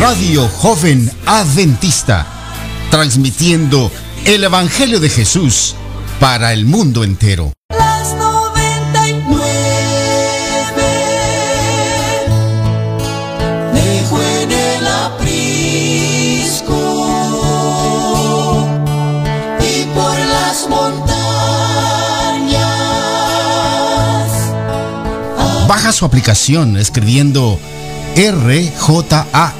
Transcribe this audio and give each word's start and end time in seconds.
Radio 0.00 0.48
Joven 0.48 1.12
Adventista, 1.26 2.26
transmitiendo 2.90 3.92
el 4.24 4.44
Evangelio 4.44 4.98
de 4.98 5.10
Jesús 5.10 5.74
para 6.18 6.54
el 6.54 6.64
mundo 6.64 7.04
entero. 7.04 7.52
las 7.68 8.14
99 8.14 9.22
dejo 13.74 14.22
en 14.22 14.50
el 14.50 14.86
aprisco. 14.86 15.90
Y 19.60 19.84
por 19.94 20.18
las 20.18 20.66
montañas. 20.66 21.18
Baja 25.68 25.92
su 25.92 26.06
aplicación 26.06 26.78
escribiendo 26.78 27.60
RJA 28.16 29.59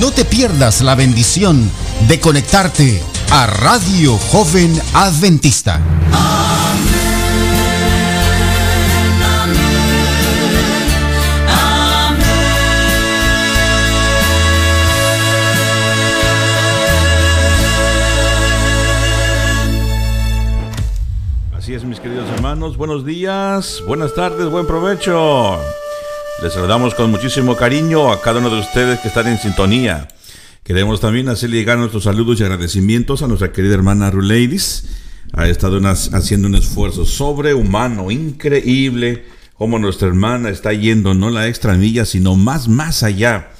No 0.00 0.10
te 0.10 0.24
pierdas 0.24 0.80
la 0.80 0.94
bendición 0.94 1.70
de 2.08 2.18
conectarte 2.20 3.02
a 3.30 3.46
Radio 3.46 4.16
Joven 4.16 4.72
Adventista. 4.94 5.78
Así 21.54 21.74
es, 21.74 21.84
mis 21.84 22.00
queridos 22.00 22.26
hermanos. 22.30 22.78
Buenos 22.78 23.04
días, 23.04 23.82
buenas 23.86 24.14
tardes, 24.14 24.48
buen 24.48 24.66
provecho. 24.66 25.58
Les 26.42 26.54
saludamos 26.54 26.94
con 26.94 27.10
muchísimo 27.10 27.54
cariño 27.54 28.10
a 28.10 28.22
cada 28.22 28.40
uno 28.40 28.48
de 28.48 28.60
ustedes 28.60 28.98
que 29.00 29.08
están 29.08 29.28
en 29.28 29.36
sintonía. 29.36 30.08
Queremos 30.64 30.98
también 30.98 31.28
hacerle 31.28 31.58
llegar 31.58 31.76
nuestros 31.76 32.04
saludos 32.04 32.40
y 32.40 32.44
agradecimientos 32.44 33.22
a 33.22 33.26
nuestra 33.26 33.52
querida 33.52 33.74
hermana 33.74 34.10
Ruleidis. 34.10 34.88
Ha 35.34 35.48
estado 35.48 35.78
haciendo 35.86 36.48
un 36.48 36.54
esfuerzo 36.54 37.04
sobrehumano, 37.04 38.10
increíble, 38.10 39.26
como 39.52 39.78
nuestra 39.78 40.08
hermana 40.08 40.48
está 40.48 40.72
yendo 40.72 41.12
no 41.12 41.28
la 41.28 41.46
extra 41.46 41.74
milla, 41.74 42.06
sino 42.06 42.36
más, 42.36 42.68
más 42.68 43.02
allá. 43.02 43.50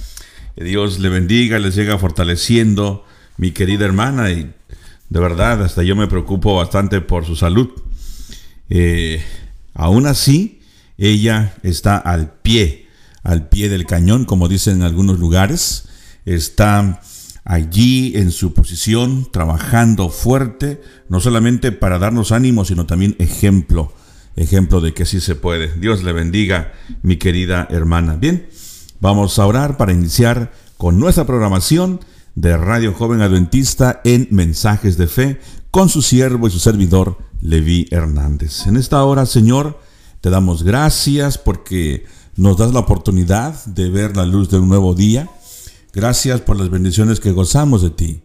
Que 0.56 0.64
Dios 0.64 1.00
le 1.00 1.10
bendiga, 1.10 1.58
les 1.58 1.74
llega 1.74 1.98
fortaleciendo, 1.98 3.04
mi 3.36 3.50
querida 3.50 3.84
hermana, 3.84 4.30
y 4.30 4.50
de 5.10 5.20
verdad, 5.20 5.62
hasta 5.62 5.82
yo 5.82 5.96
me 5.96 6.06
preocupo 6.06 6.56
bastante 6.56 7.02
por 7.02 7.26
su 7.26 7.36
salud. 7.36 7.68
Eh, 8.70 9.22
aún 9.74 10.06
así, 10.06 10.59
ella 11.00 11.54
está 11.62 11.96
al 11.96 12.30
pie, 12.30 12.86
al 13.22 13.48
pie 13.48 13.70
del 13.70 13.86
cañón, 13.86 14.26
como 14.26 14.48
dicen 14.48 14.76
en 14.76 14.82
algunos 14.82 15.18
lugares. 15.18 15.88
Está 16.26 17.00
allí 17.44 18.12
en 18.16 18.30
su 18.30 18.52
posición, 18.52 19.26
trabajando 19.32 20.10
fuerte, 20.10 20.82
no 21.08 21.20
solamente 21.20 21.72
para 21.72 21.98
darnos 21.98 22.32
ánimo, 22.32 22.66
sino 22.66 22.84
también 22.84 23.16
ejemplo, 23.18 23.94
ejemplo 24.36 24.82
de 24.82 24.92
que 24.92 25.06
sí 25.06 25.20
se 25.20 25.34
puede. 25.34 25.74
Dios 25.78 26.04
le 26.04 26.12
bendiga, 26.12 26.74
mi 27.02 27.16
querida 27.16 27.66
hermana. 27.70 28.16
Bien, 28.16 28.46
vamos 29.00 29.38
a 29.38 29.46
orar 29.46 29.78
para 29.78 29.94
iniciar 29.94 30.52
con 30.76 31.00
nuestra 31.00 31.24
programación 31.26 32.00
de 32.34 32.58
Radio 32.58 32.92
Joven 32.92 33.22
Adventista 33.22 34.02
en 34.04 34.28
Mensajes 34.30 34.98
de 34.98 35.06
Fe 35.06 35.40
con 35.70 35.88
su 35.88 36.02
siervo 36.02 36.46
y 36.46 36.50
su 36.50 36.58
servidor 36.58 37.16
Levi 37.40 37.88
Hernández. 37.90 38.66
En 38.66 38.76
esta 38.76 39.02
hora, 39.02 39.24
Señor, 39.24 39.80
te 40.20 40.30
damos 40.30 40.62
gracias 40.62 41.38
porque 41.38 42.04
nos 42.36 42.56
das 42.56 42.72
la 42.72 42.80
oportunidad 42.80 43.64
de 43.66 43.90
ver 43.90 44.16
la 44.16 44.26
luz 44.26 44.50
de 44.50 44.58
un 44.58 44.68
nuevo 44.68 44.94
día. 44.94 45.30
Gracias 45.92 46.40
por 46.40 46.58
las 46.58 46.70
bendiciones 46.70 47.20
que 47.20 47.32
gozamos 47.32 47.82
de 47.82 47.90
ti. 47.90 48.22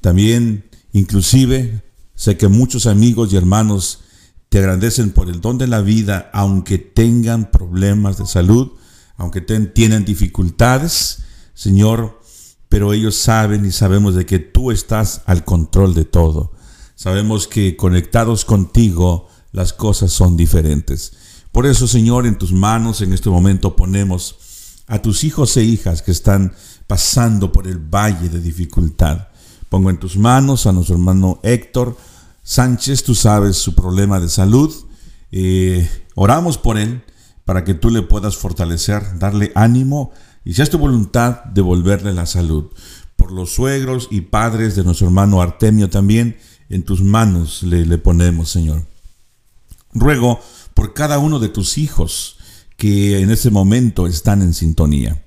También, 0.00 0.68
inclusive, 0.92 1.82
sé 2.14 2.36
que 2.36 2.48
muchos 2.48 2.86
amigos 2.86 3.32
y 3.32 3.36
hermanos 3.36 4.00
te 4.48 4.58
agradecen 4.58 5.10
por 5.10 5.28
el 5.28 5.40
don 5.40 5.58
de 5.58 5.66
la 5.66 5.80
vida, 5.80 6.30
aunque 6.32 6.78
tengan 6.78 7.50
problemas 7.50 8.18
de 8.18 8.26
salud, 8.26 8.72
aunque 9.16 9.40
ten- 9.40 9.72
tienen 9.72 10.04
dificultades, 10.04 11.18
Señor, 11.54 12.20
pero 12.68 12.92
ellos 12.92 13.16
saben 13.16 13.64
y 13.64 13.72
sabemos 13.72 14.14
de 14.14 14.26
que 14.26 14.38
tú 14.38 14.70
estás 14.70 15.22
al 15.26 15.44
control 15.44 15.94
de 15.94 16.04
todo. 16.04 16.52
Sabemos 16.94 17.46
que 17.46 17.76
conectados 17.76 18.44
contigo 18.44 19.28
las 19.52 19.72
cosas 19.72 20.12
son 20.12 20.36
diferentes. 20.36 21.12
Por 21.56 21.64
eso, 21.64 21.88
Señor, 21.88 22.26
en 22.26 22.36
tus 22.36 22.52
manos 22.52 23.00
en 23.00 23.14
este 23.14 23.30
momento 23.30 23.76
ponemos 23.76 24.36
a 24.88 25.00
tus 25.00 25.24
hijos 25.24 25.56
e 25.56 25.64
hijas 25.64 26.02
que 26.02 26.10
están 26.10 26.52
pasando 26.86 27.50
por 27.50 27.66
el 27.66 27.78
valle 27.78 28.28
de 28.28 28.42
dificultad. 28.42 29.28
Pongo 29.70 29.88
en 29.88 29.96
tus 29.96 30.18
manos 30.18 30.66
a 30.66 30.72
nuestro 30.72 30.96
hermano 30.96 31.40
Héctor 31.42 31.96
Sánchez, 32.42 33.04
tú 33.04 33.14
sabes 33.14 33.56
su 33.56 33.74
problema 33.74 34.20
de 34.20 34.28
salud. 34.28 34.70
Eh, 35.32 35.88
oramos 36.14 36.58
por 36.58 36.76
él 36.76 37.02
para 37.46 37.64
que 37.64 37.72
tú 37.72 37.88
le 37.88 38.02
puedas 38.02 38.36
fortalecer, 38.36 39.18
darle 39.18 39.50
ánimo 39.54 40.12
y 40.44 40.52
si 40.52 40.60
es 40.60 40.68
tu 40.68 40.76
voluntad 40.76 41.42
devolverle 41.44 42.12
la 42.12 42.26
salud. 42.26 42.66
Por 43.16 43.32
los 43.32 43.54
suegros 43.54 44.08
y 44.10 44.20
padres 44.20 44.76
de 44.76 44.84
nuestro 44.84 45.06
hermano 45.06 45.40
Artemio 45.40 45.88
también, 45.88 46.36
en 46.68 46.82
tus 46.82 47.00
manos 47.00 47.62
le, 47.62 47.86
le 47.86 47.96
ponemos, 47.96 48.50
Señor. 48.50 48.84
Ruego 49.94 50.38
por 50.76 50.92
cada 50.92 51.18
uno 51.18 51.38
de 51.38 51.48
tus 51.48 51.78
hijos 51.78 52.36
que 52.76 53.20
en 53.20 53.30
ese 53.30 53.50
momento 53.50 54.06
están 54.06 54.42
en 54.42 54.52
sintonía. 54.52 55.24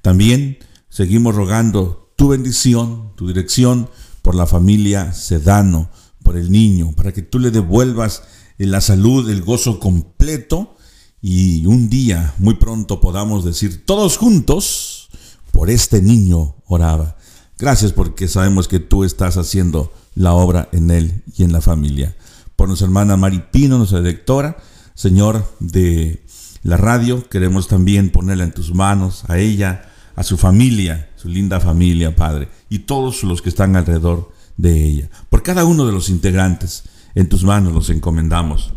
También 0.00 0.58
seguimos 0.88 1.34
rogando 1.34 2.12
tu 2.14 2.28
bendición, 2.28 3.10
tu 3.16 3.26
dirección 3.26 3.90
por 4.22 4.36
la 4.36 4.46
familia 4.46 5.12
Sedano, 5.12 5.90
por 6.22 6.36
el 6.36 6.52
niño, 6.52 6.92
para 6.92 7.10
que 7.10 7.20
tú 7.20 7.40
le 7.40 7.50
devuelvas 7.50 8.22
la 8.58 8.80
salud, 8.80 9.28
el 9.28 9.42
gozo 9.42 9.80
completo 9.80 10.76
y 11.20 11.66
un 11.66 11.88
día 11.88 12.34
muy 12.38 12.54
pronto 12.54 13.00
podamos 13.00 13.44
decir 13.44 13.84
todos 13.84 14.16
juntos, 14.16 15.08
por 15.50 15.68
este 15.68 16.00
niño 16.00 16.54
oraba. 16.66 17.16
Gracias 17.58 17.90
porque 17.90 18.28
sabemos 18.28 18.68
que 18.68 18.78
tú 18.78 19.02
estás 19.02 19.36
haciendo 19.36 19.92
la 20.14 20.32
obra 20.34 20.68
en 20.70 20.92
él 20.92 21.24
y 21.36 21.42
en 21.42 21.52
la 21.52 21.60
familia. 21.60 22.14
Por 22.54 22.68
nuestra 22.68 22.86
hermana 22.86 23.16
Maripino, 23.16 23.78
nuestra 23.78 23.98
directora, 23.98 24.56
Señor 25.02 25.44
de 25.58 26.22
la 26.62 26.76
radio, 26.76 27.28
queremos 27.28 27.66
también 27.66 28.10
ponerla 28.10 28.44
en 28.44 28.52
tus 28.52 28.72
manos, 28.72 29.24
a 29.26 29.36
ella, 29.36 29.90
a 30.14 30.22
su 30.22 30.36
familia, 30.36 31.10
su 31.16 31.28
linda 31.28 31.58
familia, 31.58 32.14
Padre, 32.14 32.48
y 32.68 32.78
todos 32.78 33.24
los 33.24 33.42
que 33.42 33.48
están 33.48 33.74
alrededor 33.74 34.30
de 34.56 34.84
ella. 34.84 35.10
Por 35.28 35.42
cada 35.42 35.64
uno 35.64 35.86
de 35.86 35.92
los 35.92 36.08
integrantes, 36.08 36.84
en 37.16 37.28
tus 37.28 37.42
manos 37.42 37.72
los 37.72 37.90
encomendamos. 37.90 38.74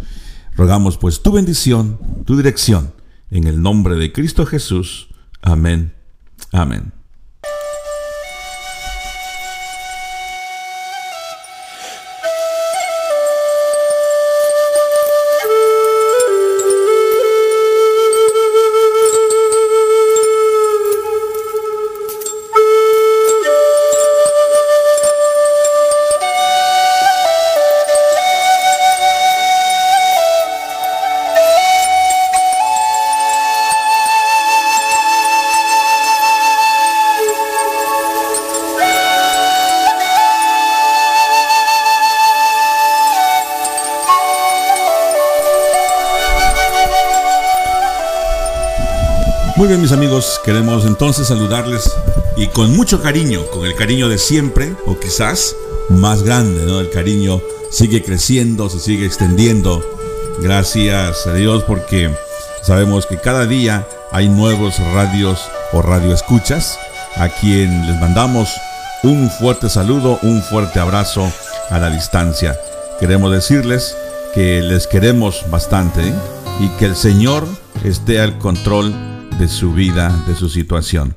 Rogamos 0.56 0.98
pues 0.98 1.22
tu 1.22 1.32
bendición, 1.32 2.00
tu 2.26 2.36
dirección, 2.36 2.92
en 3.30 3.46
el 3.46 3.62
nombre 3.62 3.94
de 3.94 4.12
Cristo 4.12 4.48
Jesús. 4.48 5.10
Amén. 5.44 5.94
Amén. 6.52 6.95
Muy 49.66 49.72
bien 49.72 49.82
mis 49.82 49.94
amigos, 49.94 50.40
queremos 50.46 50.86
entonces 50.86 51.26
saludarles 51.26 51.92
y 52.38 52.46
con 52.50 52.76
mucho 52.76 53.02
cariño, 53.02 53.42
con 53.52 53.66
el 53.66 53.74
cariño 53.74 54.08
de 54.08 54.20
siempre 54.20 54.76
o 54.86 55.00
quizás 55.00 55.56
más 55.90 56.22
grande, 56.22 56.68
¿no? 56.68 56.80
El 56.80 56.92
cariño 56.92 57.42
sigue 57.72 58.04
creciendo, 58.04 58.70
se 58.70 58.80
sigue 58.80 59.08
extendiendo. 59.08 59.84
Gracias 60.40 61.26
a 61.26 61.34
Dios 61.34 61.64
porque 61.64 62.16
sabemos 62.62 63.08
que 63.08 63.18
cada 63.18 63.48
día 63.48 63.88
hay 64.12 64.30
nuevos 64.30 64.78
radios 64.94 65.42
o 65.74 65.82
radioescuchas 65.82 66.78
a 67.16 67.30
quien 67.30 67.88
les 67.88 68.00
mandamos 68.00 68.50
un 69.02 69.32
fuerte 69.32 69.68
saludo, 69.68 70.20
un 70.22 70.44
fuerte 70.44 70.80
abrazo 70.80 71.28
a 71.72 71.80
la 71.80 71.90
distancia. 71.90 72.56
Queremos 73.00 73.32
decirles 73.32 73.98
que 74.36 74.62
les 74.62 74.86
queremos 74.86 75.44
bastante 75.50 76.14
y 76.60 76.68
que 76.78 76.86
el 76.86 76.96
Señor 76.96 77.48
esté 77.84 78.20
al 78.20 78.38
control 78.38 79.15
de 79.40 79.48
su 79.48 79.74
vida, 79.74 80.24
de 80.28 80.36
su 80.36 80.50
situación. 80.50 81.16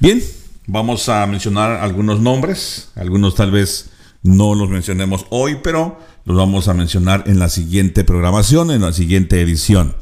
Bien, 0.00 0.22
vamos 0.66 1.08
a 1.08 1.26
mencionar 1.26 1.72
algunos 1.72 2.20
nombres, 2.20 2.90
algunos 2.96 3.34
tal 3.34 3.50
vez 3.50 3.90
no 4.22 4.54
los 4.54 4.68
mencionemos 4.68 5.26
hoy, 5.30 5.58
pero 5.62 5.98
los 6.24 6.36
vamos 6.36 6.68
a 6.68 6.74
mencionar 6.74 7.24
en 7.26 7.38
la 7.38 7.48
siguiente 7.48 8.04
programación, 8.04 8.70
en 8.70 8.82
la 8.82 8.92
siguiente 8.92 9.40
edición. 9.40 9.94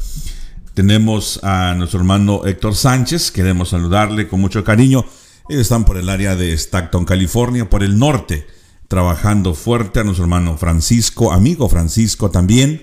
Tenemos 0.74 1.40
a 1.42 1.74
nuestro 1.74 2.00
hermano 2.00 2.42
Héctor 2.44 2.74
Sánchez, 2.74 3.30
queremos 3.30 3.70
saludarle 3.70 4.28
con 4.28 4.40
mucho 4.40 4.64
cariño. 4.64 5.04
Ellos 5.48 5.62
están 5.62 5.84
por 5.84 5.96
el 5.96 6.08
área 6.08 6.36
de 6.36 6.52
Stockton, 6.52 7.04
California, 7.04 7.70
por 7.70 7.82
el 7.82 7.98
norte, 7.98 8.46
trabajando 8.88 9.54
fuerte 9.54 10.00
a 10.00 10.04
nuestro 10.04 10.24
hermano 10.24 10.56
Francisco, 10.58 11.32
amigo 11.32 11.68
Francisco 11.68 12.30
también. 12.30 12.82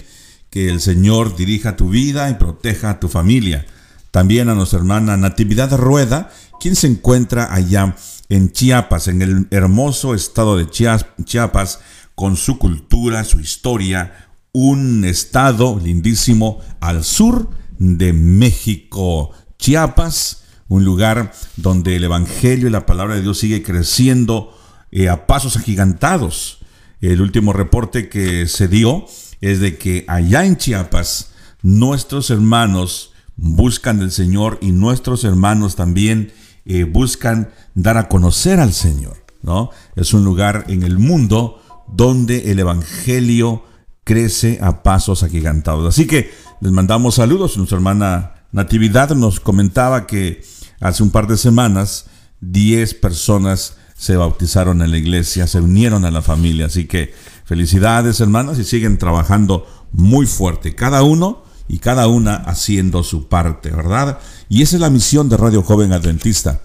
Que 0.50 0.70
el 0.70 0.82
Señor 0.82 1.36
dirija 1.36 1.76
tu 1.76 1.90
vida 1.90 2.30
y 2.30 2.36
proteja 2.36 2.92
a 2.92 3.00
tu 3.00 3.10
familia. 3.10 3.66
También 4.14 4.48
a 4.48 4.54
nuestra 4.54 4.78
hermana 4.78 5.18
Natividad 5.18 5.76
Rueda, 5.76 6.30
quien 6.60 6.76
se 6.76 6.86
encuentra 6.86 7.52
allá 7.52 7.96
en 8.30 8.52
Chiapas, 8.52 9.08
en 9.08 9.24
el 9.24 9.48
hermoso 9.50 10.14
estado 10.14 10.56
de 10.56 10.70
Chiapas, 10.70 11.80
con 12.14 12.38
su 12.38 12.60
cultura, 12.60 13.24
su 13.24 13.40
historia, 13.40 14.30
un 14.52 15.04
estado 15.04 15.80
lindísimo 15.84 16.60
al 16.80 17.04
sur 17.04 17.50
de 17.80 18.14
México. 18.14 19.32
Chiapas, 19.58 20.44
un 20.68 20.86
lugar 20.86 21.34
donde 21.58 21.96
el 21.96 22.04
Evangelio 22.04 22.68
y 22.68 22.72
la 22.72 22.86
palabra 22.86 23.16
de 23.16 23.24
Dios 23.24 23.40
sigue 23.40 23.64
creciendo 23.64 24.56
eh, 24.92 25.10
a 25.10 25.26
pasos 25.26 25.58
agigantados. 25.58 26.60
El 27.02 27.20
último 27.20 27.52
reporte 27.52 28.10
que 28.10 28.46
se 28.46 28.68
dio 28.68 29.08
es 29.42 29.60
de 29.60 29.80
que 29.80 30.06
allá 30.08 30.46
en 30.46 30.58
Chiapas 30.58 31.32
nuestros 31.64 32.30
hermanos 32.30 33.13
buscan 33.36 34.00
del 34.00 34.12
Señor 34.12 34.58
y 34.62 34.72
nuestros 34.72 35.24
hermanos 35.24 35.76
también 35.76 36.32
eh, 36.66 36.84
buscan 36.84 37.50
dar 37.74 37.98
a 37.98 38.08
conocer 38.08 38.60
al 38.60 38.74
Señor. 38.74 39.24
¿no? 39.42 39.72
Es 39.96 40.14
un 40.14 40.24
lugar 40.24 40.66
en 40.68 40.84
el 40.84 40.98
mundo 40.98 41.62
donde 41.88 42.52
el 42.52 42.60
Evangelio 42.60 43.64
crece 44.04 44.60
a 44.62 44.84
pasos 44.84 45.24
agigantados. 45.24 45.88
Así 45.88 46.08
que 46.08 46.32
les 46.62 46.72
mandamos 46.72 47.16
saludos. 47.16 47.58
Nuestra 47.58 47.78
hermana 47.78 48.34
Natividad 48.52 49.16
nos 49.16 49.40
comentaba 49.40 50.08
que 50.08 50.44
hace 50.80 51.04
un 51.04 51.10
par 51.10 51.28
de 51.28 51.38
semanas 51.38 52.06
10 52.42 52.94
personas 52.96 53.78
se 53.96 54.18
bautizaron 54.18 54.82
en 54.82 54.92
la 54.92 54.98
iglesia, 54.98 55.48
se 55.48 55.60
unieron 55.60 56.06
a 56.06 56.12
la 56.12 56.22
familia. 56.22 56.68
Así 56.68 56.86
que 56.86 57.14
felicidades 57.46 58.20
hermanas 58.20 58.60
y 58.60 58.64
siguen 58.64 58.98
trabajando 58.98 59.66
muy 59.92 60.26
fuerte, 60.26 60.76
cada 60.76 61.04
uno 61.04 61.43
y 61.68 61.80
cada 61.80 62.08
una 62.08 62.36
haciendo 62.36 63.04
su 63.04 63.28
parte, 63.28 63.72
¿verdad? 63.72 64.20
Y 64.50 64.62
esa 64.62 64.76
es 64.76 64.82
la 64.82 64.90
misión 64.90 65.30
de 65.30 65.38
Radio 65.38 65.64
Joven 65.64 65.94
Adventista. 65.94 66.62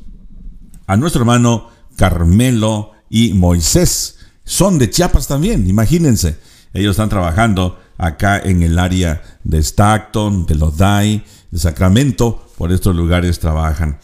a 0.93 0.97
nuestro 0.97 1.21
hermano 1.21 1.69
Carmelo 1.95 2.91
y 3.09 3.33
Moisés. 3.33 4.19
Son 4.43 4.77
de 4.77 4.91
Chiapas 4.91 5.27
también, 5.27 5.67
imagínense. 5.67 6.37
Ellos 6.71 6.91
están 6.91 7.09
trabajando 7.09 7.79
acá 7.97 8.39
en 8.39 8.61
el 8.61 8.77
área 8.77 9.23
de 9.43 9.57
Stockton, 9.57 10.45
de 10.45 10.53
Lodi, 10.53 11.23
de 11.49 11.59
Sacramento. 11.59 12.47
Por 12.59 12.71
estos 12.71 12.95
lugares 12.95 13.39
trabajan. 13.39 13.97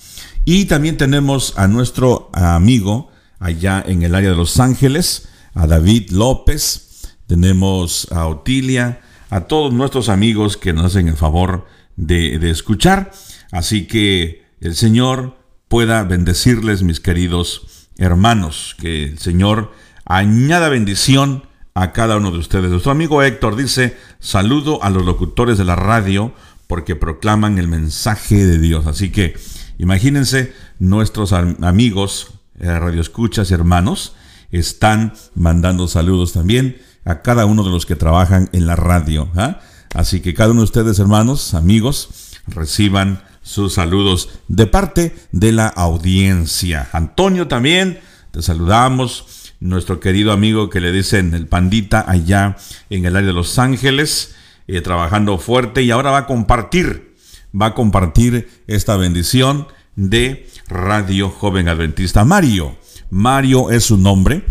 Y 0.46 0.66
también 0.66 0.98
tenemos 0.98 1.54
a 1.58 1.68
nuestro 1.68 2.32
amigo 2.34 3.12
allá 3.40 3.84
en 3.86 4.02
el 4.02 4.16
área 4.16 4.32
de 4.32 4.36
Los 4.36 4.60
Ángeles, 4.60 5.30
a 5.54 5.68
David 5.68 6.10
López, 6.10 7.08
tenemos 7.28 8.08
a 8.12 8.26
Otilia, 8.26 9.02
a 9.30 9.42
todos 9.42 9.72
nuestros 9.72 10.10
amigos 10.10 10.58
que 10.58 10.74
nos 10.74 10.86
hacen 10.86 11.08
el 11.08 11.18
favor 11.18 11.68
de, 11.96 12.40
de 12.40 12.50
escuchar. 12.50 13.12
Así 13.52 13.86
que 13.86 14.44
el 14.60 14.76
Señor 14.76 15.39
pueda 15.70 16.04
bendecirles, 16.04 16.84
mis 16.84 17.00
queridos 17.00 17.88
hermanos, 17.98 18.76
que 18.80 19.06
el 19.06 19.20
Señor 19.20 19.72
añada 20.06 20.68
bendición 20.70 21.44
a 21.76 21.94
cada 21.94 22.18
uno 22.18 22.32
de 22.32 22.40
ustedes. 22.40 22.72
Nuestro 22.72 22.92
amigo 22.92 23.24
Héctor 23.24 23.56
dice, 23.56 23.96
saludo 24.20 24.84
a 24.84 24.90
los 24.90 25.06
locutores 25.06 25.58
de 25.58 25.66
la 25.66 25.76
radio 25.76 26.34
porque 26.68 26.96
proclaman 26.96 27.58
el 27.58 27.68
mensaje 27.68 28.46
de 28.46 28.58
Dios. 28.58 28.88
Así 28.88 29.12
que 29.12 29.36
imagínense 29.78 30.54
nuestros 30.80 31.32
amigos 31.34 32.34
eh, 32.60 32.78
Radio 32.78 33.00
Escuchas, 33.00 33.52
hermanos, 33.52 34.16
están 34.52 35.14
mandando 35.36 35.88
saludos 35.88 36.34
también 36.34 36.82
a 37.06 37.22
cada 37.22 37.46
uno 37.46 37.64
de 37.64 37.70
los 37.70 37.86
que 37.86 37.96
trabajan 37.96 38.50
en 38.52 38.66
la 38.68 38.76
radio. 38.76 39.30
¿ah? 39.36 39.60
Así 39.94 40.20
que 40.20 40.34
cada 40.34 40.52
uno 40.52 40.62
de 40.62 40.66
ustedes, 40.66 41.00
hermanos, 41.00 41.54
amigos, 41.54 42.34
reciban 42.48 43.24
sus 43.50 43.74
saludos 43.74 44.30
de 44.48 44.68
parte 44.68 45.16
de 45.32 45.52
la 45.52 45.66
audiencia. 45.66 46.88
Antonio 46.92 47.48
también, 47.48 48.00
te 48.30 48.44
saludamos. 48.44 49.54
Nuestro 49.60 50.00
querido 50.00 50.32
amigo 50.32 50.70
que 50.70 50.80
le 50.80 50.92
dicen 50.92 51.34
el 51.34 51.48
pandita 51.48 52.06
allá 52.08 52.58
en 52.92 53.06
el 53.06 53.16
área 53.16 53.30
de 53.30 53.34
Los 53.34 53.58
Ángeles, 53.58 54.36
eh, 54.68 54.82
trabajando 54.82 55.40
fuerte 55.40 55.82
y 55.82 55.90
ahora 55.90 56.12
va 56.12 56.20
a 56.20 56.28
compartir, 56.28 57.16
va 57.60 57.68
a 57.68 57.74
compartir 57.74 58.48
esta 58.68 58.98
bendición 58.98 59.68
de 59.96 60.48
Radio 60.68 61.32
Joven 61.32 61.70
Adventista. 61.70 62.24
Mario, 62.26 62.78
Mario 63.10 63.72
es 63.72 63.84
su 63.84 63.98
nombre. 63.98 64.46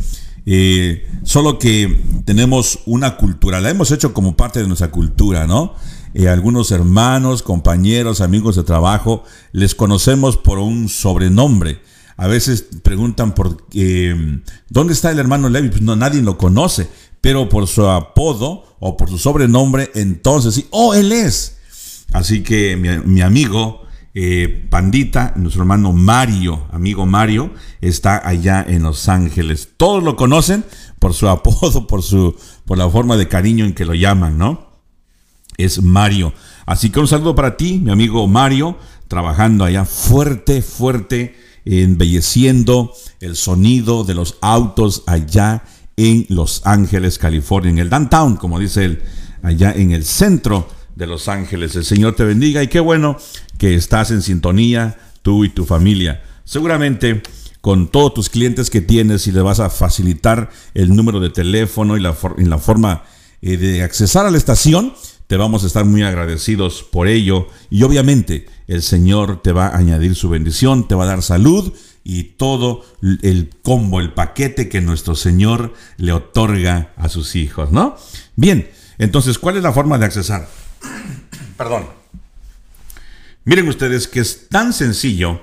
Eh, 0.45 1.07
solo 1.23 1.61
que 1.61 2.02
tenemos 2.25 2.81
una 2.85 3.17
cultura, 3.17 3.61
la 3.61 3.71
hemos 3.71 3.93
hecho 3.93 4.12
como 4.12 4.37
parte 4.37 4.61
de 4.61 4.67
nuestra 4.67 4.90
cultura, 4.90 5.47
¿no? 5.47 5.76
Algunos 6.28 6.70
hermanos, 6.70 7.42
compañeros, 7.42 8.20
amigos 8.20 8.56
de 8.56 8.64
trabajo, 8.64 9.24
les 9.52 9.74
conocemos 9.74 10.36
por 10.36 10.58
un 10.58 10.88
sobrenombre. 10.88 11.80
A 12.16 12.26
veces 12.26 12.66
preguntan 12.82 13.34
por 13.34 13.64
eh, 13.72 14.40
dónde 14.68 14.92
está 14.92 15.10
el 15.10 15.18
hermano 15.18 15.48
Levi, 15.48 15.68
pues 15.68 15.82
no, 15.82 15.94
nadie 15.94 16.20
lo 16.20 16.36
conoce, 16.36 16.88
pero 17.20 17.48
por 17.48 17.68
su 17.68 17.86
apodo 17.86 18.64
o 18.80 18.96
por 18.96 19.08
su 19.08 19.18
sobrenombre, 19.18 19.90
entonces 19.94 20.54
sí, 20.54 20.66
oh, 20.70 20.94
él 20.94 21.12
es. 21.12 21.58
Así 22.12 22.42
que 22.42 22.76
mi, 22.76 22.88
mi 23.04 23.20
amigo 23.20 23.82
eh, 24.14 24.66
Pandita, 24.68 25.32
nuestro 25.36 25.62
hermano 25.62 25.92
Mario, 25.92 26.66
amigo 26.72 27.06
Mario, 27.06 27.52
está 27.80 28.26
allá 28.26 28.64
en 28.66 28.82
Los 28.82 29.08
Ángeles. 29.08 29.68
Todos 29.76 30.02
lo 30.02 30.16
conocen 30.16 30.64
por 30.98 31.14
su 31.14 31.28
apodo, 31.28 31.86
por 31.86 32.02
su, 32.02 32.34
por 32.64 32.78
la 32.78 32.90
forma 32.90 33.16
de 33.16 33.28
cariño 33.28 33.64
en 33.64 33.74
que 33.74 33.84
lo 33.84 33.94
llaman, 33.94 34.36
¿no? 34.36 34.67
Es 35.58 35.82
Mario. 35.82 36.32
Así 36.64 36.88
que 36.88 37.00
un 37.00 37.08
saludo 37.08 37.34
para 37.34 37.56
ti, 37.56 37.78
mi 37.78 37.90
amigo 37.90 38.26
Mario, 38.26 38.78
trabajando 39.08 39.64
allá 39.64 39.84
fuerte, 39.84 40.62
fuerte 40.62 41.36
embelleciendo 41.66 42.94
el 43.20 43.36
sonido 43.36 44.04
de 44.04 44.14
los 44.14 44.38
autos 44.40 45.02
allá 45.06 45.64
en 45.96 46.24
Los 46.28 46.62
Ángeles, 46.64 47.18
California, 47.18 47.70
en 47.70 47.78
el 47.78 47.90
downtown, 47.90 48.36
como 48.36 48.58
dice 48.58 48.84
él, 48.84 49.02
allá 49.42 49.72
en 49.72 49.90
el 49.90 50.04
centro 50.04 50.68
de 50.94 51.06
Los 51.06 51.28
Ángeles. 51.28 51.76
El 51.76 51.84
Señor 51.84 52.14
te 52.14 52.24
bendiga 52.24 52.62
y 52.62 52.68
qué 52.68 52.80
bueno 52.80 53.18
que 53.58 53.74
estás 53.74 54.10
en 54.10 54.22
sintonía, 54.22 54.98
tú 55.22 55.44
y 55.44 55.50
tu 55.50 55.64
familia. 55.64 56.22
Seguramente 56.44 57.22
con 57.60 57.88
todos 57.88 58.14
tus 58.14 58.28
clientes 58.30 58.70
que 58.70 58.80
tienes 58.80 59.26
y 59.26 59.32
le 59.32 59.42
vas 59.42 59.60
a 59.60 59.68
facilitar 59.68 60.50
el 60.74 60.94
número 60.94 61.20
de 61.20 61.30
teléfono 61.30 61.96
y 61.96 62.00
la, 62.00 62.14
forma 62.14 63.02
eh, 63.42 63.56
de 63.56 63.82
accesar 63.82 64.24
a 64.24 64.30
la 64.30 64.38
estación, 64.38 64.94
te 65.28 65.37
vamos 65.37 65.62
a 65.62 65.66
estar 65.66 65.85
muy 65.85 66.02
agradecidos 66.02 66.82
por 66.82 67.06
ello 67.06 67.49
y 67.70 67.82
obviamente 67.82 68.47
el 68.66 68.82
Señor 68.82 69.42
te 69.42 69.52
va 69.52 69.68
a 69.68 69.76
añadir 69.76 70.14
su 70.14 70.30
bendición, 70.30 70.88
te 70.88 70.94
va 70.94 71.04
a 71.04 71.08
dar 71.08 71.23
salud 71.23 71.73
y 72.02 72.25
todo 72.25 72.85
el 73.00 73.50
combo, 73.62 74.00
el 74.00 74.14
paquete 74.14 74.70
que 74.70 74.80
nuestro 74.80 75.14
Señor 75.14 75.75
le 75.99 76.12
otorga 76.12 76.92
a 76.97 77.11
sus 77.11 77.37
hijos, 77.37 77.70
¿no? 77.70 77.97
Bien, 78.37 78.70
entonces, 78.97 79.38
¿cuál 79.38 79.58
es 79.58 79.62
la 79.62 79.73
forma 79.73 79.99
de 79.99 80.06
accesar? 80.06 80.49
Perdón. 81.58 81.87
Miren 83.44 83.68
ustedes 83.68 84.08
que 84.08 84.20
es 84.20 84.49
tan 84.49 84.73
sencillo, 84.73 85.42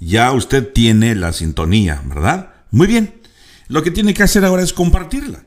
ya 0.00 0.32
usted 0.32 0.72
tiene 0.72 1.14
la 1.14 1.32
sintonía, 1.32 2.02
¿verdad? 2.04 2.52
Muy 2.72 2.88
bien. 2.88 3.14
Lo 3.68 3.84
que 3.84 3.92
tiene 3.92 4.12
que 4.12 4.24
hacer 4.24 4.44
ahora 4.44 4.64
es 4.64 4.72
compartirla. 4.72 5.44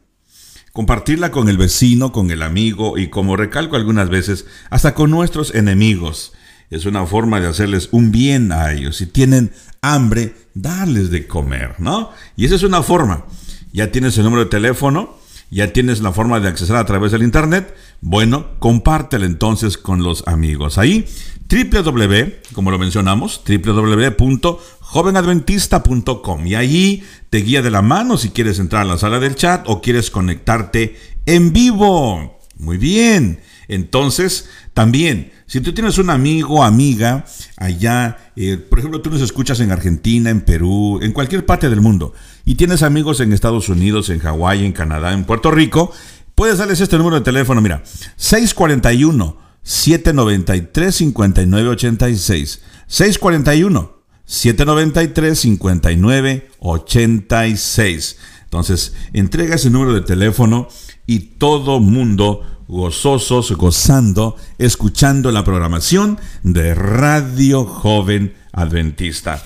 Compartirla 0.74 1.30
con 1.30 1.50
el 1.50 1.58
vecino, 1.58 2.12
con 2.12 2.32
el 2.32 2.42
amigo 2.42 2.98
y 2.98 3.10
como 3.12 3.38
recalco 3.38 3.75
algunas 3.75 4.10
veces, 4.10 4.48
hasta 4.72 4.96
con 4.96 5.12
nuestros 5.12 5.53
enemigos. 5.53 6.34
Es 6.72 6.88
una 6.88 7.06
forma 7.06 7.39
de 7.39 7.48
hacerles 7.48 7.89
un 7.92 8.12
bien 8.12 8.51
a 8.51 8.72
ellos. 8.72 8.98
Si 8.98 9.06
tienen 9.06 9.53
hambre, 9.82 10.34
darles 10.56 11.12
de 11.12 11.27
comer, 11.27 11.75
¿no? 11.77 12.10
Y 12.36 12.46
esa 12.46 12.56
es 12.56 12.63
una 12.63 12.82
forma. 12.82 13.25
Ya 13.72 13.92
tienes 13.92 14.18
el 14.18 14.24
número 14.24 14.46
de 14.46 14.50
teléfono, 14.50 15.15
ya 15.51 15.72
tienes 15.72 16.01
la 16.01 16.12
forma 16.12 16.39
de 16.39 16.48
acceder 16.48 16.77
a 16.77 16.86
través 16.88 17.12
del 17.12 17.22
internet. 17.22 17.75
Bueno, 18.06 18.60
compártelo 18.60 19.26
entonces 19.26 19.78
con 19.78 20.04
los 20.04 20.28
amigos. 20.28 20.78
Ahí, 20.78 21.06
www, 21.50 22.34
como 22.52 22.70
lo 22.70 22.78
mencionamos, 22.78 23.42
www.jovenadventista.com. 23.48 26.46
Y 26.46 26.56
ahí 26.56 27.02
te 27.30 27.38
guía 27.38 27.62
de 27.62 27.72
la 27.72 27.82
mano 27.82 28.18
si 28.18 28.32
quieres 28.32 28.60
entrar 28.60 28.82
a 28.82 28.86
la 28.86 28.98
sala 28.98 29.22
del 29.22 29.36
chat 29.36 29.64
o 29.70 29.82
quieres 29.82 30.12
conectarte 30.12 30.98
en 31.26 31.54
vivo. 31.54 32.42
Muy 32.58 32.78
bien. 32.78 33.40
Entonces, 33.70 34.50
también, 34.74 35.32
si 35.46 35.62
tú 35.62 35.74
tienes 35.74 35.98
un 35.98 36.10
amigo 36.10 36.66
amiga 36.66 37.24
allá, 37.56 38.18
eh, 38.36 38.58
por 38.58 38.80
ejemplo, 38.80 39.02
tú 39.02 39.12
nos 39.12 39.22
escuchas 39.22 39.62
en 39.62 39.72
Argentina, 39.72 40.30
en 40.30 40.42
Perú, 40.42 41.00
en 41.02 41.14
cualquier 41.14 41.46
parte 41.46 41.70
del 41.70 41.80
mundo, 41.80 42.14
y 42.44 42.56
tienes 42.56 42.84
amigos 42.84 43.22
en 43.22 43.32
Estados 43.32 43.70
Unidos, 43.70 44.10
en 44.10 44.20
Hawái, 44.20 44.66
en 44.66 44.74
Canadá, 44.74 45.14
en 45.14 45.24
Puerto 45.24 45.52
Rico, 45.52 45.94
puedes 46.36 46.58
darles 46.58 46.82
este 46.82 46.98
número 46.98 47.18
de 47.18 47.24
teléfono, 47.24 47.62
mira, 47.62 47.84
641 48.16 49.38
793 49.63 50.96
5986. 50.96 52.62
641 52.88 53.94
793 54.25 55.40
5986. 55.40 58.18
Entonces, 58.44 58.94
entrega 59.13 59.56
ese 59.56 59.70
número 59.70 59.94
de 59.94 60.02
teléfono 60.02 60.68
y 61.08 61.20
todo 61.20 61.80
mundo 61.80 62.42
gozosos, 62.68 63.52
gozando, 63.54 64.36
escuchando 64.58 65.32
la 65.32 65.44
programación 65.44 66.20
de 66.44 66.75
Radio 66.75 67.66
Joven 67.66 68.36
Adventista. 68.52 69.44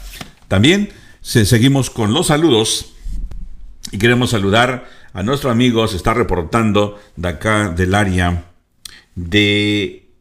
También 0.48 0.89
seguimos 1.22 1.89
con 1.89 2.13
los 2.13 2.27
saludos 2.27 2.94
y 3.91 3.98
queremos 3.98 4.29
saludar 4.32 4.88
a 5.17 5.24
nuestro 5.24 5.50
amigo, 5.50 5.88
se 5.88 5.97
está 5.97 6.13
reportando 6.13 7.00
de 7.15 7.27
acá 7.27 7.69
del 7.69 7.95
área 7.95 8.43
de, 9.15 10.12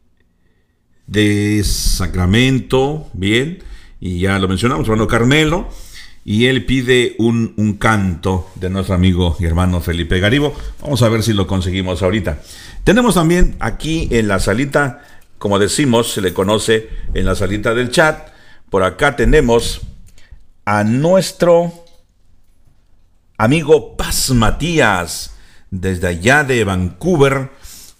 de 1.05 1.61
Sacramento, 1.63 3.07
bien, 3.13 3.59
y 3.99 4.21
ya 4.21 4.39
lo 4.39 4.47
mencionamos, 4.47 4.87
hermano 4.87 5.07
Carmelo, 5.07 5.69
y 6.25 6.47
él 6.47 6.65
pide 6.65 7.13
un, 7.19 7.53
un, 7.57 7.73
canto 7.73 8.49
de 8.55 8.71
nuestro 8.71 8.95
amigo 8.95 9.37
y 9.39 9.45
hermano 9.45 9.81
Felipe 9.81 10.19
Garibo. 10.19 10.55
Vamos 10.81 11.03
a 11.03 11.09
ver 11.09 11.21
si 11.21 11.33
lo 11.33 11.45
conseguimos 11.45 12.01
ahorita. 12.01 12.41
Tenemos 12.83 13.13
también 13.13 13.55
aquí 13.59 14.07
en 14.09 14.27
la 14.27 14.39
salita, 14.39 15.05
como 15.37 15.59
decimos, 15.59 16.11
se 16.11 16.21
le 16.21 16.33
conoce 16.33 16.89
en 17.13 17.23
la 17.23 17.35
salita 17.35 17.75
del 17.75 17.91
chat, 17.91 18.29
por 18.71 18.81
acá 18.81 19.15
tenemos 19.15 19.81
a 20.65 20.83
nuestro 20.83 21.85
amigo 23.37 23.95
Paz 23.95 24.31
Matías, 24.31 25.33
desde 25.69 26.07
allá 26.07 26.43
de 26.43 26.63
Vancouver, 26.63 27.51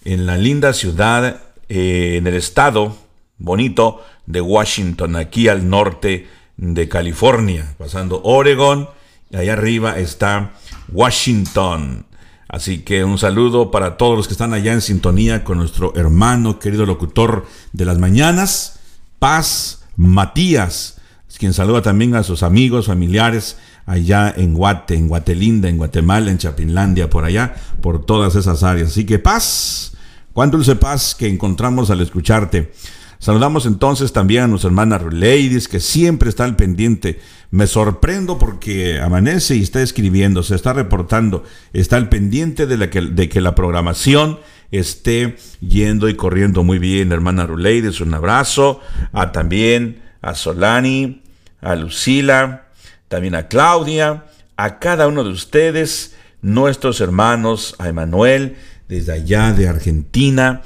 en 0.03 0.25
la 0.25 0.37
linda 0.37 0.73
ciudad, 0.73 1.41
eh, 1.69 2.15
en 2.17 2.27
el 2.27 2.33
estado 2.33 2.97
bonito 3.37 4.03
de 4.25 4.41
Washington, 4.41 5.15
aquí 5.15 5.47
al 5.47 5.69
norte 5.69 6.27
de 6.57 6.89
California, 6.89 7.75
pasando 7.77 8.21
Oregon, 8.23 8.89
y 9.29 9.37
allá 9.37 9.53
arriba 9.53 9.99
está 9.99 10.53
Washington. 10.91 12.05
Así 12.47 12.79
que 12.79 13.03
un 13.03 13.17
saludo 13.17 13.69
para 13.69 13.97
todos 13.97 14.17
los 14.17 14.27
que 14.27 14.33
están 14.33 14.53
allá 14.53 14.73
en 14.73 14.81
sintonía 14.81 15.43
con 15.43 15.57
nuestro 15.57 15.93
hermano, 15.95 16.59
querido 16.59 16.85
locutor 16.85 17.45
de 17.73 17.85
las 17.85 17.99
mañanas, 17.99 18.79
Paz 19.19 19.83
Matías 19.97 20.97
quien 21.37 21.53
saluda 21.53 21.81
también 21.81 22.15
a 22.15 22.23
sus 22.23 22.43
amigos, 22.43 22.87
familiares 22.87 23.57
allá 23.87 24.31
en 24.35 24.53
Guate, 24.53 24.95
en 24.95 25.07
Guatelinda, 25.07 25.69
en 25.69 25.77
Guatemala, 25.77 26.29
en 26.29 26.37
Chapinlandia, 26.37 27.09
por 27.09 27.23
allá, 27.23 27.55
por 27.81 28.05
todas 28.05 28.35
esas 28.35 28.61
áreas. 28.61 28.89
Así 28.89 29.05
que 29.05 29.17
paz, 29.17 29.93
cuán 30.33 30.51
dulce 30.51 30.75
paz 30.75 31.15
que 31.15 31.27
encontramos 31.27 31.89
al 31.89 32.01
escucharte. 32.01 32.71
Saludamos 33.17 33.65
entonces 33.65 34.13
también 34.13 34.43
a 34.43 34.47
nuestra 34.47 34.67
hermana 34.67 34.99
Ladies, 34.99 35.67
que 35.67 35.79
siempre 35.79 36.29
está 36.29 36.43
al 36.43 36.55
pendiente. 36.55 37.19
Me 37.49 37.65
sorprendo 37.65 38.37
porque 38.37 38.99
amanece 38.99 39.55
y 39.55 39.63
está 39.63 39.81
escribiendo, 39.81 40.43
se 40.43 40.53
está 40.53 40.73
reportando, 40.73 41.43
está 41.73 41.95
al 41.95 42.09
pendiente 42.09 42.67
de, 42.67 42.89
que, 42.89 43.01
de 43.01 43.29
que 43.29 43.41
la 43.41 43.55
programación 43.55 44.37
esté 44.69 45.37
yendo 45.61 46.09
y 46.09 46.15
corriendo 46.15 46.63
muy 46.63 46.77
bien. 46.77 47.13
Hermana 47.13 47.47
Ladies, 47.47 48.01
un 48.01 48.13
abrazo. 48.13 48.81
A 49.13 49.31
también 49.31 50.01
a 50.21 50.35
Solani, 50.35 51.23
a 51.61 51.75
Lucila, 51.75 52.66
también 53.07 53.35
a 53.35 53.47
Claudia, 53.47 54.25
a 54.55 54.79
cada 54.79 55.07
uno 55.07 55.23
de 55.23 55.29
ustedes, 55.29 56.15
nuestros 56.41 57.01
hermanos, 57.01 57.75
a 57.79 57.89
Emanuel, 57.89 58.57
desde 58.87 59.13
allá 59.13 59.53
de 59.53 59.67
Argentina, 59.67 60.61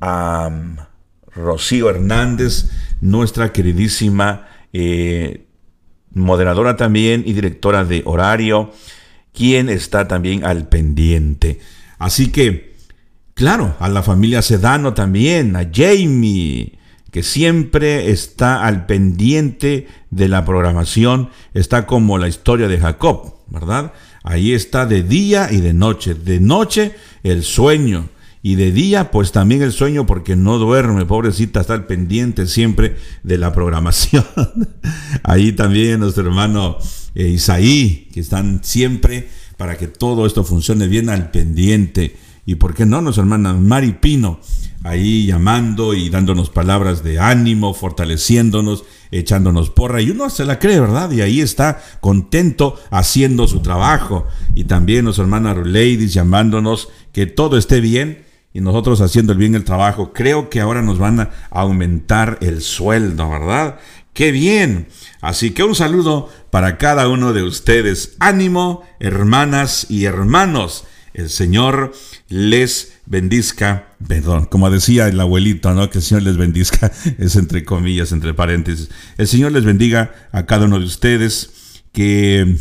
a 0.00 0.48
um, 0.50 0.76
Rocío 1.34 1.90
Hernández, 1.90 2.70
nuestra 3.00 3.52
queridísima 3.52 4.48
eh, 4.72 5.46
moderadora 6.12 6.76
también 6.76 7.22
y 7.26 7.32
directora 7.32 7.84
de 7.84 8.02
horario, 8.04 8.72
quien 9.32 9.68
está 9.68 10.08
también 10.08 10.44
al 10.44 10.68
pendiente. 10.68 11.60
Así 11.98 12.28
que, 12.32 12.74
claro, 13.34 13.76
a 13.78 13.88
la 13.88 14.02
familia 14.02 14.42
Sedano 14.42 14.94
también, 14.94 15.56
a 15.56 15.68
Jamie, 15.72 16.77
que 17.10 17.22
siempre 17.22 18.10
está 18.10 18.64
al 18.66 18.86
pendiente 18.86 19.88
de 20.10 20.28
la 20.28 20.44
programación, 20.44 21.30
está 21.54 21.86
como 21.86 22.18
la 22.18 22.28
historia 22.28 22.68
de 22.68 22.78
Jacob, 22.78 23.34
¿verdad? 23.48 23.92
Ahí 24.22 24.52
está 24.52 24.84
de 24.84 25.02
día 25.02 25.48
y 25.50 25.60
de 25.60 25.72
noche. 25.72 26.14
De 26.14 26.40
noche 26.40 26.94
el 27.22 27.42
sueño 27.42 28.08
y 28.42 28.54
de 28.54 28.72
día 28.72 29.10
pues 29.10 29.32
también 29.32 29.62
el 29.62 29.72
sueño 29.72 30.06
porque 30.06 30.36
no 30.36 30.58
duerme, 30.58 31.06
pobrecita, 31.06 31.60
está 31.60 31.74
al 31.74 31.86
pendiente 31.86 32.46
siempre 32.46 32.96
de 33.22 33.38
la 33.38 33.52
programación. 33.52 34.24
Ahí 35.22 35.52
también 35.52 36.00
nuestro 36.00 36.24
hermano 36.24 36.78
eh, 37.14 37.28
Isaí, 37.28 38.08
que 38.12 38.20
están 38.20 38.60
siempre 38.62 39.28
para 39.56 39.76
que 39.76 39.88
todo 39.88 40.26
esto 40.26 40.44
funcione 40.44 40.88
bien 40.88 41.08
al 41.08 41.30
pendiente. 41.30 42.16
Y 42.46 42.54
por 42.54 42.74
qué 42.74 42.86
no, 42.86 43.00
nuestra 43.02 43.22
hermana 43.22 43.54
Mari 43.54 43.92
Pino, 43.94 44.40
ahí 44.84 45.26
llamando 45.26 45.94
y 45.94 46.08
dándonos 46.10 46.50
palabras 46.50 47.02
de 47.02 47.18
ánimo, 47.18 47.74
fortaleciéndonos, 47.74 48.84
echándonos 49.10 49.70
porra. 49.70 50.00
Y 50.00 50.10
uno 50.10 50.30
se 50.30 50.44
la 50.44 50.58
cree, 50.58 50.80
¿verdad? 50.80 51.10
Y 51.10 51.20
ahí 51.20 51.40
está 51.40 51.80
contento 52.00 52.78
haciendo 52.90 53.48
su 53.48 53.60
trabajo. 53.60 54.26
Y 54.54 54.64
también 54.64 55.04
nuestra 55.04 55.24
hermana 55.24 55.54
Ladies 55.54 56.12
llamándonos 56.12 56.88
que 57.12 57.26
todo 57.26 57.58
esté 57.58 57.80
bien 57.80 58.24
y 58.52 58.60
nosotros 58.60 59.00
haciendo 59.00 59.32
el 59.32 59.38
bien 59.38 59.54
el 59.54 59.64
trabajo. 59.64 60.12
Creo 60.12 60.50
que 60.50 60.60
ahora 60.60 60.82
nos 60.82 60.98
van 60.98 61.20
a 61.20 61.30
aumentar 61.50 62.38
el 62.40 62.62
sueldo, 62.62 63.28
¿verdad? 63.28 63.78
¡Qué 64.12 64.32
bien! 64.32 64.88
Así 65.20 65.52
que 65.52 65.62
un 65.62 65.74
saludo 65.74 66.28
para 66.50 66.76
cada 66.76 67.08
uno 67.08 67.32
de 67.32 67.42
ustedes. 67.42 68.16
Ánimo, 68.18 68.82
hermanas 68.98 69.86
y 69.88 70.06
hermanos. 70.06 70.84
El 71.14 71.30
Señor 71.30 71.92
les 72.28 72.92
bendizca 73.06 73.88
perdón, 74.06 74.46
como 74.46 74.70
decía 74.70 75.08
el 75.08 75.18
abuelito, 75.18 75.74
¿no? 75.74 75.90
Que 75.90 75.98
el 75.98 76.04
Señor 76.04 76.22
les 76.22 76.36
bendiga, 76.36 76.92
es 77.18 77.36
entre 77.36 77.64
comillas, 77.64 78.12
entre 78.12 78.34
paréntesis. 78.34 78.90
El 79.16 79.26
Señor 79.26 79.52
les 79.52 79.64
bendiga 79.64 80.14
a 80.32 80.46
cada 80.46 80.66
uno 80.66 80.78
de 80.78 80.84
ustedes, 80.84 81.82
que 81.92 82.56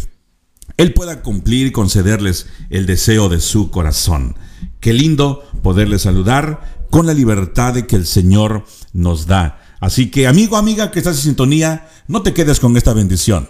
Él 0.78 0.94
pueda 0.94 1.22
cumplir 1.22 1.68
y 1.68 1.72
concederles 1.72 2.48
el 2.70 2.86
deseo 2.86 3.30
de 3.30 3.40
su 3.40 3.70
corazón. 3.70 4.36
Qué 4.80 4.94
lindo 4.94 5.44
poderles 5.62 6.04
saludar 6.04 6.88
con 6.90 7.06
la 7.06 7.14
libertad 7.14 7.74
de 7.74 7.86
que 7.86 7.96
el 7.96 8.06
Señor 8.06 8.66
nos 8.94 9.28
da. 9.28 9.62
Así 9.80 10.10
que, 10.10 10.28
amigo, 10.28 10.58
amiga 10.58 10.90
que 10.90 11.00
estás 11.00 11.18
en 11.18 11.24
sintonía, 11.24 11.88
no 12.08 12.24
te 12.24 12.34
quedes 12.34 12.60
con 12.60 12.76
esta 12.78 12.94
bendición. 12.94 13.50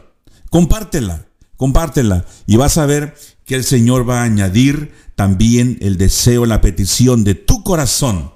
Compártela, 0.49 1.27
compártela 1.55 2.25
y 2.47 2.57
vas 2.57 2.77
a 2.77 2.85
ver 2.85 3.15
que 3.47 3.55
el 3.55 3.63
Señor 3.63 4.07
va 4.07 4.21
a 4.21 4.25
añadir 4.25 4.91
también 5.15 5.77
el 5.81 5.97
deseo, 5.97 6.45
la 6.45 6.61
petición 6.61 7.23
de 7.23 7.33
tu 7.33 7.63
corazón. 7.63 8.33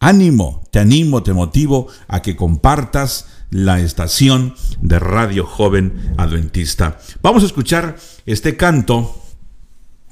Ánimo, 0.00 0.68
te 0.72 0.80
animo, 0.80 1.22
te 1.22 1.32
motivo 1.32 1.86
a 2.08 2.20
que 2.20 2.36
compartas 2.36 3.26
la 3.50 3.80
estación 3.80 4.54
de 4.82 4.98
Radio 4.98 5.46
Joven 5.46 6.14
Adventista. 6.18 6.98
Vamos 7.22 7.44
a 7.44 7.46
escuchar 7.46 7.96
este 8.26 8.56
canto. 8.56 9.22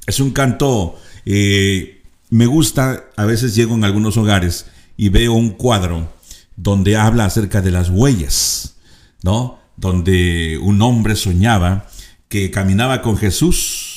Es 0.06 0.20
un 0.20 0.30
canto, 0.30 0.96
eh, 1.26 2.02
me 2.30 2.46
gusta, 2.46 3.06
a 3.16 3.24
veces 3.24 3.56
llego 3.56 3.74
en 3.74 3.84
algunos 3.84 4.16
hogares 4.16 4.66
y 4.96 5.08
veo 5.08 5.32
un 5.32 5.50
cuadro 5.50 6.12
donde 6.56 6.96
habla 6.96 7.24
acerca 7.24 7.60
de 7.60 7.72
las 7.72 7.90
huellas, 7.90 8.76
¿no? 9.22 9.58
Donde 9.76 10.58
un 10.62 10.80
hombre 10.80 11.16
soñaba 11.16 11.88
que 12.28 12.50
caminaba 12.50 13.02
con 13.02 13.16
Jesús 13.16 13.87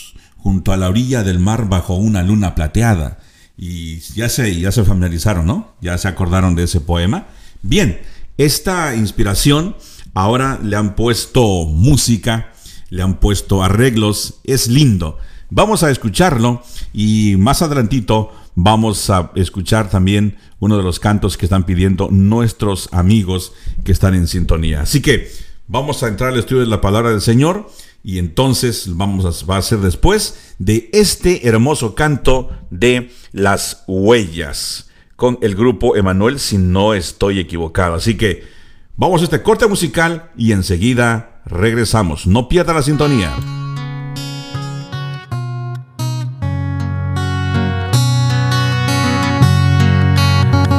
junto 0.42 0.72
a 0.72 0.78
la 0.78 0.90
orilla 0.90 1.24
del 1.24 1.40
mar 1.40 1.70
bajo 1.70 1.96
una 1.96 2.24
luna 2.24 2.56
plateada. 2.56 3.20
Y 3.58 4.00
ya 4.16 4.28
se, 4.30 4.60
ya 4.60 4.72
se 4.72 4.84
familiarizaron, 4.84 5.46
¿no? 5.46 5.76
Ya 5.82 5.98
se 5.98 6.08
acordaron 6.08 6.56
de 6.56 6.64
ese 6.64 6.82
poema. 6.82 7.28
Bien, 7.62 8.02
esta 8.38 8.96
inspiración 8.96 9.76
ahora 10.14 10.60
le 10.64 10.76
han 10.76 10.96
puesto 10.96 11.66
música, 11.66 12.52
le 12.90 13.04
han 13.04 13.20
puesto 13.20 13.64
arreglos, 13.64 14.40
es 14.44 14.68
lindo. 14.68 15.18
Vamos 15.50 15.84
a 15.84 15.92
escucharlo 15.92 16.64
y 16.94 17.36
más 17.38 17.62
adelantito 17.62 18.34
vamos 18.56 19.10
a 19.10 19.32
escuchar 19.36 19.90
también 19.90 20.38
uno 20.60 20.78
de 20.78 20.84
los 20.84 21.00
cantos 21.00 21.38
que 21.38 21.46
están 21.46 21.66
pidiendo 21.66 22.10
nuestros 22.10 22.90
amigos 22.92 23.54
que 23.84 23.92
están 23.92 24.14
en 24.14 24.28
sintonía. 24.28 24.82
Así 24.82 25.02
que 25.02 25.30
vamos 25.68 26.04
a 26.04 26.08
entrar 26.08 26.32
al 26.32 26.40
estudio 26.40 26.62
de 26.62 26.68
la 26.68 26.82
palabra 26.82 27.12
del 27.12 27.22
Señor 27.22 27.70
y 28.04 28.18
entonces 28.18 28.86
vamos 28.96 29.44
a, 29.44 29.46
va 29.46 29.58
a 29.58 29.62
ser 29.62 29.80
después 29.80 30.56
de 30.58 30.90
este 30.94 31.48
hermoso 31.48 31.94
canto 31.94 32.50
de 32.70 33.12
las 33.32 33.84
huellas 33.88 34.90
con 35.16 35.38
el 35.42 35.56
grupo 35.56 35.96
Emanuel, 35.96 36.40
si 36.40 36.58
no 36.58 36.96
estoy 36.96 37.40
equivocado. 37.40 37.94
Así 37.94 38.18
que 38.18 38.44
vamos 38.96 39.22
a 39.22 39.26
este 39.26 39.44
corte 39.44 39.68
musical 39.68 40.32
y 40.36 40.52
enseguida 40.52 41.42
regresamos. 41.46 42.26
No 42.26 42.50
pierda 42.50 42.74
la 42.74 42.82
sintonía. 42.82 43.32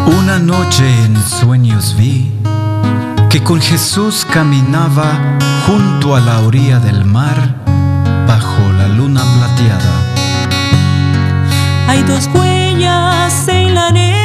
Una 0.07 0.41
noche 0.41 0.85
en 1.05 1.17
sueños 1.23 1.95
vi 1.97 2.33
que 3.31 3.45
con 3.45 3.61
Jesús 3.61 4.27
caminaba 4.31 5.39
junto 5.67 5.92
a 6.17 6.21
la 6.21 6.41
orilla 6.41 6.79
del 6.79 7.07
mar 7.07 7.55
bajo 8.27 8.71
la 8.73 8.87
luna 8.89 9.23
plateada. 9.39 9.93
Hay 11.89 12.03
dos 12.03 12.29
huellas 12.35 13.49
en 13.49 13.75
la 13.75 13.87
arena 13.87 14.22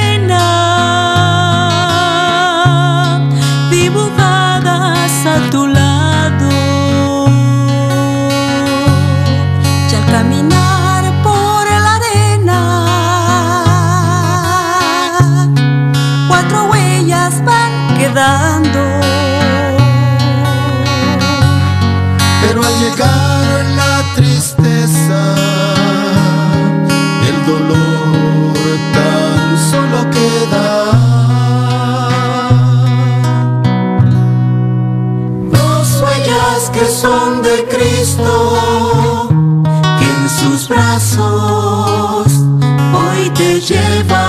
lleva. 43.68 44.26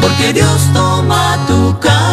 porque 0.00 0.32
Dios 0.32 0.60
toma 0.74 1.38
tu 1.46 1.78
carga 1.78 2.05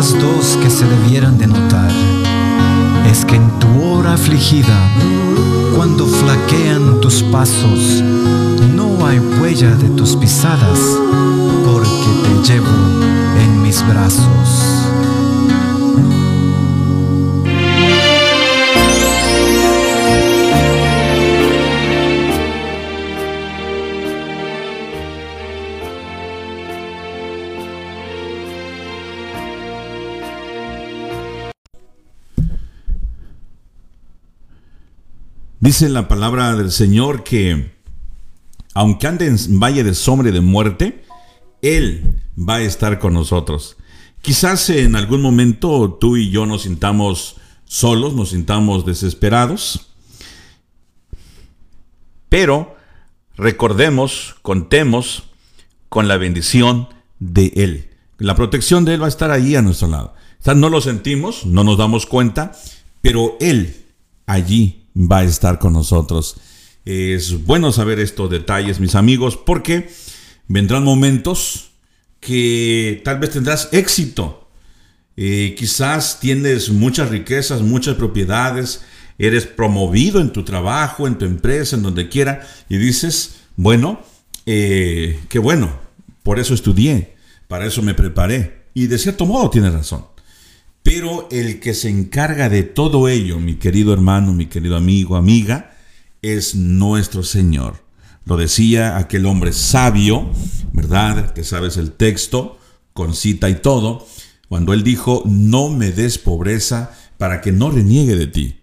dos 0.00 0.56
que 0.62 0.70
se 0.70 0.86
debieran 0.86 1.36
de 1.36 1.46
notar, 1.46 1.90
es 3.10 3.26
que 3.26 3.36
en 3.36 3.50
tu 3.58 3.82
hora 3.82 4.14
afligida, 4.14 4.74
cuando 5.76 6.06
flaquean 6.06 7.02
tus 7.02 7.22
pasos, 7.24 8.02
no 8.74 9.04
hay 9.06 9.18
huella 9.18 9.74
de 9.74 9.90
tus 9.90 10.16
pisadas, 10.16 10.78
Dice 35.70 35.88
la 35.88 36.08
palabra 36.08 36.56
del 36.56 36.72
Señor 36.72 37.22
que 37.22 37.70
aunque 38.74 39.06
ande 39.06 39.28
en 39.28 39.60
valle 39.60 39.84
de 39.84 39.94
sombra 39.94 40.28
y 40.28 40.32
de 40.32 40.40
muerte, 40.40 41.04
Él 41.62 42.24
va 42.36 42.56
a 42.56 42.62
estar 42.62 42.98
con 42.98 43.14
nosotros. 43.14 43.76
Quizás 44.20 44.68
en 44.70 44.96
algún 44.96 45.22
momento 45.22 45.96
tú 46.00 46.16
y 46.16 46.28
yo 46.28 46.44
nos 46.44 46.62
sintamos 46.62 47.36
solos, 47.66 48.14
nos 48.14 48.30
sintamos 48.30 48.84
desesperados, 48.84 49.92
pero 52.28 52.74
recordemos, 53.36 54.34
contemos 54.42 55.22
con 55.88 56.08
la 56.08 56.16
bendición 56.16 56.88
de 57.20 57.52
Él. 57.54 57.90
La 58.18 58.34
protección 58.34 58.84
de 58.84 58.94
Él 58.94 59.02
va 59.02 59.06
a 59.06 59.10
estar 59.10 59.30
ahí 59.30 59.54
a 59.54 59.62
nuestro 59.62 59.86
lado. 59.86 60.14
O 60.44 60.54
no 60.54 60.68
lo 60.68 60.80
sentimos, 60.80 61.46
no 61.46 61.62
nos 61.62 61.78
damos 61.78 62.06
cuenta, 62.06 62.58
pero 63.02 63.36
Él 63.38 63.86
allí 64.26 64.79
va 64.96 65.18
a 65.18 65.24
estar 65.24 65.58
con 65.58 65.72
nosotros. 65.72 66.36
Es 66.84 67.44
bueno 67.44 67.72
saber 67.72 67.98
estos 68.00 68.30
detalles, 68.30 68.80
mis 68.80 68.94
amigos, 68.94 69.36
porque 69.36 69.90
vendrán 70.48 70.84
momentos 70.84 71.70
que 72.20 73.00
tal 73.04 73.18
vez 73.18 73.30
tendrás 73.30 73.68
éxito. 73.72 74.48
Eh, 75.16 75.54
quizás 75.58 76.20
tienes 76.20 76.70
muchas 76.70 77.10
riquezas, 77.10 77.62
muchas 77.62 77.96
propiedades, 77.96 78.82
eres 79.18 79.46
promovido 79.46 80.20
en 80.20 80.32
tu 80.32 80.44
trabajo, 80.44 81.06
en 81.06 81.18
tu 81.18 81.26
empresa, 81.26 81.76
en 81.76 81.82
donde 81.82 82.08
quiera, 82.08 82.46
y 82.68 82.78
dices, 82.78 83.40
bueno, 83.56 84.00
eh, 84.46 85.20
qué 85.28 85.38
bueno, 85.38 85.78
por 86.22 86.38
eso 86.38 86.54
estudié, 86.54 87.16
para 87.48 87.66
eso 87.66 87.82
me 87.82 87.94
preparé. 87.94 88.64
Y 88.72 88.86
de 88.86 88.98
cierto 88.98 89.26
modo 89.26 89.50
tienes 89.50 89.72
razón. 89.72 90.06
Pero 90.92 91.28
el 91.30 91.60
que 91.60 91.72
se 91.72 91.88
encarga 91.88 92.48
de 92.48 92.64
todo 92.64 93.08
ello, 93.08 93.38
mi 93.38 93.54
querido 93.54 93.92
hermano, 93.92 94.32
mi 94.32 94.46
querido 94.46 94.74
amigo, 94.76 95.14
amiga, 95.14 95.76
es 96.20 96.56
nuestro 96.56 97.22
Señor. 97.22 97.84
Lo 98.24 98.36
decía 98.36 98.96
aquel 98.96 99.26
hombre 99.26 99.52
sabio, 99.52 100.32
¿verdad? 100.72 101.32
Que 101.32 101.44
sabes 101.44 101.76
el 101.76 101.92
texto, 101.92 102.58
con 102.92 103.14
cita 103.14 103.48
y 103.48 103.54
todo, 103.54 104.04
cuando 104.48 104.72
él 104.72 104.82
dijo, 104.82 105.22
no 105.26 105.68
me 105.68 105.92
des 105.92 106.18
pobreza 106.18 106.90
para 107.18 107.40
que 107.40 107.52
no 107.52 107.70
reniegue 107.70 108.16
de 108.16 108.26
ti, 108.26 108.60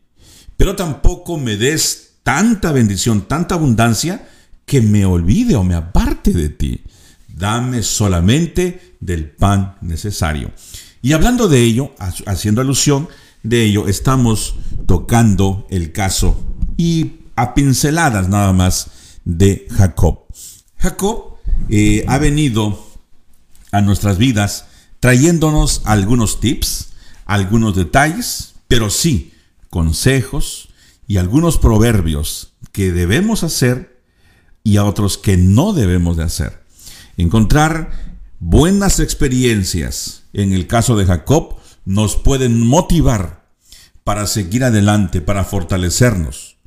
pero 0.58 0.76
tampoco 0.76 1.38
me 1.38 1.56
des 1.56 2.16
tanta 2.24 2.74
bendición, 2.74 3.22
tanta 3.30 3.56
abundancia, 3.56 4.28
que 4.66 4.82
me 4.82 5.06
olvide 5.06 5.56
o 5.56 5.64
me 5.64 5.76
aparte 5.76 6.34
de 6.34 6.50
ti. 6.50 6.82
Dame 7.30 7.84
solamente 7.84 8.98
del 9.00 9.30
pan 9.30 9.78
necesario. 9.80 10.52
Y 11.08 11.14
hablando 11.14 11.48
de 11.48 11.64
ello, 11.64 11.96
haciendo 12.26 12.60
alusión 12.60 13.08
de 13.42 13.64
ello, 13.64 13.88
estamos 13.88 14.56
tocando 14.88 15.66
el 15.70 15.94
caso 15.94 16.38
y 16.76 17.22
a 17.38 17.54
pinceladas 17.54 18.28
nada 18.28 18.52
más 18.52 18.92
de 19.24 19.70
Jacob. 19.72 20.26
Jacob 20.76 21.38
eh, 21.70 22.04
ha 22.10 22.18
venido 22.18 22.86
a 23.72 23.80
nuestras 23.80 24.18
vidas 24.18 24.66
trayéndonos 25.00 25.82
algunos 25.86 26.42
tips, 26.42 26.90
algunos 27.26 27.74
detalles, 27.74 28.56
pero 28.68 28.90
sí 28.90 29.32
consejos 29.70 30.68
y 31.08 31.16
algunos 31.16 31.58
proverbios 31.58 32.52
que 32.74 32.92
debemos 32.92 33.44
hacer 33.44 34.02
y 34.62 34.76
a 34.76 34.84
otros 34.84 35.18
que 35.18 35.38
no 35.38 35.72
debemos 35.72 36.18
de 36.18 36.26
hacer. 36.26 36.66
Encontrar 37.16 38.17
buenas 38.40 39.00
experiencias 39.00 40.24
en 40.34 40.54
el 40.54 40.68
caso 40.68 40.96
de 40.96 41.06
Jacob 41.06 41.56
nos 41.86 42.16
pueden 42.16 42.66
motivar 42.66 43.48
para 44.04 44.28
seguir 44.28 44.64
adelante, 44.64 45.22
para 45.22 45.44
fortalecernos 45.44 46.58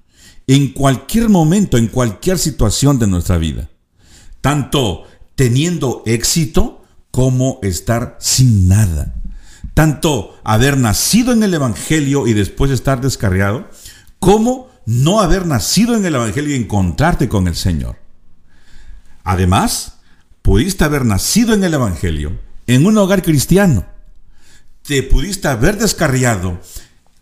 en 0.46 0.72
cualquier 0.72 1.28
momento, 1.28 1.78
en 1.78 1.86
cualquier 1.86 2.36
situación 2.36 2.98
de 2.98 3.06
nuestra 3.06 3.38
vida. 3.38 3.70
Tanto 4.40 5.04
teniendo 5.36 6.02
éxito 6.06 6.84
como 7.12 7.60
estar 7.62 8.16
sin 8.18 8.66
nada. 8.66 9.14
Tanto 9.74 10.40
haber 10.42 10.76
nacido 10.76 11.32
en 11.32 11.44
el 11.44 11.54
Evangelio 11.54 12.26
y 12.26 12.32
después 12.32 12.72
estar 12.72 13.00
descarriado, 13.00 13.70
como 14.18 14.68
no 14.86 15.20
haber 15.20 15.46
nacido 15.46 15.94
en 15.94 16.04
el 16.04 16.16
Evangelio 16.16 16.56
y 16.56 16.58
encontrarte 16.58 17.28
con 17.28 17.46
el 17.46 17.54
Señor. 17.54 17.98
Además, 19.22 19.99
pudiste 20.50 20.82
haber 20.82 21.04
nacido 21.04 21.54
en 21.54 21.62
el 21.62 21.74
Evangelio, 21.74 22.36
en 22.66 22.84
un 22.84 22.98
hogar 22.98 23.22
cristiano. 23.22 23.86
Te 24.82 25.04
pudiste 25.04 25.46
haber 25.46 25.78
descarriado, 25.78 26.60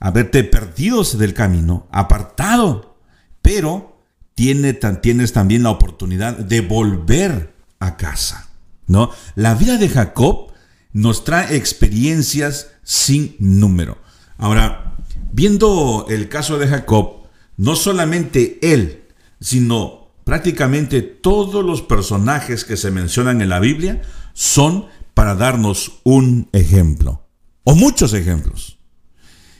haberte 0.00 0.44
perdido 0.44 1.04
del 1.04 1.34
camino, 1.34 1.86
apartado, 1.92 2.96
pero 3.42 4.00
tiene, 4.34 4.72
tienes 4.72 5.34
también 5.34 5.64
la 5.64 5.68
oportunidad 5.68 6.38
de 6.38 6.62
volver 6.62 7.52
a 7.80 7.98
casa. 7.98 8.48
¿no? 8.86 9.10
La 9.34 9.54
vida 9.54 9.76
de 9.76 9.90
Jacob 9.90 10.50
nos 10.94 11.24
trae 11.24 11.54
experiencias 11.54 12.68
sin 12.82 13.36
número. 13.38 13.98
Ahora, 14.38 14.96
viendo 15.34 16.06
el 16.08 16.30
caso 16.30 16.58
de 16.58 16.68
Jacob, 16.68 17.24
no 17.58 17.76
solamente 17.76 18.58
él, 18.62 19.04
sino 19.38 19.97
prácticamente 20.28 21.00
todos 21.00 21.64
los 21.64 21.80
personajes 21.80 22.66
que 22.66 22.76
se 22.76 22.90
mencionan 22.90 23.40
en 23.40 23.48
la 23.48 23.60
Biblia 23.60 24.02
son 24.34 24.84
para 25.14 25.34
darnos 25.34 26.00
un 26.04 26.50
ejemplo, 26.52 27.26
o 27.64 27.74
muchos 27.74 28.12
ejemplos. 28.12 28.78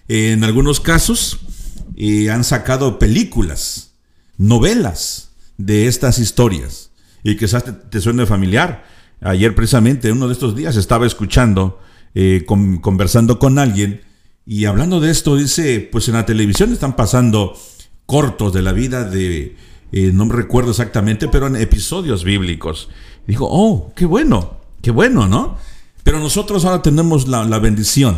En 0.09 0.45
algunos 0.45 0.81
casos 0.81 1.39
eh, 1.97 2.29
han 2.29 2.45
sacado 2.45 2.99
películas, 2.99 3.95
novelas 4.37 5.31
de 5.57 5.87
estas 5.87 6.19
historias, 6.19 6.91
y 7.25 7.39
quizás 7.39 7.65
te, 7.89 8.01
suene 8.03 8.27
familiar. 8.27 8.85
Ayer 9.23 9.55
precisamente, 9.55 10.13
uno 10.13 10.27
de 10.27 10.35
estos 10.35 10.55
días, 10.55 10.77
estaba 10.77 11.07
escuchando, 11.07 11.81
eh, 12.15 12.45
con, 12.47 12.77
conversando 12.77 13.39
con 13.39 13.59
alguien, 13.59 14.03
y 14.45 14.67
hablando 14.67 15.01
de 15.01 15.13
esto, 15.13 15.35
dice, 15.37 15.89
pues 15.91 16.09
en 16.09 16.15
la 16.15 16.27
televisión 16.27 16.75
están 16.75 16.95
pasando 16.95 17.59
cortos 18.05 18.53
de 18.53 18.61
la 18.61 18.73
vida 18.73 19.05
de, 19.05 19.57
eh, 19.92 20.11
no 20.12 20.27
me 20.27 20.35
recuerdo 20.35 20.70
exactamente, 20.70 21.29
pero 21.29 21.46
en 21.46 21.57
episodios 21.57 22.24
bíblicos. 22.24 22.88
Dijo, 23.27 23.46
oh, 23.51 23.92
qué 23.94 24.07
bueno, 24.07 24.59
qué 24.83 24.90
bueno, 24.90 25.29
¿no? 25.29 25.57
Pero 26.03 26.18
nosotros 26.20 26.64
ahora 26.64 26.83
tenemos 26.83 27.29
la, 27.29 27.44
la 27.44 27.59
bendición, 27.59 28.16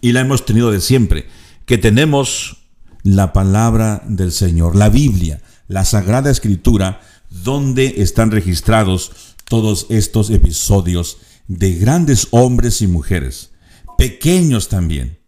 y 0.00 0.12
la 0.12 0.20
hemos 0.20 0.44
tenido 0.44 0.70
de 0.70 0.80
siempre, 0.80 1.26
que 1.64 1.78
tenemos 1.78 2.68
la 3.02 3.32
palabra 3.32 4.02
del 4.06 4.32
Señor, 4.32 4.76
la 4.76 4.88
Biblia, 4.88 5.42
la 5.68 5.84
Sagrada 5.84 6.30
Escritura, 6.30 7.00
donde 7.30 7.94
están 7.98 8.30
registrados 8.30 9.36
todos 9.48 9.86
estos 9.90 10.30
episodios 10.30 11.18
de 11.48 11.74
grandes 11.74 12.28
hombres 12.30 12.82
y 12.82 12.86
mujeres, 12.86 13.50
pequeños 13.96 14.68
también, 14.68 15.18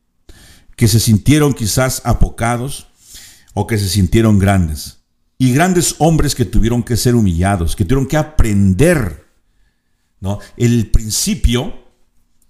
que 0.76 0.88
se 0.88 1.00
sintieron 1.00 1.54
quizás 1.54 2.02
apocados 2.04 2.88
o 3.54 3.66
que 3.66 3.78
se 3.78 3.88
sintieron 3.88 4.38
grandes, 4.38 4.97
y 5.38 5.52
grandes 5.52 5.94
hombres 5.98 6.34
que 6.34 6.44
tuvieron 6.44 6.82
que 6.82 6.96
ser 6.96 7.14
humillados, 7.14 7.76
que 7.76 7.84
tuvieron 7.84 8.08
que 8.08 8.16
aprender 8.16 9.24
¿no? 10.20 10.40
el 10.56 10.90
principio 10.90 11.74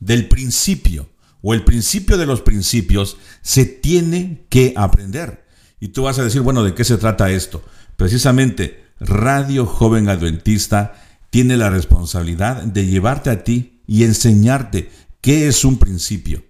del 0.01 0.27
principio 0.29 1.09
o 1.43 1.53
el 1.53 1.65
principio 1.65 2.17
de 2.17 2.27
los 2.27 2.41
principios 2.41 3.19
se 3.43 3.67
tiene 3.67 4.47
que 4.49 4.73
aprender. 4.75 5.45
Y 5.81 5.89
tú 5.89 6.05
vas 6.05 6.19
a 6.19 6.25
decir, 6.25 6.41
bueno, 6.41 6.65
¿de 6.65 6.75
qué 6.75 6.83
se 6.83 6.97
trata 6.97 7.31
esto? 7.31 7.63
Precisamente, 7.97 8.85
Radio 8.99 9.67
Joven 9.67 10.09
Adventista 10.09 10.95
tiene 11.31 11.57
la 11.57 11.71
responsabilidad 11.71 12.63
de 12.63 12.87
llevarte 12.87 13.31
a 13.31 13.45
ti 13.45 13.83
y 13.87 14.05
enseñarte 14.05 14.91
qué 15.21 15.47
es 15.47 15.65
un 15.65 15.79
principio. 15.79 16.43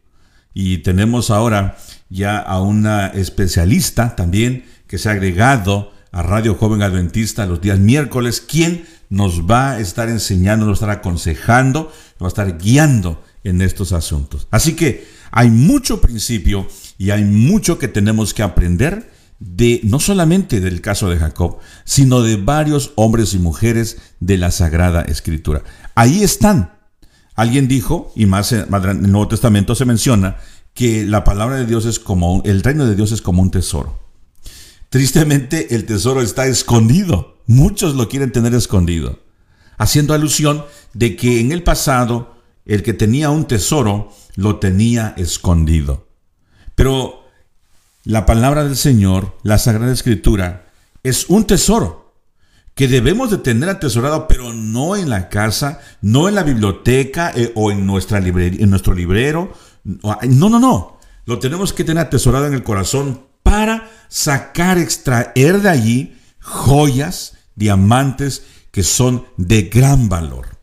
Y 0.55 0.79
tenemos 0.79 1.31
ahora 1.31 1.77
ya 2.09 2.39
a 2.39 2.63
una 2.63 3.09
especialista 3.09 4.17
también 4.17 4.65
que 4.87 4.99
se 4.99 5.09
ha 5.09 5.13
agregado 5.13 5.93
a 6.19 6.23
Radio 6.23 6.57
Joven 6.57 6.83
Adventista 6.83 7.47
los 7.47 7.61
días 7.61 7.79
miércoles, 7.79 8.41
quien 8.41 8.85
nos 9.09 9.49
va 9.49 9.71
a 9.71 9.79
estar 9.79 10.09
enseñando, 10.09 10.67
nos 10.67 10.73
va 10.73 10.89
a 10.89 10.91
estar 10.91 10.99
aconsejando, 10.99 11.93
nos 12.19 12.23
va 12.23 12.27
a 12.27 12.29
estar 12.29 12.59
guiando 12.59 13.23
en 13.45 13.63
estos 13.63 13.93
asuntos. 13.93 14.49
Así 14.51 14.75
que 14.75 15.07
hay 15.31 15.49
mucho 15.49 16.01
principio 16.01 16.67
y 16.99 17.11
hay 17.11 17.23
mucho 17.23 17.79
que 17.79 17.87
tenemos 17.87 18.35
que 18.35 18.43
aprender 18.43 19.13
de 19.39 19.81
no 19.85 20.01
solamente 20.01 20.59
del 20.59 20.81
caso 20.81 21.09
de 21.09 21.19
Jacob, 21.19 21.59
sino 21.85 22.23
de 22.23 22.35
varios 22.35 22.91
hombres 22.97 23.33
y 23.35 23.39
mujeres 23.39 23.99
de 24.19 24.39
la 24.39 24.51
Sagrada 24.51 25.03
Escritura. 25.03 25.63
Ahí 25.95 26.25
están. 26.25 26.73
Alguien 27.37 27.69
dijo, 27.69 28.13
y 28.17 28.27
más 28.27 28.51
en 28.51 28.67
el 28.75 29.03
Nuevo 29.03 29.29
Testamento 29.29 29.77
se 29.77 29.85
menciona, 29.85 30.39
que 30.75 31.05
la 31.05 31.23
palabra 31.23 31.59
de 31.59 31.67
Dios 31.67 31.87
es 31.87 32.01
como, 32.01 32.43
el 32.45 32.65
reino 32.65 32.87
de 32.87 32.97
Dios 32.97 33.13
es 33.13 33.23
como 33.23 33.41
un 33.41 33.53
tesoro. 33.53 34.08
Tristemente 34.91 35.75
el 35.75 35.85
tesoro 35.85 36.23
está 36.23 36.47
escondido. 36.47 37.39
Muchos 37.47 37.95
lo 37.95 38.09
quieren 38.09 38.33
tener 38.33 38.55
escondido. 38.55 39.21
Haciendo 39.77 40.15
alusión 40.15 40.65
de 40.95 41.17
que 41.17 41.41
en 41.41 41.53
el 41.53 41.63
pasado 41.63 42.37
el 42.65 42.83
que 42.83 42.95
tenía 42.95 43.31
un 43.31 43.47
tesoro 43.47 44.13
lo 44.37 44.59
tenía 44.59 45.15
escondido. 45.17 46.07
Pero 46.75 47.25
la 48.05 48.25
palabra 48.25 48.65
del 48.65 48.77
Señor, 48.77 49.37
la 49.43 49.59
Sagrada 49.59 49.93
Escritura, 49.93 50.71
es 51.03 51.27
un 51.29 51.45
tesoro 51.45 52.15
que 52.75 52.87
debemos 52.87 53.31
de 53.31 53.39
tener 53.39 53.69
atesorado, 53.69 54.29
pero 54.29 54.53
no 54.53 54.95
en 54.95 55.11
la 55.11 55.29
casa, 55.29 55.81
no 56.01 56.29
en 56.29 56.37
la 56.37 56.45
biblioteca 56.45 57.33
eh, 57.35 57.53
o 57.57 57.73
en, 57.73 57.85
nuestra 57.85 58.19
en 58.19 58.71
nuestro 58.71 58.95
librero. 58.95 59.53
No, 59.83 60.49
no, 60.49 60.61
no. 60.61 60.99
Lo 61.27 61.39
tenemos 61.41 61.73
que 61.73 61.83
tener 61.83 62.05
atesorado 62.05 62.47
en 62.47 62.55
el 62.55 62.63
corazón 62.63 63.23
para 63.43 63.88
sacar, 64.09 64.79
extraer 64.79 65.61
de 65.63 65.69
allí 65.69 66.19
joyas, 66.41 67.37
diamantes 67.55 68.43
que 68.71 68.83
son 68.83 69.27
de 69.37 69.63
gran 69.63 70.09
valor, 70.09 70.59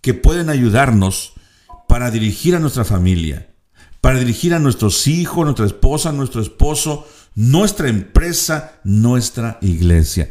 que 0.00 0.14
pueden 0.14 0.50
ayudarnos 0.50 1.34
para 1.88 2.10
dirigir 2.10 2.54
a 2.54 2.60
nuestra 2.60 2.84
familia, 2.84 3.48
para 4.00 4.18
dirigir 4.18 4.54
a 4.54 4.58
nuestros 4.58 5.06
hijos, 5.06 5.44
nuestra 5.44 5.66
esposa, 5.66 6.12
nuestro 6.12 6.40
esposo, 6.40 7.06
nuestra 7.34 7.88
empresa, 7.88 8.80
nuestra 8.84 9.58
iglesia. 9.60 10.30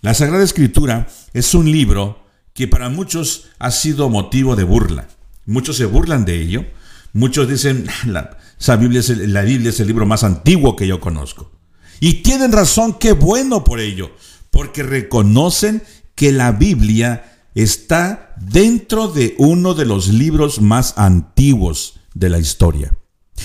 La 0.00 0.14
Sagrada 0.14 0.44
Escritura 0.44 1.08
es 1.32 1.54
un 1.54 1.70
libro 1.70 2.24
que 2.52 2.68
para 2.68 2.88
muchos 2.88 3.48
ha 3.58 3.70
sido 3.70 4.08
motivo 4.08 4.56
de 4.56 4.64
burla. 4.64 5.08
Muchos 5.44 5.76
se 5.76 5.84
burlan 5.84 6.24
de 6.24 6.40
ello. 6.40 6.64
Muchos 7.12 7.48
dicen, 7.48 7.86
ah, 7.88 8.36
la, 8.58 8.76
Biblia 8.76 9.00
es 9.00 9.10
el, 9.10 9.32
la 9.32 9.42
Biblia 9.42 9.70
es 9.70 9.80
el 9.80 9.86
libro 9.86 10.06
más 10.06 10.24
antiguo 10.24 10.76
que 10.76 10.86
yo 10.86 11.00
conozco. 11.00 11.55
Y 12.00 12.22
tienen 12.22 12.52
razón, 12.52 12.94
qué 12.98 13.12
bueno 13.12 13.64
por 13.64 13.80
ello, 13.80 14.10
porque 14.50 14.82
reconocen 14.82 15.82
que 16.14 16.32
la 16.32 16.52
Biblia 16.52 17.32
está 17.54 18.34
dentro 18.40 19.08
de 19.08 19.34
uno 19.38 19.74
de 19.74 19.86
los 19.86 20.08
libros 20.08 20.60
más 20.60 20.94
antiguos 20.96 22.00
de 22.14 22.28
la 22.30 22.38
historia. 22.38 22.96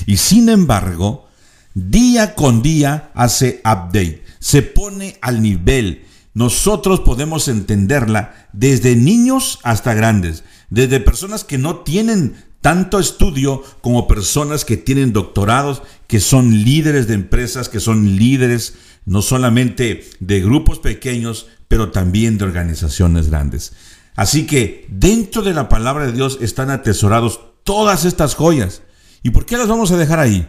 Y 0.05 0.17
sin 0.17 0.49
embargo, 0.49 1.27
día 1.73 2.35
con 2.35 2.61
día 2.61 3.11
hace 3.13 3.61
update, 3.63 4.23
se 4.39 4.61
pone 4.61 5.17
al 5.21 5.41
nivel. 5.41 6.05
Nosotros 6.33 7.01
podemos 7.01 7.47
entenderla 7.47 8.47
desde 8.53 8.95
niños 8.95 9.59
hasta 9.63 9.93
grandes, 9.93 10.43
desde 10.69 10.99
personas 10.99 11.43
que 11.43 11.57
no 11.57 11.77
tienen 11.79 12.35
tanto 12.61 12.99
estudio 12.99 13.63
como 13.81 14.07
personas 14.07 14.65
que 14.65 14.77
tienen 14.77 15.13
doctorados, 15.13 15.81
que 16.07 16.19
son 16.19 16.63
líderes 16.63 17.07
de 17.07 17.15
empresas, 17.15 17.69
que 17.69 17.79
son 17.79 18.15
líderes 18.17 18.75
no 19.05 19.21
solamente 19.21 20.07
de 20.19 20.41
grupos 20.41 20.79
pequeños, 20.79 21.47
pero 21.67 21.91
también 21.91 22.37
de 22.37 22.45
organizaciones 22.45 23.29
grandes. 23.29 23.73
Así 24.15 24.45
que 24.45 24.85
dentro 24.89 25.41
de 25.41 25.53
la 25.53 25.69
palabra 25.69 26.05
de 26.05 26.11
Dios 26.11 26.37
están 26.41 26.69
atesorados 26.69 27.39
todas 27.63 28.05
estas 28.05 28.35
joyas. 28.35 28.81
¿Y 29.23 29.31
por 29.31 29.45
qué 29.45 29.57
las 29.57 29.67
vamos 29.67 29.91
a 29.91 29.97
dejar 29.97 30.19
ahí? 30.19 30.47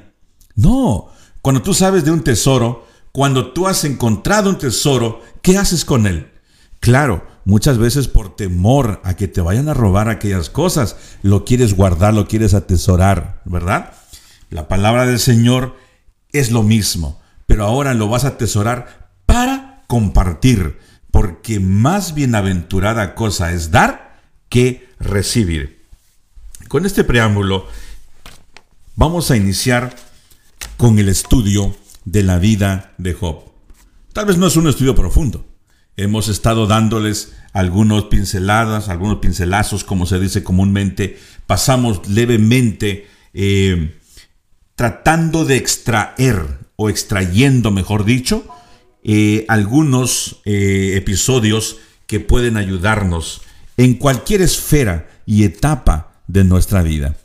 No, 0.55 1.09
cuando 1.41 1.63
tú 1.63 1.73
sabes 1.73 2.05
de 2.05 2.11
un 2.11 2.23
tesoro, 2.23 2.87
cuando 3.13 3.53
tú 3.53 3.69
has 3.69 3.85
encontrado 3.85 4.51
un 4.51 4.59
tesoro, 4.59 5.23
¿qué 5.43 5.59
haces 5.59 5.85
con 5.85 6.07
él? 6.07 6.32
Claro, 6.83 7.25
muchas 7.45 7.79
veces 7.79 8.09
por 8.09 8.35
temor 8.35 9.01
a 9.05 9.15
que 9.15 9.29
te 9.29 9.41
vayan 9.41 9.69
a 9.69 9.73
robar 9.73 10.09
aquellas 10.09 10.51
cosas, 10.51 10.97
lo 11.23 11.45
quieres 11.45 11.77
guardar, 11.77 12.13
lo 12.13 12.27
quieres 12.27 12.55
atesorar, 12.55 13.41
¿verdad? 13.45 13.95
La 14.51 14.67
palabra 14.67 15.07
del 15.07 15.21
Señor 15.21 15.77
es 16.33 16.51
lo 16.51 16.65
mismo, 16.65 17.23
pero 17.47 17.65
ahora 17.65 17.95
lo 17.95 18.09
vas 18.09 18.25
a 18.25 18.31
atesorar 18.31 19.13
para 19.27 19.85
compartir, 19.87 20.81
porque 21.13 21.61
más 21.61 22.15
bienaventurada 22.15 23.15
cosa 23.15 23.53
es 23.53 23.71
dar 23.71 24.21
que 24.49 24.89
recibir. 24.99 25.87
Con 26.67 26.85
este 26.85 27.05
preámbulo, 27.05 27.69
vamos 28.97 29.31
a 29.31 29.37
iniciar 29.37 29.95
con 30.77 30.99
el 30.99 31.09
estudio 31.09 31.77
de 32.05 32.25
la 32.25 32.41
vida 32.41 32.93
de 32.99 33.15
Job. 33.15 33.53
Tal 34.13 34.27
vez 34.27 34.37
no 34.37 34.49
es 34.49 34.57
un 34.57 34.67
estudio 34.67 34.97
profundo. 34.97 35.52
Hemos 35.97 36.29
estado 36.29 36.67
dándoles 36.67 37.35
algunos 37.53 38.05
pinceladas, 38.05 38.89
algunos 38.89 39.19
pincelazos, 39.19 39.85
como 39.85 40.07
se 40.07 40.19
dice 40.19 40.43
comúnmente. 40.43 41.19
Pasamos 41.47 42.09
levemente 42.09 43.07
eh, 43.35 43.99
tratando 44.75 45.45
de 45.45 45.57
extraer 45.57 46.59
o 46.77 46.89
extrayendo, 46.89 47.71
mejor 47.71 48.05
dicho, 48.05 48.47
eh, 49.05 49.45
algunos 49.49 50.41
eh, 50.45 50.95
episodios 50.97 51.79
que 52.07 52.21
pueden 52.21 52.57
ayudarnos 52.57 53.43
en 53.77 53.95
cualquier 53.95 54.43
esfera 54.43 55.09
y 55.27 55.45
etapa 55.45 56.13
de 56.27 56.45
nuestra 56.45 56.83
vida. 56.83 57.17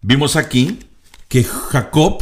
Vimos 0.00 0.36
aquí 0.36 0.80
que 1.28 1.44
Jacob 1.44 2.18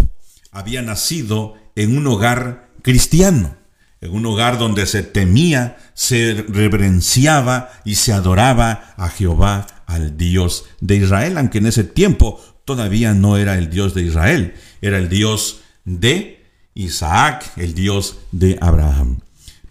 había 0.52 0.82
nacido 0.82 1.54
en 1.76 1.96
un 1.96 2.06
hogar 2.06 2.68
cristiano, 2.82 3.56
en 4.00 4.12
un 4.12 4.24
hogar 4.26 4.58
donde 4.58 4.86
se 4.86 5.02
temía, 5.02 5.76
se 5.94 6.44
reverenciaba 6.48 7.70
y 7.84 7.96
se 7.96 8.12
adoraba 8.12 8.94
a 8.96 9.08
Jehová, 9.08 9.66
al 9.86 10.16
Dios 10.16 10.66
de 10.80 10.96
Israel, 10.96 11.36
aunque 11.36 11.58
en 11.58 11.66
ese 11.66 11.84
tiempo 11.84 12.40
todavía 12.64 13.12
no 13.12 13.36
era 13.36 13.58
el 13.58 13.70
Dios 13.70 13.94
de 13.94 14.02
Israel, 14.02 14.54
era 14.80 14.98
el 14.98 15.08
Dios 15.08 15.60
de 15.84 16.44
Isaac, 16.74 17.50
el 17.56 17.74
Dios 17.74 18.18
de 18.30 18.56
Abraham. 18.60 19.20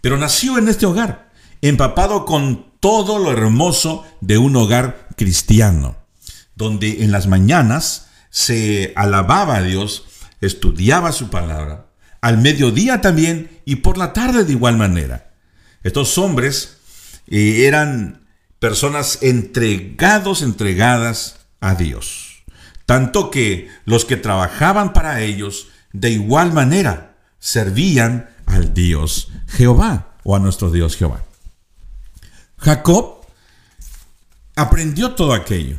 Pero 0.00 0.18
nació 0.18 0.58
en 0.58 0.68
este 0.68 0.86
hogar, 0.86 1.30
empapado 1.62 2.26
con 2.26 2.66
todo 2.80 3.18
lo 3.18 3.32
hermoso 3.32 4.04
de 4.20 4.38
un 4.38 4.56
hogar 4.56 5.08
cristiano 5.16 5.96
donde 6.60 7.02
en 7.02 7.10
las 7.10 7.26
mañanas 7.26 8.08
se 8.28 8.92
alababa 8.94 9.56
a 9.56 9.62
Dios, 9.62 10.04
estudiaba 10.42 11.10
su 11.10 11.30
palabra, 11.30 11.86
al 12.20 12.38
mediodía 12.38 13.00
también 13.00 13.60
y 13.64 13.76
por 13.76 13.98
la 13.98 14.12
tarde 14.12 14.44
de 14.44 14.52
igual 14.52 14.76
manera. 14.76 15.32
Estos 15.82 16.18
hombres 16.18 16.78
eh, 17.26 17.66
eran 17.66 18.28
personas 18.58 19.18
entregados, 19.22 20.42
entregadas 20.42 21.46
a 21.60 21.74
Dios. 21.74 22.42
Tanto 22.86 23.30
que 23.30 23.68
los 23.84 24.04
que 24.04 24.16
trabajaban 24.16 24.92
para 24.92 25.20
ellos 25.20 25.68
de 25.92 26.10
igual 26.10 26.52
manera 26.52 27.16
servían 27.38 28.30
al 28.46 28.74
Dios 28.74 29.30
Jehová 29.48 30.14
o 30.24 30.36
a 30.36 30.38
nuestro 30.38 30.70
Dios 30.70 30.96
Jehová. 30.96 31.24
Jacob 32.58 33.20
aprendió 34.56 35.14
todo 35.14 35.32
aquello. 35.32 35.78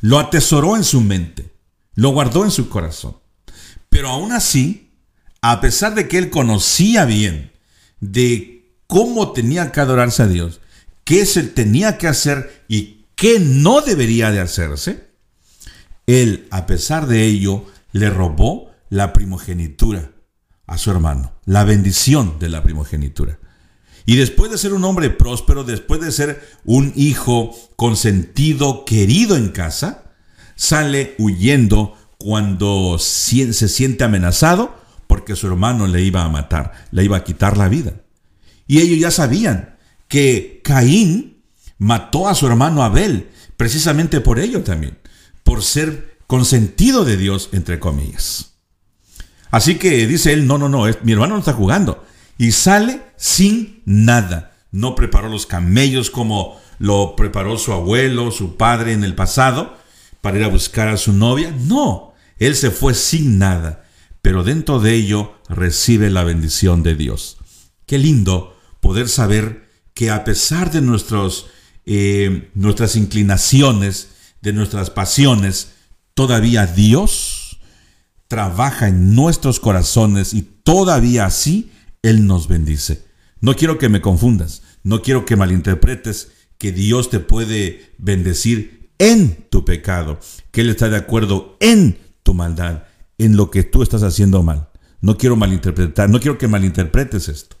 Lo 0.00 0.18
atesoró 0.18 0.76
en 0.76 0.84
su 0.84 1.00
mente, 1.00 1.52
lo 1.94 2.10
guardó 2.10 2.44
en 2.44 2.50
su 2.50 2.68
corazón. 2.68 3.16
Pero 3.88 4.08
aún 4.08 4.32
así, 4.32 4.85
a 5.52 5.60
pesar 5.60 5.94
de 5.94 6.08
que 6.08 6.18
él 6.18 6.30
conocía 6.30 7.04
bien 7.04 7.52
de 8.00 8.68
cómo 8.88 9.30
tenía 9.30 9.70
que 9.70 9.80
adorarse 9.80 10.24
a 10.24 10.26
Dios, 10.26 10.60
qué 11.04 11.24
se 11.24 11.44
tenía 11.44 11.98
que 11.98 12.08
hacer 12.08 12.64
y 12.66 13.04
qué 13.14 13.38
no 13.38 13.80
debería 13.80 14.32
de 14.32 14.40
hacerse, 14.40 15.06
él, 16.08 16.48
a 16.50 16.66
pesar 16.66 17.06
de 17.06 17.24
ello, 17.26 17.64
le 17.92 18.10
robó 18.10 18.72
la 18.88 19.12
primogenitura 19.12 20.10
a 20.66 20.78
su 20.78 20.90
hermano, 20.90 21.32
la 21.44 21.62
bendición 21.62 22.40
de 22.40 22.48
la 22.48 22.64
primogenitura. 22.64 23.38
Y 24.04 24.16
después 24.16 24.50
de 24.50 24.58
ser 24.58 24.72
un 24.72 24.82
hombre 24.82 25.10
próspero, 25.10 25.62
después 25.62 26.00
de 26.00 26.10
ser 26.10 26.44
un 26.64 26.92
hijo 26.96 27.56
consentido, 27.76 28.84
querido 28.84 29.36
en 29.36 29.50
casa, 29.50 30.10
sale 30.56 31.14
huyendo 31.18 31.94
cuando 32.18 32.98
se 32.98 33.68
siente 33.68 34.02
amenazado 34.02 34.85
porque 35.26 35.34
su 35.40 35.48
hermano 35.48 35.88
le 35.88 36.02
iba 36.02 36.22
a 36.22 36.28
matar, 36.28 36.86
le 36.92 37.02
iba 37.02 37.16
a 37.16 37.24
quitar 37.24 37.56
la 37.56 37.68
vida. 37.68 37.94
Y 38.68 38.78
ellos 38.78 39.00
ya 39.00 39.10
sabían 39.10 39.76
que 40.06 40.60
Caín 40.62 41.42
mató 41.78 42.28
a 42.28 42.36
su 42.36 42.46
hermano 42.46 42.84
Abel, 42.84 43.28
precisamente 43.56 44.20
por 44.20 44.38
ello 44.38 44.62
también, 44.62 44.98
por 45.42 45.64
ser 45.64 46.20
consentido 46.28 47.04
de 47.04 47.16
Dios, 47.16 47.48
entre 47.50 47.80
comillas. 47.80 48.52
Así 49.50 49.74
que 49.78 50.06
dice 50.06 50.32
él, 50.32 50.46
no, 50.46 50.58
no, 50.58 50.68
no, 50.68 50.84
mi 51.02 51.12
hermano 51.12 51.34
no 51.34 51.40
está 51.40 51.54
jugando. 51.54 52.06
Y 52.38 52.52
sale 52.52 53.02
sin 53.16 53.82
nada. 53.84 54.52
No 54.70 54.94
preparó 54.94 55.28
los 55.28 55.46
camellos 55.46 56.08
como 56.08 56.60
lo 56.78 57.16
preparó 57.16 57.58
su 57.58 57.72
abuelo, 57.72 58.30
su 58.30 58.56
padre 58.56 58.92
en 58.92 59.02
el 59.02 59.16
pasado, 59.16 59.76
para 60.20 60.38
ir 60.38 60.44
a 60.44 60.48
buscar 60.48 60.86
a 60.86 60.96
su 60.96 61.12
novia. 61.12 61.52
No, 61.62 62.14
él 62.38 62.54
se 62.54 62.70
fue 62.70 62.94
sin 62.94 63.38
nada, 63.38 63.85
pero 64.26 64.42
dentro 64.42 64.80
de 64.80 64.92
ello 64.92 65.34
recibe 65.48 66.10
la 66.10 66.24
bendición 66.24 66.82
de 66.82 66.96
Dios. 66.96 67.36
Qué 67.86 67.96
lindo 67.96 68.56
poder 68.80 69.08
saber 69.08 69.70
que 69.94 70.10
a 70.10 70.24
pesar 70.24 70.72
de 70.72 70.80
nuestros, 70.80 71.46
eh, 71.84 72.50
nuestras 72.54 72.96
inclinaciones, 72.96 74.08
de 74.40 74.52
nuestras 74.52 74.90
pasiones, 74.90 75.74
todavía 76.14 76.66
Dios 76.66 77.60
trabaja 78.26 78.88
en 78.88 79.14
nuestros 79.14 79.60
corazones 79.60 80.34
y 80.34 80.42
todavía 80.42 81.26
así 81.26 81.70
Él 82.02 82.26
nos 82.26 82.48
bendice. 82.48 83.04
No 83.40 83.54
quiero 83.54 83.78
que 83.78 83.88
me 83.88 84.00
confundas, 84.00 84.62
no 84.82 85.02
quiero 85.02 85.24
que 85.24 85.36
malinterpretes 85.36 86.32
que 86.58 86.72
Dios 86.72 87.10
te 87.10 87.20
puede 87.20 87.94
bendecir 87.98 88.90
en 88.98 89.46
tu 89.50 89.64
pecado, 89.64 90.18
que 90.50 90.62
Él 90.62 90.70
está 90.70 90.88
de 90.88 90.96
acuerdo 90.96 91.56
en 91.60 91.96
tu 92.24 92.34
maldad, 92.34 92.85
en 93.18 93.36
lo 93.36 93.50
que 93.50 93.62
tú 93.62 93.82
estás 93.82 94.02
haciendo 94.02 94.42
mal. 94.42 94.68
No 95.00 95.16
quiero 95.18 95.36
malinterpretar, 95.36 96.08
no 96.08 96.20
quiero 96.20 96.38
que 96.38 96.48
malinterpretes 96.48 97.28
esto. 97.28 97.56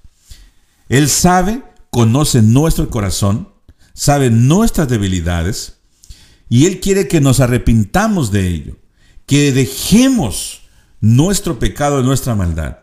Él 0.88 1.08
sabe, 1.08 1.62
conoce 1.90 2.42
nuestro 2.42 2.90
corazón, 2.90 3.48
sabe 3.92 4.30
nuestras 4.30 4.88
debilidades 4.88 5.78
y 6.48 6.66
Él 6.66 6.80
quiere 6.80 7.08
que 7.08 7.20
nos 7.20 7.40
arrepintamos 7.40 8.30
de 8.30 8.48
ello, 8.48 8.78
que 9.26 9.52
dejemos 9.52 10.62
nuestro 11.00 11.58
pecado, 11.58 12.02
nuestra 12.02 12.34
maldad 12.34 12.78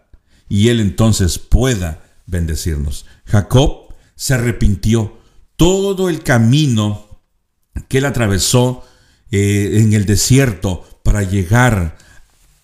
y 0.50 0.70
Él 0.70 0.80
entonces 0.80 1.40
pueda 1.40 2.04
bendecirnos. 2.26 3.06
Jacob 3.26 3.94
se 4.16 4.34
arrepintió 4.34 5.18
todo 5.56 6.10
el 6.10 6.24
camino 6.24 7.22
que 7.88 8.00
él 8.00 8.06
atravesó 8.06 8.84
eh, 9.32 9.80
en 9.82 9.94
el 9.94 10.06
desierto 10.06 11.02
para 11.04 11.24
llegar 11.24 11.98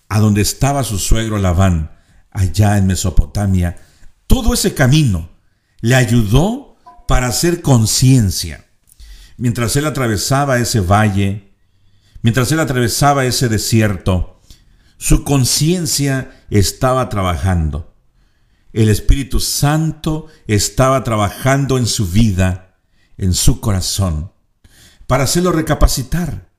a 0.10 0.20
donde 0.20 0.42
estaba 0.42 0.84
su 0.84 1.00
suegro 1.00 1.38
Labán, 1.38 1.92
allá 2.32 2.78
en 2.78 2.88
Mesopotamia, 2.88 3.78
todo 4.28 4.54
ese 4.54 4.74
camino 4.74 5.30
le 5.82 5.96
ayudó 5.96 6.78
para 7.08 7.28
hacer 7.28 7.62
conciencia. 7.62 8.66
Mientras 9.38 9.76
él 9.76 9.86
atravesaba 9.86 10.60
ese 10.60 10.82
valle, 10.82 11.54
mientras 12.22 12.52
él 12.52 12.60
atravesaba 12.60 13.26
ese 13.26 13.48
desierto, 13.50 14.42
su 14.98 15.24
conciencia 15.24 16.44
estaba 16.50 17.08
trabajando. 17.08 17.96
El 18.74 18.90
Espíritu 18.90 19.40
Santo 19.40 20.28
estaba 20.46 21.04
trabajando 21.04 21.78
en 21.78 21.88
su 21.88 22.08
vida, 22.08 22.78
en 23.18 23.34
su 23.34 23.62
corazón, 23.62 24.32
para 25.08 25.24
hacerlo 25.24 25.52
recapacitar. 25.52 26.52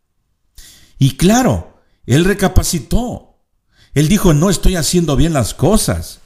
Y 0.98 1.16
claro, 1.16 1.82
él 2.06 2.24
recapacitó. 2.24 3.29
Él 3.94 4.08
dijo, 4.08 4.34
no 4.34 4.50
estoy 4.50 4.76
haciendo 4.76 5.16
bien 5.16 5.32
las 5.32 5.54
cosas, 5.54 6.20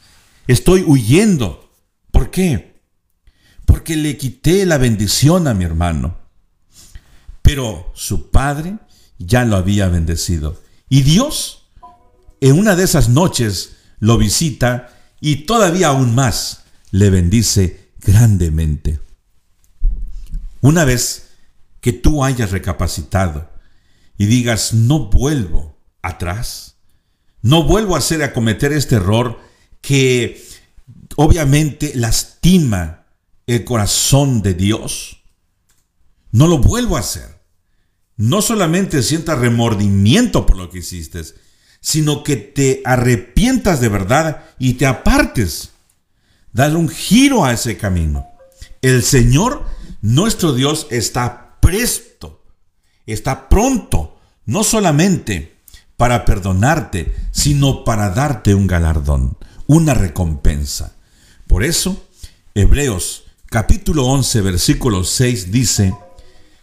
estoy 0.46 0.82
huyendo. 0.86 1.70
¿Por 2.10 2.30
qué? 2.30 2.80
Porque 3.64 3.96
le 3.96 4.16
quité 4.18 4.66
la 4.66 4.78
bendición 4.78 5.48
a 5.48 5.54
mi 5.54 5.64
hermano. 5.64 6.18
Pero 7.42 7.90
su 7.94 8.30
padre 8.30 8.78
ya 9.18 9.44
lo 9.44 9.56
había 9.56 9.88
bendecido. 9.88 10.60
Y 10.88 11.02
Dios, 11.02 11.66
en 12.40 12.58
una 12.58 12.76
de 12.76 12.84
esas 12.84 13.08
noches, 13.08 13.76
lo 13.98 14.18
visita 14.18 14.90
y 15.20 15.46
todavía 15.46 15.88
aún 15.88 16.14
más 16.14 16.64
le 16.90 17.10
bendice 17.10 17.90
grandemente. 18.00 19.00
Una 20.60 20.84
vez 20.84 21.30
que 21.80 21.92
tú 21.92 22.24
hayas 22.24 22.50
recapacitado 22.50 23.50
y 24.16 24.26
digas, 24.26 24.72
no 24.72 25.10
vuelvo 25.10 25.78
atrás, 26.02 26.73
no 27.44 27.62
vuelvo 27.62 27.94
a 27.94 27.98
hacer 27.98 28.22
a 28.22 28.32
cometer 28.32 28.72
este 28.72 28.94
error 28.94 29.38
que 29.82 30.42
obviamente 31.16 31.92
lastima 31.94 33.04
el 33.46 33.64
corazón 33.64 34.40
de 34.40 34.54
Dios. 34.54 35.22
No 36.32 36.46
lo 36.46 36.56
vuelvo 36.56 36.96
a 36.96 37.00
hacer. 37.00 37.38
No 38.16 38.40
solamente 38.40 39.02
sientas 39.02 39.38
remordimiento 39.38 40.46
por 40.46 40.56
lo 40.56 40.70
que 40.70 40.78
hiciste, 40.78 41.20
sino 41.82 42.24
que 42.24 42.36
te 42.36 42.80
arrepientas 42.82 43.78
de 43.78 43.90
verdad 43.90 44.46
y 44.58 44.74
te 44.74 44.86
apartes. 44.86 45.72
Dale 46.50 46.76
un 46.76 46.88
giro 46.88 47.44
a 47.44 47.52
ese 47.52 47.76
camino. 47.76 48.26
El 48.80 49.02
Señor, 49.02 49.66
nuestro 50.00 50.54
Dios, 50.54 50.86
está 50.90 51.58
presto, 51.60 52.42
está 53.04 53.50
pronto, 53.50 54.18
no 54.46 54.64
solamente 54.64 55.54
para 55.96 56.24
perdonarte, 56.24 57.14
sino 57.34 57.82
para 57.82 58.10
darte 58.10 58.54
un 58.54 58.68
galardón, 58.68 59.36
una 59.66 59.92
recompensa. 59.92 60.94
Por 61.48 61.64
eso, 61.64 62.06
Hebreos 62.54 63.24
capítulo 63.50 64.06
11, 64.06 64.40
versículo 64.40 65.02
6 65.02 65.50
dice, 65.50 65.94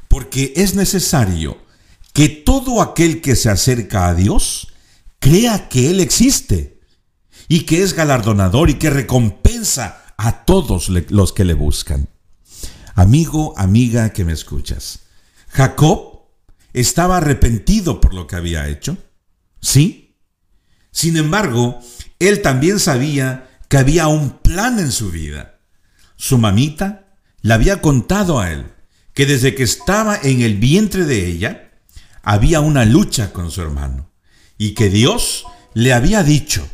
porque 0.08 0.54
es 0.56 0.74
necesario 0.74 1.58
que 2.14 2.30
todo 2.30 2.82
aquel 2.82 3.22
que 3.22 3.36
se 3.36 3.50
acerca 3.50 4.08
a 4.08 4.16
Dios 4.16 4.70
crea 5.20 5.68
que 5.68 5.92
Él 5.92 6.00
existe 6.00 6.80
y 7.50 7.62
que 7.62 7.84
es 7.84 7.94
galardonador 7.94 8.70
y 8.70 8.76
que 8.76 8.90
recompensa 8.90 10.02
a 10.18 10.46
todos 10.46 10.88
los 10.88 11.34
que 11.34 11.44
le 11.44 11.54
buscan. 11.54 12.08
Amigo, 12.96 13.54
amiga 13.58 14.14
que 14.14 14.24
me 14.24 14.32
escuchas, 14.32 15.02
Jacob 15.50 16.22
estaba 16.72 17.18
arrepentido 17.18 18.00
por 18.00 18.14
lo 18.14 18.26
que 18.26 18.38
había 18.38 18.70
hecho 18.70 18.98
¿Sí? 19.62 20.01
Sin 20.92 21.18
embargo, 21.18 21.80
él 22.20 22.42
también 22.42 22.80
sabía 22.80 23.50
que 23.68 23.78
había 23.78 24.08
un 24.08 24.40
plan 24.40 24.80
en 24.80 24.92
su 24.92 25.12
vida. 25.12 25.60
Su 26.18 26.38
mamita 26.38 27.16
le 27.42 27.54
había 27.54 27.82
contado 27.82 28.40
a 28.40 28.52
él 28.52 28.66
que 29.14 29.26
desde 29.26 29.56
que 29.56 29.64
estaba 29.64 30.18
en 30.22 30.42
el 30.42 30.58
vientre 30.58 31.06
de 31.06 31.28
ella, 31.28 31.72
había 32.24 32.60
una 32.60 32.86
lucha 32.86 33.34
con 33.34 33.52
su 33.52 33.62
hermano 33.62 34.10
y 34.58 34.74
que 34.74 34.90
Dios 34.90 35.46
le 35.74 35.94
había 35.94 36.24
dicho 36.24 36.68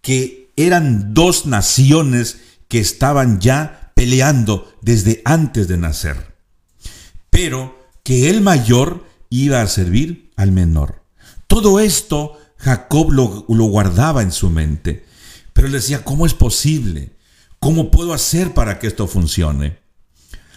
que 0.00 0.52
eran 0.56 1.14
dos 1.14 1.46
naciones 1.46 2.38
que 2.68 2.78
estaban 2.78 3.40
ya 3.40 3.92
peleando 3.94 4.72
desde 4.80 5.22
antes 5.24 5.68
de 5.68 5.76
nacer, 5.76 6.34
pero 7.30 7.78
que 8.02 8.30
el 8.30 8.40
mayor 8.40 9.06
iba 9.30 9.60
a 9.60 9.66
servir 9.66 10.30
al 10.36 10.52
menor. 10.52 11.02
Todo 11.46 11.80
esto 11.80 12.38
Jacob 12.64 13.12
lo, 13.12 13.28
guardaba 13.46 14.22
en 14.22 14.32
su 14.32 14.48
mente, 14.48 15.04
pero 15.52 15.68
le 15.68 15.74
decía, 15.74 16.02
¿cómo 16.02 16.24
es 16.24 16.32
posible? 16.32 17.10
¿Cómo 17.58 17.90
puedo 17.90 18.14
hacer 18.14 18.54
para 18.54 18.78
que 18.78 18.86
esto 18.86 19.06
funcione? 19.06 19.80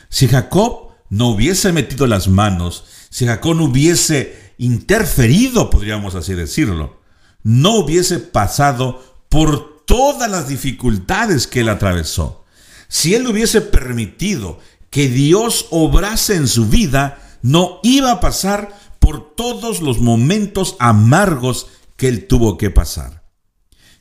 Si 0.08 0.30
Jacob 0.30 0.91
no 1.10 1.28
hubiese 1.28 1.74
metido 1.74 2.08
las 2.08 2.30
manos, 2.30 2.86
si 3.10 3.26
Jacob 3.26 3.58
no 3.58 3.66
hubiese 3.66 4.53
interferido, 4.58 5.70
podríamos 5.70 6.16
así 6.16 6.34
decirlo, 6.34 7.01
no 7.43 7.76
hubiese 7.80 8.20
pasado 8.20 9.03
por 9.28 9.84
todas 9.86 10.32
las 10.32 10.47
dificultades 10.47 11.45
que 11.45 11.60
él 11.60 11.68
atravesó. 11.68 12.45
Si 12.88 13.16
él 13.16 13.28
hubiese 13.28 13.60
permitido 13.60 14.60
que 14.91 15.10
Dios 15.10 15.68
obrase 15.72 16.36
en 16.36 16.47
su 16.47 16.68
vida, 16.68 17.20
no 17.41 17.82
iba 17.84 18.12
a 18.12 18.20
pasar 18.22 18.78
por 18.99 19.36
todos 19.36 19.82
los 19.82 19.99
momentos 19.99 20.78
amargos 20.80 21.68
que 21.98 22.08
él 22.08 22.28
tuvo 22.28 22.58
que 22.58 22.70
pasar. 22.70 23.24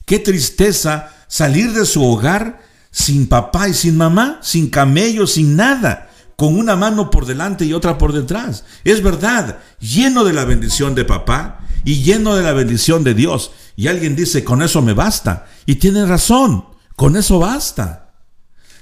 Qué 0.05 0.21
tristeza 0.21 1.13
salir 1.27 1.73
de 1.73 1.85
su 1.85 2.05
hogar 2.05 2.65
sin 2.93 3.27
papá 3.27 3.69
y 3.69 3.75
sin 3.75 3.97
mamá, 3.97 4.39
sin 4.43 4.71
camello, 4.71 5.27
sin 5.27 5.57
nada, 5.57 6.11
con 6.37 6.57
una 6.57 6.77
mano 6.77 7.11
por 7.11 7.27
delante 7.27 7.65
y 7.65 7.73
otra 7.73 7.99
por 7.99 8.13
detrás. 8.13 8.65
Es 8.85 9.03
verdad, 9.03 9.59
lleno 9.81 10.25
de 10.25 10.33
la 10.33 10.45
bendición 10.45 10.95
de 10.95 11.05
papá 11.05 11.67
y 11.85 12.03
lleno 12.03 12.37
de 12.37 12.43
la 12.43 12.53
bendición 12.53 13.05
de 13.05 13.15
Dios. 13.15 13.51
Y 13.75 13.89
alguien 13.89 14.17
dice, 14.17 14.45
con 14.45 14.63
eso 14.63 14.81
me 14.83 14.93
basta. 14.93 15.47
Y 15.67 15.77
tiene 15.77 16.07
razón, 16.07 16.67
con 16.95 17.17
eso 17.17 17.39
basta. 17.39 18.15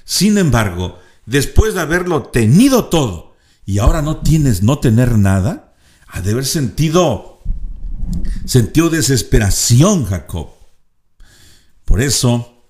Sin 0.04 0.38
embargo, 0.38 0.98
después 1.26 1.74
de 1.74 1.80
haberlo 1.80 2.24
tenido 2.24 2.86
todo 2.86 3.34
y 3.64 3.78
ahora 3.78 4.02
no 4.02 4.18
tienes 4.18 4.62
no 4.62 4.78
tener 4.78 5.18
nada, 5.18 5.74
ha 6.06 6.20
de 6.20 6.32
haber 6.32 6.44
sentido, 6.44 7.33
sentido 8.44 8.90
desesperación 8.90 10.04
Jacob. 10.04 10.48
Por 11.84 12.00
eso, 12.00 12.68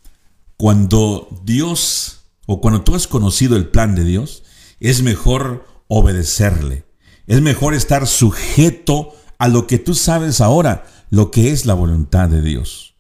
cuando 0.57 1.28
Dios 1.45 2.20
o 2.47 2.61
cuando 2.61 2.82
tú 2.82 2.95
has 2.95 3.07
conocido 3.07 3.57
el 3.57 3.68
plan 3.68 3.95
de 3.95 4.05
Dios, 4.05 4.45
es 4.80 5.03
mejor 5.03 5.66
obedecerle. 5.89 6.85
Es 7.26 7.41
mejor 7.41 7.74
estar 7.74 8.07
sujeto 8.07 9.14
a 9.39 9.49
lo 9.49 9.66
que 9.66 9.78
tú 9.78 9.95
sabes 9.95 10.41
ahora, 10.41 10.87
lo 11.11 11.30
que 11.30 11.51
es 11.53 11.66
la 11.66 11.74
voluntad 11.74 12.28
de 12.28 12.43
Dios. 12.43 12.95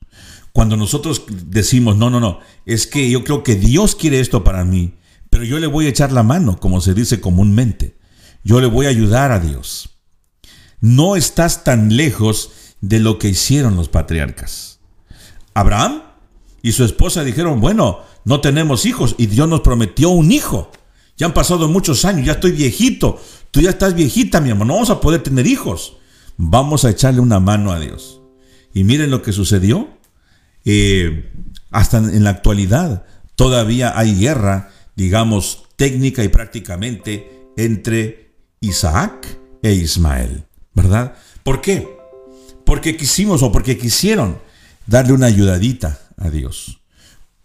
Cuando 0.52 0.76
nosotros 0.76 1.24
decimos, 1.28 1.96
no, 1.96 2.10
no, 2.10 2.20
no, 2.20 2.38
es 2.64 2.86
que 2.86 3.10
yo 3.10 3.24
creo 3.24 3.42
que 3.42 3.56
Dios 3.56 3.96
quiere 3.96 4.20
esto 4.20 4.44
para 4.44 4.64
mí, 4.64 4.94
pero 5.28 5.44
yo 5.44 5.58
le 5.58 5.66
voy 5.66 5.86
a 5.86 5.88
echar 5.88 6.12
la 6.12 6.22
mano, 6.22 6.60
como 6.60 6.80
se 6.80 6.94
dice 6.94 7.20
comúnmente. 7.20 7.98
Yo 8.44 8.60
le 8.60 8.68
voy 8.68 8.86
a 8.86 8.90
ayudar 8.90 9.32
a 9.32 9.40
Dios. 9.40 9.93
No 10.84 11.16
estás 11.16 11.64
tan 11.64 11.96
lejos 11.96 12.50
de 12.82 13.00
lo 13.00 13.18
que 13.18 13.30
hicieron 13.30 13.74
los 13.74 13.88
patriarcas. 13.88 14.80
Abraham 15.54 16.02
y 16.60 16.72
su 16.72 16.84
esposa 16.84 17.24
dijeron, 17.24 17.58
bueno, 17.58 18.00
no 18.26 18.42
tenemos 18.42 18.84
hijos 18.84 19.14
y 19.16 19.24
Dios 19.24 19.48
nos 19.48 19.62
prometió 19.62 20.10
un 20.10 20.30
hijo. 20.30 20.70
Ya 21.16 21.24
han 21.24 21.32
pasado 21.32 21.68
muchos 21.68 22.04
años, 22.04 22.26
ya 22.26 22.32
estoy 22.32 22.52
viejito, 22.52 23.18
tú 23.50 23.62
ya 23.62 23.70
estás 23.70 23.94
viejita, 23.94 24.42
mi 24.42 24.50
amor, 24.50 24.66
no 24.66 24.74
vamos 24.74 24.90
a 24.90 25.00
poder 25.00 25.22
tener 25.22 25.46
hijos. 25.46 25.96
Vamos 26.36 26.84
a 26.84 26.90
echarle 26.90 27.20
una 27.20 27.40
mano 27.40 27.72
a 27.72 27.80
Dios. 27.80 28.20
Y 28.74 28.84
miren 28.84 29.10
lo 29.10 29.22
que 29.22 29.32
sucedió. 29.32 29.88
Eh, 30.66 31.32
hasta 31.70 31.96
en 31.96 32.24
la 32.24 32.28
actualidad 32.28 33.06
todavía 33.36 33.98
hay 33.98 34.16
guerra, 34.16 34.68
digamos, 34.96 35.64
técnica 35.76 36.22
y 36.22 36.28
prácticamente 36.28 37.48
entre 37.56 38.34
Isaac 38.60 39.38
e 39.62 39.72
Ismael, 39.72 40.44
¿verdad? 40.74 41.14
¿Por 41.42 41.60
qué? 41.60 41.96
Porque 42.64 42.96
quisimos 42.96 43.42
o 43.42 43.52
porque 43.52 43.78
quisieron 43.78 44.38
darle 44.86 45.12
una 45.12 45.26
ayudadita 45.26 46.00
a 46.16 46.30
Dios. 46.30 46.80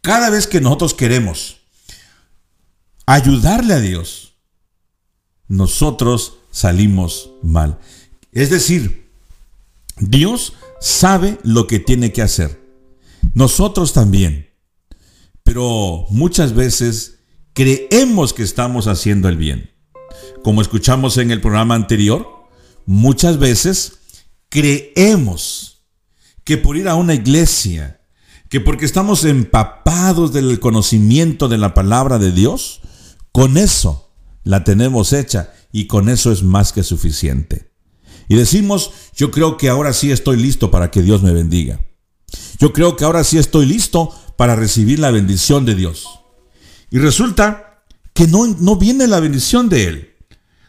Cada 0.01 0.29
vez 0.29 0.47
que 0.47 0.61
nosotros 0.61 0.93
queremos 0.93 1.57
ayudarle 3.05 3.73
a 3.73 3.79
Dios, 3.79 4.33
nosotros 5.47 6.37
salimos 6.51 7.31
mal. 7.41 7.79
Es 8.31 8.49
decir, 8.49 9.09
Dios 9.97 10.53
sabe 10.79 11.39
lo 11.43 11.67
que 11.67 11.79
tiene 11.79 12.13
que 12.13 12.21
hacer. 12.21 12.59
Nosotros 13.33 13.93
también. 13.93 14.49
Pero 15.43 16.05
muchas 16.09 16.53
veces 16.53 17.19
creemos 17.53 18.33
que 18.33 18.43
estamos 18.43 18.87
haciendo 18.87 19.27
el 19.27 19.37
bien. 19.37 19.71
Como 20.43 20.61
escuchamos 20.61 21.17
en 21.17 21.31
el 21.31 21.41
programa 21.41 21.75
anterior, 21.75 22.38
muchas 22.85 23.39
veces 23.39 23.99
creemos 24.49 25.83
que 26.43 26.57
por 26.57 26.77
ir 26.77 26.87
a 26.87 26.95
una 26.95 27.13
iglesia, 27.13 28.01
que 28.49 28.59
porque 28.59 28.85
estamos 28.85 29.23
empapados 29.23 30.33
del 30.33 30.59
conocimiento 30.59 31.47
de 31.47 31.57
la 31.57 31.73
palabra 31.73 32.17
de 32.17 32.31
Dios, 32.31 32.81
con 33.31 33.57
eso 33.57 34.11
la 34.43 34.63
tenemos 34.63 35.13
hecha 35.13 35.53
y 35.71 35.85
con 35.85 36.09
eso 36.09 36.31
es 36.31 36.41
más 36.41 36.73
que 36.73 36.83
suficiente. 36.83 37.71
Y 38.27 38.35
decimos, 38.35 38.91
yo 39.15 39.31
creo 39.31 39.57
que 39.57 39.69
ahora 39.69 39.93
sí 39.93 40.11
estoy 40.11 40.37
listo 40.37 40.71
para 40.71 40.91
que 40.91 41.01
Dios 41.01 41.21
me 41.21 41.33
bendiga. 41.33 41.79
Yo 42.59 42.73
creo 42.73 42.95
que 42.95 43.05
ahora 43.05 43.23
sí 43.23 43.37
estoy 43.37 43.65
listo 43.65 44.13
para 44.37 44.55
recibir 44.55 44.99
la 44.99 45.11
bendición 45.11 45.65
de 45.65 45.75
Dios. 45.75 46.07
Y 46.91 46.99
resulta 46.99 47.83
que 48.13 48.27
no, 48.27 48.47
no 48.47 48.75
viene 48.75 49.07
la 49.07 49.19
bendición 49.19 49.69
de 49.69 49.85
Él. 49.85 50.15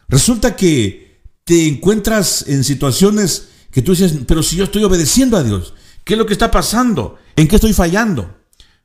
Resulta 0.08 0.56
que 0.56 1.09
te 1.50 1.66
encuentras 1.66 2.44
en 2.46 2.62
situaciones 2.62 3.48
que 3.72 3.82
tú 3.82 3.90
dices, 3.90 4.14
pero 4.28 4.40
si 4.40 4.54
yo 4.54 4.62
estoy 4.62 4.84
obedeciendo 4.84 5.36
a 5.36 5.42
Dios, 5.42 5.74
¿qué 6.04 6.14
es 6.14 6.18
lo 6.18 6.24
que 6.24 6.32
está 6.32 6.48
pasando? 6.48 7.18
¿En 7.34 7.48
qué 7.48 7.56
estoy 7.56 7.72
fallando? 7.72 8.36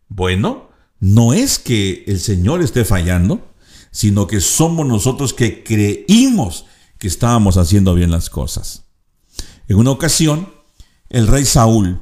Bueno, 0.07 0.71
no 0.99 1.33
es 1.33 1.59
que 1.59 2.03
el 2.07 2.19
Señor 2.19 2.63
esté 2.63 2.83
fallando, 2.83 3.53
sino 3.91 4.25
que 4.25 4.41
somos 4.41 4.87
nosotros 4.87 5.35
que 5.35 5.63
creímos 5.63 6.65
que 6.97 7.07
estábamos 7.07 7.57
haciendo 7.57 7.93
bien 7.93 8.09
las 8.09 8.31
cosas. 8.31 8.85
En 9.67 9.77
una 9.77 9.91
ocasión, 9.91 10.51
el 11.09 11.27
rey 11.27 11.45
Saúl 11.45 12.01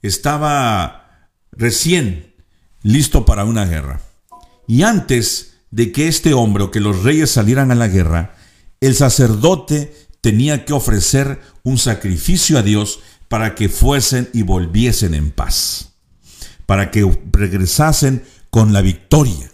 estaba 0.00 1.28
recién 1.50 2.36
listo 2.84 3.24
para 3.24 3.44
una 3.44 3.64
guerra. 3.64 4.00
Y 4.68 4.82
antes 4.82 5.54
de 5.72 5.90
que 5.90 6.06
este 6.06 6.34
hombre 6.34 6.62
o 6.62 6.70
que 6.70 6.78
los 6.78 7.02
reyes 7.02 7.32
salieran 7.32 7.72
a 7.72 7.74
la 7.74 7.88
guerra, 7.88 8.37
el 8.80 8.94
sacerdote 8.94 10.08
tenía 10.20 10.64
que 10.64 10.72
ofrecer 10.72 11.40
un 11.62 11.78
sacrificio 11.78 12.58
a 12.58 12.62
Dios 12.62 13.00
para 13.28 13.54
que 13.54 13.68
fuesen 13.68 14.30
y 14.32 14.42
volviesen 14.42 15.14
en 15.14 15.30
paz, 15.30 15.94
para 16.66 16.90
que 16.90 17.10
regresasen 17.32 18.24
con 18.50 18.72
la 18.72 18.80
victoria. 18.80 19.52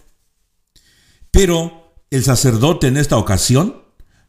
Pero 1.31 1.93
el 2.09 2.23
sacerdote 2.23 2.87
en 2.87 2.97
esta 2.97 3.17
ocasión 3.17 3.83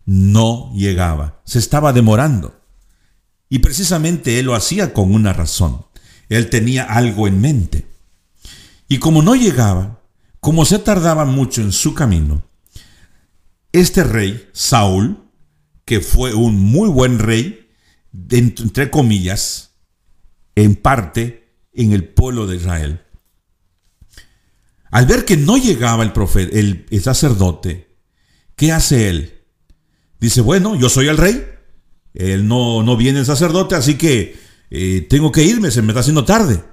no 0.05 0.73
llegaba, 0.75 1.41
se 1.45 1.59
estaba 1.59 1.93
demorando. 1.93 2.61
Y 3.49 3.61
precisamente 3.61 4.39
él 4.39 4.47
lo 4.47 4.55
hacía 4.55 4.93
con 4.93 5.15
una 5.15 5.33
razón. 5.33 5.87
Él 6.29 6.51
tenía 6.51 6.83
algo 6.85 7.29
en 7.29 7.41
mente. 7.41 7.87
Y 8.89 8.99
como 8.99 9.23
no 9.23 9.37
llegaba, 9.37 10.01
como 10.41 10.65
se 10.65 10.79
tardaba 10.79 11.25
mucho 11.25 11.61
en 11.61 11.73
su 11.73 11.95
camino, 11.95 12.43
este 13.77 14.05
rey, 14.05 14.49
Saúl, 14.53 15.31
que 15.85 16.01
fue 16.01 16.35
un 16.35 16.59
muy 16.59 16.89
buen 16.89 17.19
rey, 17.19 17.69
entre 18.31 18.91
comillas, 18.91 19.75
en 20.55 20.75
parte 20.75 21.53
en 21.73 21.93
el 21.93 22.09
pueblo 22.09 22.47
de 22.47 22.57
Israel. 22.57 23.03
Al 24.91 25.07
ver 25.07 25.25
que 25.25 25.37
no 25.37 25.57
llegaba 25.59 26.03
el 26.05 26.13
profeta, 26.13 26.57
el, 26.59 26.87
sacerdote, 27.03 27.97
¿qué 28.55 28.73
hace 28.73 29.09
él? 29.09 29.43
Dice, 30.19 30.41
bueno, 30.41 30.75
yo 30.75 30.89
soy 30.89 31.09
el 31.09 31.19
rey, 31.19 31.47
él 32.15 32.49
no, 32.49 32.83
no 32.83 32.97
viene 32.97 33.21
el 33.21 33.27
sacerdote, 33.27 33.75
así 33.75 33.97
que 33.97 34.37
eh, 34.71 35.07
tengo 35.11 35.31
que 35.33 35.45
irme, 35.45 35.71
se 35.71 35.83
me 35.83 35.89
está 35.89 36.01
haciendo 36.01 36.25
tarde. 36.25 36.65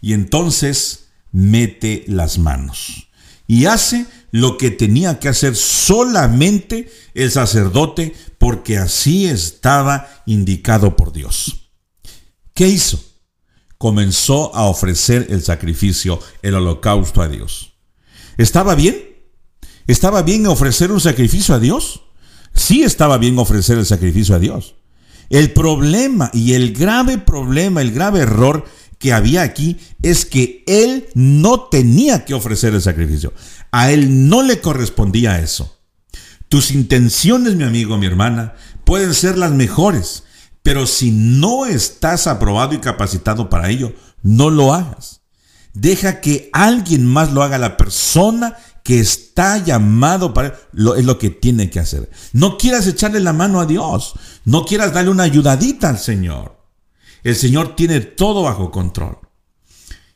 Y 0.00 0.12
entonces 0.12 1.08
mete 1.30 2.04
las 2.06 2.38
manos 2.38 3.08
y 3.46 3.66
hace 3.66 4.06
lo 4.34 4.58
que 4.58 4.72
tenía 4.72 5.20
que 5.20 5.28
hacer 5.28 5.54
solamente 5.54 6.90
el 7.14 7.30
sacerdote 7.30 8.16
porque 8.36 8.78
así 8.78 9.26
estaba 9.26 10.08
indicado 10.26 10.96
por 10.96 11.12
Dios. 11.12 11.70
¿Qué 12.52 12.66
hizo? 12.66 13.00
Comenzó 13.78 14.52
a 14.56 14.64
ofrecer 14.64 15.28
el 15.30 15.40
sacrificio, 15.44 16.18
el 16.42 16.56
holocausto 16.56 17.22
a 17.22 17.28
Dios. 17.28 17.74
¿Estaba 18.36 18.74
bien? 18.74 18.96
¿Estaba 19.86 20.22
bien 20.22 20.48
ofrecer 20.48 20.90
un 20.90 21.00
sacrificio 21.00 21.54
a 21.54 21.60
Dios? 21.60 22.02
Sí 22.54 22.82
estaba 22.82 23.18
bien 23.18 23.38
ofrecer 23.38 23.78
el 23.78 23.86
sacrificio 23.86 24.34
a 24.34 24.40
Dios. 24.40 24.74
El 25.30 25.52
problema 25.52 26.32
y 26.34 26.54
el 26.54 26.72
grave 26.72 27.18
problema, 27.18 27.82
el 27.82 27.92
grave 27.92 28.18
error 28.18 28.64
que 28.98 29.12
había 29.12 29.42
aquí 29.42 29.76
es 30.02 30.24
que 30.24 30.64
él 30.66 31.06
no 31.14 31.68
tenía 31.68 32.24
que 32.24 32.34
ofrecer 32.34 32.74
el 32.74 32.82
sacrificio. 32.82 33.32
A 33.76 33.90
él 33.90 34.28
no 34.28 34.44
le 34.44 34.60
correspondía 34.60 35.40
eso. 35.40 35.80
Tus 36.48 36.70
intenciones, 36.70 37.56
mi 37.56 37.64
amigo, 37.64 37.98
mi 37.98 38.06
hermana, 38.06 38.54
pueden 38.84 39.14
ser 39.14 39.36
las 39.36 39.50
mejores, 39.50 40.22
pero 40.62 40.86
si 40.86 41.10
no 41.10 41.66
estás 41.66 42.28
aprobado 42.28 42.74
y 42.74 42.78
capacitado 42.78 43.50
para 43.50 43.70
ello, 43.70 43.92
no 44.22 44.48
lo 44.50 44.72
hagas. 44.72 45.22
Deja 45.72 46.20
que 46.20 46.50
alguien 46.52 47.04
más 47.04 47.32
lo 47.32 47.42
haga, 47.42 47.58
la 47.58 47.76
persona 47.76 48.56
que 48.84 49.00
está 49.00 49.58
llamado 49.58 50.32
para 50.32 50.56
lo, 50.70 50.94
es 50.94 51.04
lo 51.04 51.18
que 51.18 51.30
tiene 51.30 51.68
que 51.68 51.80
hacer. 51.80 52.08
No 52.32 52.58
quieras 52.58 52.86
echarle 52.86 53.18
la 53.18 53.32
mano 53.32 53.60
a 53.60 53.66
Dios, 53.66 54.14
no 54.44 54.66
quieras 54.66 54.92
darle 54.92 55.10
una 55.10 55.24
ayudadita 55.24 55.88
al 55.88 55.98
Señor. 55.98 56.64
El 57.24 57.34
Señor 57.34 57.74
tiene 57.74 57.98
todo 58.02 58.42
bajo 58.42 58.70
control. 58.70 59.18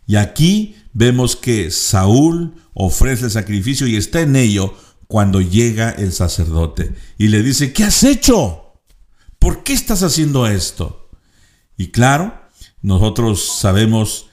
Y 0.07 0.15
aquí 0.15 0.77
vemos 0.99 1.37
que 1.37 1.71
Saúl 1.71 2.57
ofrece 2.75 3.27
el 3.27 3.31
sacrificio 3.31 3.87
y 3.87 3.95
está 3.95 4.21
en 4.21 4.35
ello 4.35 4.75
cuando 5.07 5.41
llega 5.41 5.91
el 5.91 6.13
sacerdote 6.13 6.93
y 7.17 7.29
le 7.29 7.45
dice, 7.45 7.73
¿qué 7.73 7.85
has 7.85 8.03
hecho? 8.03 8.83
¿Por 9.39 9.63
qué 9.63 9.75
estás 9.75 10.03
haciendo 10.03 10.49
esto? 10.49 11.09
Y 11.77 11.93
claro, 11.93 12.35
nosotros 12.83 13.59
sabemos 13.61 14.27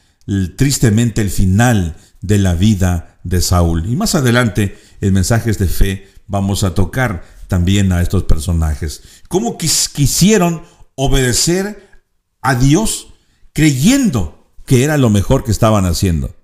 tristemente 0.57 1.21
el 1.21 1.29
final 1.29 1.97
de 2.21 2.39
la 2.39 2.55
vida 2.55 3.19
de 3.23 3.41
Saúl. 3.41 3.85
Y 3.85 3.95
más 3.95 4.15
adelante, 4.15 4.75
en 5.01 5.13
mensajes 5.13 5.59
de 5.59 5.67
fe, 5.67 6.09
vamos 6.25 6.63
a 6.63 6.73
tocar 6.73 7.23
también 7.47 7.91
a 7.91 8.01
estos 8.01 8.23
personajes. 8.23 9.03
Cómo 9.27 9.59
quisieron 9.59 10.63
obedecer 10.95 12.01
a 12.41 12.55
Dios 12.55 13.13
creyendo 13.53 14.51
que 14.65 14.83
era 14.83 14.97
lo 14.97 15.11
mejor 15.11 15.43
que 15.43 15.51
estaban 15.51 15.85
haciendo. 15.85 16.35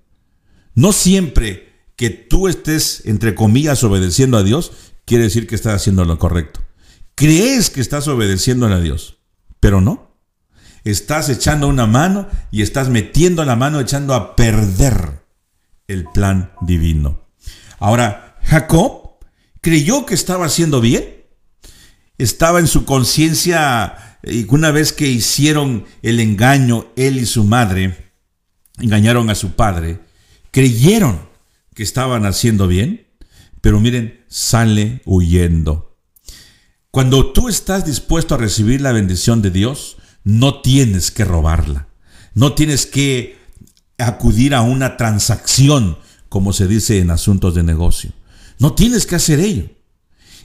No 0.74 0.92
siempre 0.92 1.72
que 1.96 2.10
tú 2.10 2.48
estés, 2.48 3.02
entre 3.04 3.34
comillas, 3.34 3.84
obedeciendo 3.84 4.36
a 4.36 4.42
Dios, 4.42 4.72
quiere 5.04 5.24
decir 5.24 5.46
que 5.46 5.54
estás 5.54 5.74
haciendo 5.74 6.04
lo 6.04 6.18
correcto. 6.18 6.60
Crees 7.14 7.70
que 7.70 7.80
estás 7.80 8.08
obedeciendo 8.08 8.66
a 8.66 8.80
Dios, 8.80 9.18
pero 9.60 9.80
no. 9.80 10.16
Estás 10.84 11.28
echando 11.28 11.68
una 11.68 11.86
mano 11.86 12.28
y 12.50 12.62
estás 12.62 12.88
metiendo 12.88 13.44
la 13.44 13.54
mano, 13.54 13.80
echando 13.80 14.14
a 14.14 14.34
perder 14.34 15.22
el 15.86 16.04
plan 16.04 16.52
divino. 16.62 17.28
Ahora, 17.78 18.38
Jacob 18.42 19.18
creyó 19.60 20.06
que 20.06 20.14
estaba 20.14 20.46
haciendo 20.46 20.80
bien. 20.80 21.04
Estaba 22.18 22.60
en 22.60 22.66
su 22.66 22.84
conciencia 22.84 24.18
y 24.22 24.46
una 24.48 24.70
vez 24.70 24.92
que 24.92 25.08
hicieron 25.08 25.84
el 26.02 26.20
engaño, 26.20 26.86
él 26.96 27.18
y 27.18 27.26
su 27.26 27.44
madre, 27.44 28.12
engañaron 28.78 29.30
a 29.30 29.34
su 29.34 29.52
padre, 29.52 30.00
creyeron 30.52 31.20
que 31.74 31.82
estaban 31.82 32.24
haciendo 32.26 32.68
bien, 32.68 33.08
pero 33.60 33.80
miren, 33.80 34.24
sale 34.28 35.02
huyendo. 35.04 35.96
Cuando 36.92 37.32
tú 37.32 37.48
estás 37.48 37.84
dispuesto 37.84 38.34
a 38.34 38.38
recibir 38.38 38.80
la 38.80 38.92
bendición 38.92 39.42
de 39.42 39.50
Dios, 39.50 39.96
no 40.22 40.60
tienes 40.60 41.10
que 41.10 41.24
robarla. 41.24 41.88
No 42.34 42.52
tienes 42.52 42.86
que 42.86 43.38
acudir 43.98 44.54
a 44.54 44.62
una 44.62 44.96
transacción, 44.96 45.98
como 46.28 46.52
se 46.52 46.68
dice 46.68 46.98
en 46.98 47.10
asuntos 47.10 47.54
de 47.54 47.62
negocio. 47.62 48.12
No 48.58 48.74
tienes 48.74 49.06
que 49.06 49.16
hacer 49.16 49.40
ello. 49.40 49.70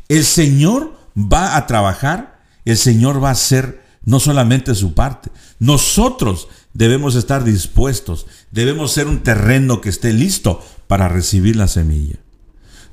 El 0.08 0.24
Señor 0.24 0.98
va 1.18 1.58
a 1.58 1.68
trabajar, 1.68 2.42
el 2.66 2.78
Señor 2.78 3.22
va 3.22 3.30
a 3.30 3.34
hacer 3.34 3.84
no 4.04 4.22
solamente 4.22 4.74
su 4.74 4.94
parte. 4.94 5.32
Nosotros 5.60 6.48
debemos 6.78 7.16
estar 7.16 7.44
dispuestos, 7.44 8.28
debemos 8.52 8.92
ser 8.92 9.08
un 9.08 9.24
terreno 9.24 9.82
que 9.82 9.90
esté 9.90 10.14
listo 10.14 10.64
para 10.86 11.08
recibir 11.08 11.56
la 11.56 11.68
semilla. 11.68 12.18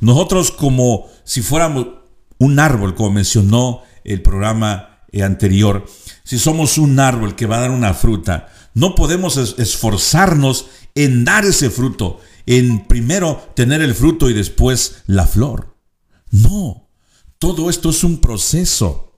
Nosotros 0.01 0.51
como 0.51 1.07
si 1.25 1.43
fuéramos 1.43 1.89
un 2.39 2.59
árbol, 2.59 2.95
como 2.95 3.11
mencionó 3.11 3.83
el 4.03 4.23
programa 4.23 5.01
eh, 5.13 5.23
anterior, 5.23 5.85
si 6.25 6.39
somos 6.39 6.79
un 6.79 6.99
árbol 6.99 7.37
que 7.37 7.45
va 7.45 7.59
a 7.59 7.61
dar 7.61 7.71
una 7.73 7.93
fruta, 7.93 8.49
no 8.73 8.95
podemos 8.95 9.37
esforzarnos 9.37 10.67
en 10.95 11.27
dar 11.27 11.45
ese 11.45 11.69
fruto, 11.69 12.21
en 12.47 12.87
primero 12.87 13.53
tener 13.55 13.83
el 13.83 13.95
fruto 13.95 14.31
y 14.31 14.33
después 14.33 15.03
la 15.07 15.27
flor. 15.27 15.77
No, 16.31 16.89
todo 17.39 17.69
esto 17.69 17.91
es 17.91 18.03
un 18.03 18.17
proceso. 18.19 19.14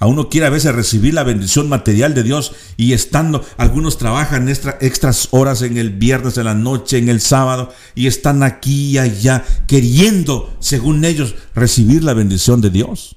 A 0.00 0.06
uno 0.06 0.28
quiere 0.28 0.46
a 0.46 0.50
veces 0.50 0.74
recibir 0.74 1.12
la 1.12 1.24
bendición 1.24 1.68
material 1.68 2.14
de 2.14 2.22
Dios 2.22 2.52
y 2.76 2.92
estando, 2.92 3.44
algunos 3.56 3.98
trabajan 3.98 4.48
extras 4.48 5.28
horas 5.32 5.62
en 5.62 5.76
el 5.76 5.90
viernes 5.90 6.36
de 6.36 6.44
la 6.44 6.54
noche, 6.54 6.98
en 6.98 7.08
el 7.08 7.20
sábado, 7.20 7.72
y 7.96 8.06
están 8.06 8.44
aquí 8.44 8.90
y 8.90 8.98
allá 8.98 9.44
queriendo, 9.66 10.54
según 10.60 11.04
ellos, 11.04 11.34
recibir 11.54 12.04
la 12.04 12.14
bendición 12.14 12.60
de 12.60 12.70
Dios. 12.70 13.16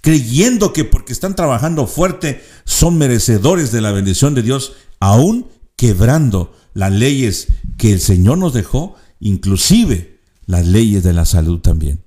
Creyendo 0.00 0.72
que 0.72 0.84
porque 0.84 1.12
están 1.12 1.34
trabajando 1.34 1.88
fuerte 1.88 2.44
son 2.64 2.96
merecedores 2.96 3.72
de 3.72 3.80
la 3.80 3.90
bendición 3.90 4.36
de 4.36 4.42
Dios, 4.42 4.74
aún 5.00 5.48
quebrando 5.74 6.54
las 6.74 6.92
leyes 6.92 7.48
que 7.76 7.92
el 7.92 8.00
Señor 8.00 8.38
nos 8.38 8.54
dejó, 8.54 8.94
inclusive 9.18 10.20
las 10.46 10.64
leyes 10.64 11.02
de 11.02 11.12
la 11.12 11.24
salud 11.24 11.58
también. 11.58 12.04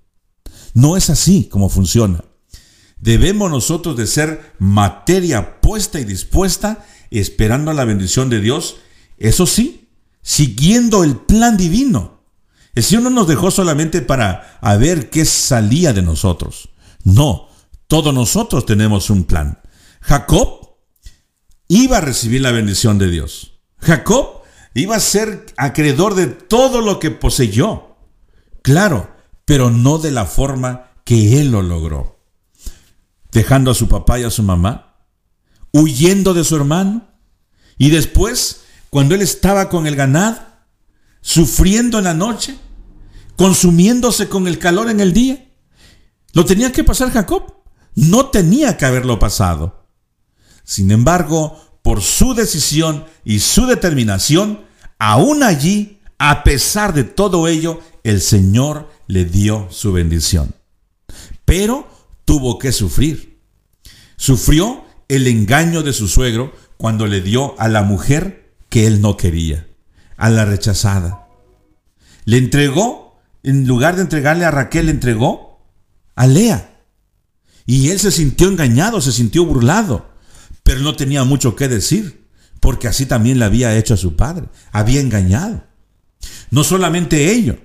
No 0.73 0.95
es 0.95 1.09
así 1.09 1.49
como 1.51 1.67
funciona. 1.67 2.23
Debemos 3.01 3.49
nosotros 3.49 3.97
de 3.97 4.05
ser 4.05 4.53
materia 4.59 5.59
puesta 5.59 5.99
y 5.99 6.05
dispuesta, 6.05 6.85
esperando 7.09 7.73
la 7.73 7.83
bendición 7.83 8.29
de 8.29 8.39
Dios, 8.39 8.77
eso 9.17 9.47
sí, 9.47 9.89
siguiendo 10.21 11.03
el 11.03 11.17
plan 11.17 11.57
divino. 11.57 12.21
El 12.75 12.83
Señor 12.83 13.03
no 13.03 13.09
nos 13.09 13.27
dejó 13.27 13.49
solamente 13.49 14.01
para 14.01 14.59
ver 14.79 15.09
qué 15.09 15.25
salía 15.25 15.93
de 15.93 16.03
nosotros. 16.03 16.69
No, 17.03 17.49
todos 17.87 18.13
nosotros 18.13 18.67
tenemos 18.67 19.09
un 19.09 19.23
plan. 19.23 19.59
Jacob 20.01 20.77
iba 21.67 21.97
a 21.97 22.01
recibir 22.01 22.41
la 22.41 22.51
bendición 22.51 22.99
de 22.99 23.09
Dios. 23.09 23.59
Jacob 23.79 24.43
iba 24.75 24.95
a 24.95 24.99
ser 24.99 25.47
acreedor 25.57 26.13
de 26.13 26.27
todo 26.27 26.81
lo 26.81 26.99
que 26.99 27.09
poseyó. 27.09 27.95
Claro, 28.61 29.09
pero 29.45 29.71
no 29.71 29.97
de 29.97 30.11
la 30.11 30.25
forma 30.25 30.91
que 31.03 31.41
él 31.41 31.51
lo 31.51 31.63
logró 31.63 32.20
dejando 33.31 33.71
a 33.71 33.75
su 33.75 33.87
papá 33.87 34.19
y 34.19 34.23
a 34.23 34.29
su 34.29 34.43
mamá, 34.43 34.95
huyendo 35.71 36.33
de 36.33 36.43
su 36.43 36.55
hermano, 36.55 37.07
y 37.77 37.89
después, 37.89 38.61
cuando 38.89 39.15
él 39.15 39.21
estaba 39.21 39.69
con 39.69 39.87
el 39.87 39.95
ganado, 39.95 40.39
sufriendo 41.21 41.97
en 41.97 42.03
la 42.03 42.13
noche, 42.13 42.55
consumiéndose 43.37 44.27
con 44.27 44.47
el 44.47 44.59
calor 44.59 44.89
en 44.89 44.99
el 44.99 45.13
día, 45.13 45.49
lo 46.33 46.45
tenía 46.45 46.71
que 46.71 46.83
pasar 46.83 47.11
Jacob, 47.11 47.55
no 47.95 48.27
tenía 48.27 48.77
que 48.77 48.85
haberlo 48.85 49.19
pasado. 49.19 49.87
Sin 50.63 50.91
embargo, 50.91 51.79
por 51.81 52.01
su 52.01 52.33
decisión 52.33 53.05
y 53.23 53.39
su 53.39 53.65
determinación, 53.65 54.65
aún 54.99 55.43
allí, 55.43 55.99
a 56.17 56.43
pesar 56.43 56.93
de 56.93 57.03
todo 57.03 57.47
ello, 57.47 57.81
el 58.03 58.21
Señor 58.21 58.89
le 59.07 59.25
dio 59.25 59.67
su 59.71 59.91
bendición. 59.91 60.53
Pero 61.45 61.90
tuvo 62.31 62.59
que 62.59 62.71
sufrir. 62.71 63.41
Sufrió 64.15 64.85
el 65.09 65.27
engaño 65.27 65.83
de 65.83 65.91
su 65.91 66.07
suegro 66.07 66.55
cuando 66.77 67.05
le 67.05 67.19
dio 67.19 67.59
a 67.59 67.67
la 67.67 67.83
mujer 67.83 68.53
que 68.69 68.87
él 68.87 69.01
no 69.01 69.17
quería, 69.17 69.67
a 70.15 70.29
la 70.29 70.45
rechazada. 70.45 71.27
Le 72.23 72.37
entregó, 72.37 73.19
en 73.43 73.67
lugar 73.67 73.97
de 73.97 74.03
entregarle 74.03 74.45
a 74.45 74.51
Raquel, 74.51 74.85
le 74.85 74.93
entregó 74.93 75.59
a 76.15 76.25
Lea. 76.25 76.79
Y 77.65 77.89
él 77.89 77.99
se 77.99 78.11
sintió 78.11 78.47
engañado, 78.47 79.01
se 79.01 79.11
sintió 79.11 79.43
burlado, 79.43 80.11
pero 80.63 80.79
no 80.79 80.95
tenía 80.95 81.25
mucho 81.25 81.57
que 81.57 81.67
decir, 81.67 82.29
porque 82.61 82.87
así 82.87 83.05
también 83.05 83.39
le 83.39 83.43
había 83.43 83.75
hecho 83.75 83.95
a 83.95 83.97
su 83.97 84.15
padre, 84.15 84.47
había 84.71 85.01
engañado. 85.01 85.65
No 86.49 86.63
solamente 86.63 87.33
ello, 87.33 87.59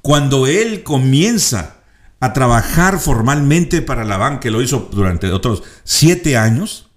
cuando 0.00 0.46
él 0.46 0.82
comienza 0.84 1.77
a 2.20 2.32
trabajar 2.32 2.98
formalmente 2.98 3.82
para 3.82 4.04
Labán, 4.04 4.40
que 4.40 4.50
lo 4.50 4.62
hizo 4.62 4.88
durante 4.92 5.30
otros 5.30 5.62
siete 5.84 6.36
años, 6.36 6.88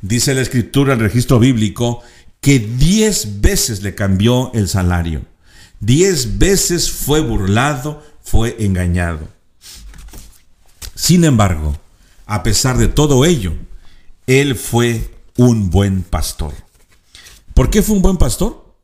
dice 0.00 0.34
la 0.34 0.40
escritura, 0.40 0.94
el 0.94 1.00
registro 1.00 1.38
bíblico, 1.38 2.02
que 2.40 2.58
diez 2.58 3.40
veces 3.40 3.82
le 3.82 3.94
cambió 3.94 4.52
el 4.54 4.68
salario. 4.68 5.22
Diez 5.80 6.38
veces 6.38 6.90
fue 6.90 7.20
burlado, 7.20 8.02
fue 8.22 8.56
engañado. 8.60 9.28
Sin 10.94 11.24
embargo, 11.24 11.76
a 12.24 12.42
pesar 12.42 12.78
de 12.78 12.88
todo 12.88 13.24
ello, 13.24 13.52
él 14.26 14.56
fue 14.56 15.10
un 15.36 15.70
buen 15.70 16.02
pastor. 16.02 16.54
¿Por 17.52 17.68
qué 17.68 17.82
fue 17.82 17.96
un 17.96 18.02
buen 18.02 18.16
pastor? 18.16 18.74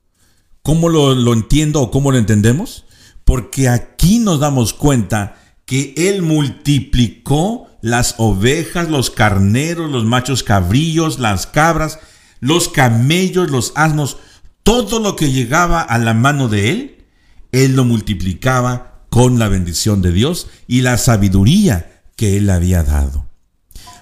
¿Cómo 0.63 0.89
lo, 0.89 1.15
lo 1.15 1.33
entiendo 1.33 1.81
o 1.81 1.91
cómo 1.91 2.13
lo 2.13 2.19
entendemos? 2.19 2.85
Porque 3.25 3.69
aquí 3.69 4.19
nos 4.19 4.41
damos 4.41 4.75
cuenta 4.75 5.42
que 5.73 5.95
Él 5.97 6.21
multiplicó 6.21 7.67
las 7.81 8.17
ovejas, 8.19 8.91
los 8.91 9.09
carneros, 9.09 9.91
los 9.91 10.05
machos 10.05 10.43
cabrillos, 10.43 11.19
las 11.19 11.47
cabras, 11.47 11.99
los 12.41 12.69
camellos, 12.69 13.51
los 13.51 13.73
asnos, 13.75 14.19
todo 14.65 15.01
lo 15.01 15.17
que 15.17 15.33
llegaba 15.33 15.81
a 15.81 15.97
la 15.97 16.13
mano 16.13 16.49
de 16.49 16.69
Él, 16.69 17.05
Él 17.53 17.75
lo 17.75 17.87
multiplicaba 17.87 19.07
con 19.09 19.39
la 19.39 19.49
bendición 19.49 20.03
de 20.03 20.13
Dios 20.13 20.49
y 20.69 20.83
la 20.83 20.99
sabiduría 20.99 22.03
que 22.17 22.37
Él 22.37 22.51
había 22.51 22.83
dado. 22.83 23.25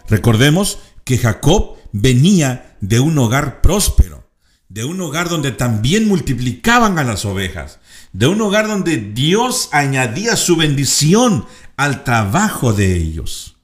Recordemos 0.09 0.79
que 1.05 1.19
Jacob 1.19 1.77
venía 1.93 2.75
de 2.81 2.99
un 2.99 3.17
hogar 3.17 3.61
próspero, 3.61 4.29
de 4.69 4.85
un 4.85 5.01
hogar 5.01 5.29
donde 5.29 5.53
también 5.53 6.09
multiplicaban 6.09 6.99
a 6.99 7.05
las 7.05 7.25
ovejas, 7.25 7.79
de 8.13 8.27
un 8.27 8.41
hogar 8.41 8.67
donde 8.67 8.97
Dios 8.97 9.69
añadía 9.73 10.37
su 10.37 10.57
bendición 10.57 11.47
al 11.81 12.05
trabajo 12.05 12.75
de 12.75 12.95
ellos. 12.95 13.57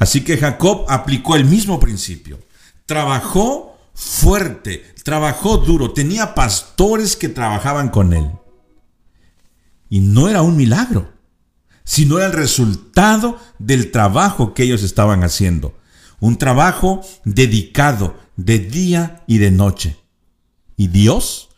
Así 0.00 0.22
que 0.22 0.36
Jacob 0.38 0.86
aplicó 0.88 1.36
el 1.36 1.44
mismo 1.44 1.78
principio. 1.78 2.40
Trabajó 2.84 3.78
fuerte, 3.94 4.84
trabajó 5.04 5.58
duro, 5.58 5.92
tenía 5.92 6.34
pastores 6.34 7.14
que 7.14 7.28
trabajaban 7.28 7.90
con 7.90 8.12
él. 8.12 8.28
Y 9.88 10.00
no 10.00 10.28
era 10.28 10.42
un 10.42 10.56
milagro, 10.56 11.12
sino 11.84 12.16
era 12.16 12.26
el 12.26 12.32
resultado 12.32 13.38
del 13.60 13.92
trabajo 13.92 14.52
que 14.52 14.64
ellos 14.64 14.82
estaban 14.82 15.22
haciendo. 15.22 15.78
Un 16.18 16.38
trabajo 16.38 17.02
dedicado 17.24 18.16
de 18.34 18.58
día 18.58 19.22
y 19.28 19.38
de 19.38 19.52
noche. 19.52 19.96
Y 20.76 20.88
Dios 20.88 21.50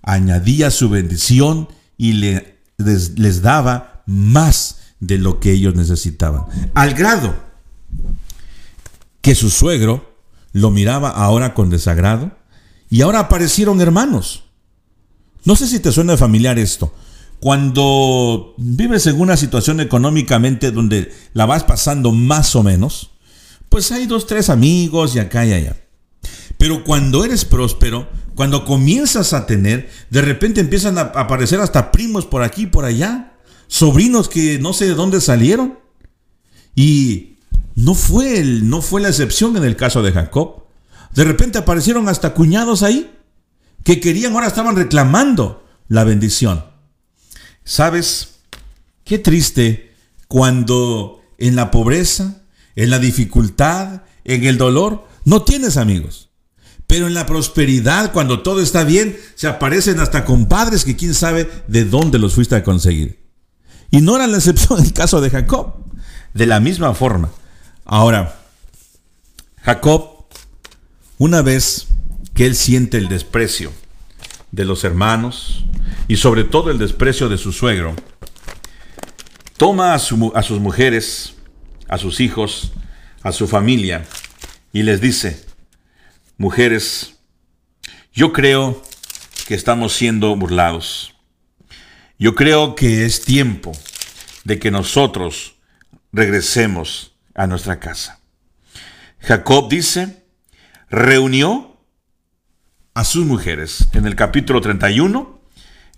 añadía 0.00 0.70
su 0.70 0.90
bendición 0.90 1.68
y 1.96 2.12
les, 2.12 3.18
les 3.18 3.42
daba 3.42 4.04
más 4.06 4.79
de 5.00 5.18
lo 5.18 5.40
que 5.40 5.52
ellos 5.52 5.74
necesitaban. 5.74 6.44
Al 6.74 6.94
grado 6.94 7.34
que 9.22 9.34
su 9.34 9.50
suegro 9.50 10.14
lo 10.52 10.70
miraba 10.70 11.10
ahora 11.10 11.54
con 11.54 11.70
desagrado 11.70 12.32
y 12.88 13.02
ahora 13.02 13.20
aparecieron 13.20 13.80
hermanos. 13.80 14.44
No 15.44 15.56
sé 15.56 15.66
si 15.66 15.80
te 15.80 15.92
suena 15.92 16.16
familiar 16.16 16.58
esto. 16.58 16.94
Cuando 17.40 18.54
vives 18.58 19.06
en 19.06 19.18
una 19.18 19.36
situación 19.36 19.80
económicamente 19.80 20.70
donde 20.70 21.12
la 21.32 21.46
vas 21.46 21.64
pasando 21.64 22.12
más 22.12 22.54
o 22.54 22.62
menos, 22.62 23.12
pues 23.70 23.90
hay 23.92 24.06
dos, 24.06 24.26
tres 24.26 24.50
amigos 24.50 25.16
y 25.16 25.20
acá 25.20 25.46
y 25.46 25.54
allá. 25.54 25.76
Pero 26.58 26.84
cuando 26.84 27.24
eres 27.24 27.46
próspero, 27.46 28.08
cuando 28.34 28.66
comienzas 28.66 29.32
a 29.32 29.46
tener, 29.46 29.88
de 30.10 30.20
repente 30.20 30.60
empiezan 30.60 30.98
a 30.98 31.02
aparecer 31.02 31.60
hasta 31.60 31.90
primos 31.90 32.26
por 32.26 32.42
aquí 32.42 32.62
y 32.62 32.66
por 32.66 32.84
allá, 32.84 33.29
sobrinos 33.70 34.28
que 34.28 34.58
no 34.58 34.74
sé 34.74 34.86
de 34.86 34.94
dónde 34.94 35.22
salieron. 35.22 35.78
Y 36.74 37.38
no 37.74 37.94
fue, 37.94 38.40
el, 38.40 38.68
no 38.68 38.82
fue 38.82 39.00
la 39.00 39.08
excepción 39.08 39.56
en 39.56 39.64
el 39.64 39.76
caso 39.76 40.02
de 40.02 40.12
Jacob. 40.12 40.64
De 41.14 41.24
repente 41.24 41.58
aparecieron 41.58 42.08
hasta 42.08 42.34
cuñados 42.34 42.82
ahí 42.82 43.10
que 43.84 44.00
querían, 44.00 44.34
ahora 44.34 44.48
estaban 44.48 44.76
reclamando 44.76 45.64
la 45.88 46.04
bendición. 46.04 46.64
¿Sabes? 47.64 48.40
Qué 49.04 49.18
triste 49.18 49.94
cuando 50.28 51.22
en 51.38 51.56
la 51.56 51.70
pobreza, 51.70 52.42
en 52.76 52.90
la 52.90 52.98
dificultad, 52.98 54.02
en 54.24 54.44
el 54.44 54.58
dolor, 54.58 55.06
no 55.24 55.42
tienes 55.42 55.76
amigos. 55.76 56.30
Pero 56.86 57.06
en 57.06 57.14
la 57.14 57.26
prosperidad, 57.26 58.12
cuando 58.12 58.42
todo 58.42 58.60
está 58.60 58.82
bien, 58.82 59.16
se 59.36 59.46
aparecen 59.46 60.00
hasta 60.00 60.24
compadres 60.24 60.84
que 60.84 60.96
quién 60.96 61.14
sabe 61.14 61.48
de 61.68 61.84
dónde 61.84 62.18
los 62.18 62.34
fuiste 62.34 62.56
a 62.56 62.64
conseguir. 62.64 63.19
Y 63.90 64.00
no 64.00 64.16
era 64.16 64.26
la 64.26 64.36
excepción 64.36 64.82
el 64.82 64.92
caso 64.92 65.20
de 65.20 65.30
Jacob. 65.30 65.74
De 66.34 66.46
la 66.46 66.60
misma 66.60 66.94
forma. 66.94 67.30
Ahora, 67.84 68.36
Jacob, 69.62 70.26
una 71.18 71.42
vez 71.42 71.88
que 72.34 72.46
él 72.46 72.54
siente 72.54 72.98
el 72.98 73.08
desprecio 73.08 73.72
de 74.52 74.64
los 74.64 74.84
hermanos 74.84 75.64
y 76.08 76.16
sobre 76.16 76.44
todo 76.44 76.70
el 76.70 76.78
desprecio 76.78 77.28
de 77.28 77.36
su 77.36 77.52
suegro, 77.52 77.94
toma 79.56 79.92
a, 79.92 79.96
a 79.96 79.98
sus 79.98 80.60
mujeres, 80.60 81.34
a 81.88 81.98
sus 81.98 82.20
hijos, 82.20 82.72
a 83.22 83.32
su 83.32 83.48
familia 83.48 84.06
y 84.72 84.82
les 84.82 85.00
dice, 85.00 85.44
mujeres, 86.38 87.16
yo 88.12 88.32
creo 88.32 88.82
que 89.46 89.54
estamos 89.54 89.92
siendo 89.94 90.34
burlados. 90.36 91.14
Yo 92.20 92.34
creo 92.34 92.74
que 92.74 93.06
es 93.06 93.22
tiempo 93.24 93.72
de 94.44 94.58
que 94.58 94.70
nosotros 94.70 95.54
regresemos 96.12 97.16
a 97.34 97.46
nuestra 97.46 97.80
casa. 97.80 98.20
Jacob 99.20 99.70
dice, 99.70 100.22
reunió 100.90 101.78
a 102.92 103.04
sus 103.04 103.24
mujeres. 103.24 103.88
En 103.94 104.04
el 104.04 104.16
capítulo 104.16 104.60
31, 104.60 105.40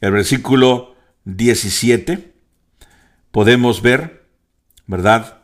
el 0.00 0.12
versículo 0.12 0.94
17, 1.24 2.32
podemos 3.32 3.82
ver, 3.82 4.28
¿verdad? 4.86 5.42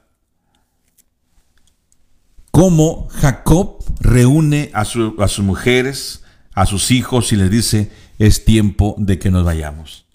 Cómo 2.53 3.09
Jacob 3.09 3.85
reúne 3.99 4.71
a, 4.73 4.85
sus 4.85 5.41
mujeres, 5.41 6.23
a 6.55 6.67
sus 6.67 6.93
hijos 6.93 7.33
y 7.33 7.37
les 7.37 7.51
dice, 7.51 7.91
es 8.21 8.45
tiempo 8.45 8.95
de 8.97 9.19
que 9.19 9.33
nos 9.33 9.45
vayamos. 9.45 10.08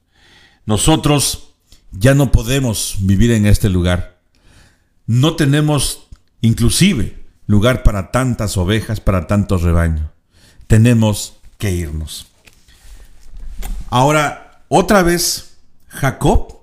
Nosotros 0.65 1.55
ya 1.91 2.15
no 2.15 2.31
podemos 2.31 2.97
vivir 2.99 3.31
en 3.31 3.45
este 3.45 3.69
lugar. 3.69 4.21
No 5.05 5.35
tenemos 5.35 6.07
inclusive 6.41 7.23
lugar 7.47 7.83
para 7.83 8.11
tantas 8.11 8.57
ovejas, 8.57 8.99
para 8.99 9.27
tantos 9.27 9.61
rebaños. 9.61 10.09
Tenemos 10.67 11.37
que 11.57 11.71
irnos. 11.71 12.27
Ahora, 13.89 14.63
otra 14.69 15.03
vez, 15.03 15.57
Jacob, 15.87 16.61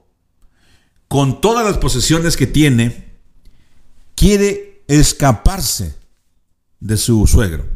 con 1.09 1.41
todas 1.41 1.65
las 1.65 1.79
posesiones 1.79 2.37
que 2.37 2.47
tiene, 2.47 3.11
quiere 4.15 4.83
escaparse 4.89 5.95
de 6.81 6.97
su 6.97 7.27
suegro. 7.27 7.67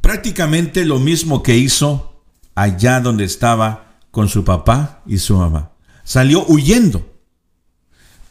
Prácticamente 0.00 0.84
lo 0.84 0.98
mismo 0.98 1.42
que 1.42 1.56
hizo 1.56 2.24
allá 2.54 3.00
donde 3.00 3.24
estaba 3.24 3.89
con 4.10 4.28
su 4.28 4.44
papá 4.44 5.02
y 5.06 5.18
su 5.18 5.36
mamá. 5.36 5.72
Salió 6.04 6.44
huyendo. 6.46 7.06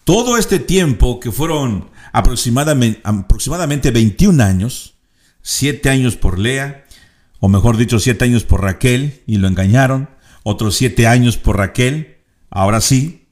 Todo 0.04 0.38
este 0.38 0.60
tiempo, 0.60 1.20
que 1.20 1.32
fueron 1.32 1.90
aproximadamente, 2.12 3.02
aproximadamente 3.04 3.92
21 3.92 4.44
años, 4.44 4.96
7 5.42 5.90
años 5.90 6.16
por 6.16 6.40
Lea, 6.40 6.86
o 7.40 7.48
mejor 7.48 7.78
dicho, 7.78 8.00
7 8.00 8.26
años 8.26 8.44
por 8.44 8.62
Raquel, 8.64 9.22
y 9.28 9.38
lo 9.38 9.48
engañaron, 9.48 10.10
otros 10.44 10.76
7 10.76 11.08
años 11.08 11.38
por 11.38 11.58
Raquel, 11.58 12.18
ahora 12.50 12.82
sí, 12.82 13.28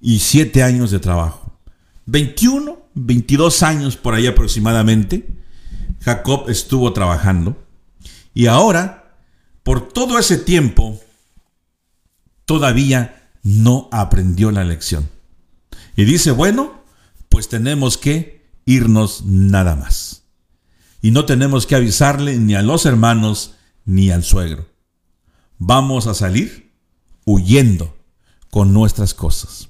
y 0.00 0.18
7 0.20 0.62
años 0.62 0.90
de 0.90 1.00
trabajo. 1.00 1.58
21, 2.06 2.78
22 2.94 3.62
años 3.62 3.96
por 3.96 4.14
ahí 4.14 4.26
aproximadamente, 4.26 5.26
Jacob 6.00 6.48
estuvo 6.48 6.92
trabajando, 6.92 7.56
y 8.34 8.46
ahora, 8.46 9.16
por 9.62 9.88
todo 9.88 10.18
ese 10.18 10.36
tiempo, 10.36 11.00
todavía 12.48 13.30
no 13.42 13.90
aprendió 13.92 14.50
la 14.50 14.64
lección. 14.64 15.10
Y 15.96 16.06
dice, 16.06 16.30
bueno, 16.30 16.82
pues 17.28 17.50
tenemos 17.50 17.98
que 17.98 18.48
irnos 18.64 19.26
nada 19.26 19.76
más. 19.76 20.22
Y 21.02 21.10
no 21.10 21.26
tenemos 21.26 21.66
que 21.66 21.76
avisarle 21.76 22.38
ni 22.38 22.54
a 22.54 22.62
los 22.62 22.86
hermanos 22.86 23.56
ni 23.84 24.10
al 24.10 24.24
suegro. 24.24 24.66
Vamos 25.58 26.06
a 26.06 26.14
salir 26.14 26.72
huyendo 27.26 27.94
con 28.50 28.72
nuestras 28.72 29.12
cosas. 29.12 29.68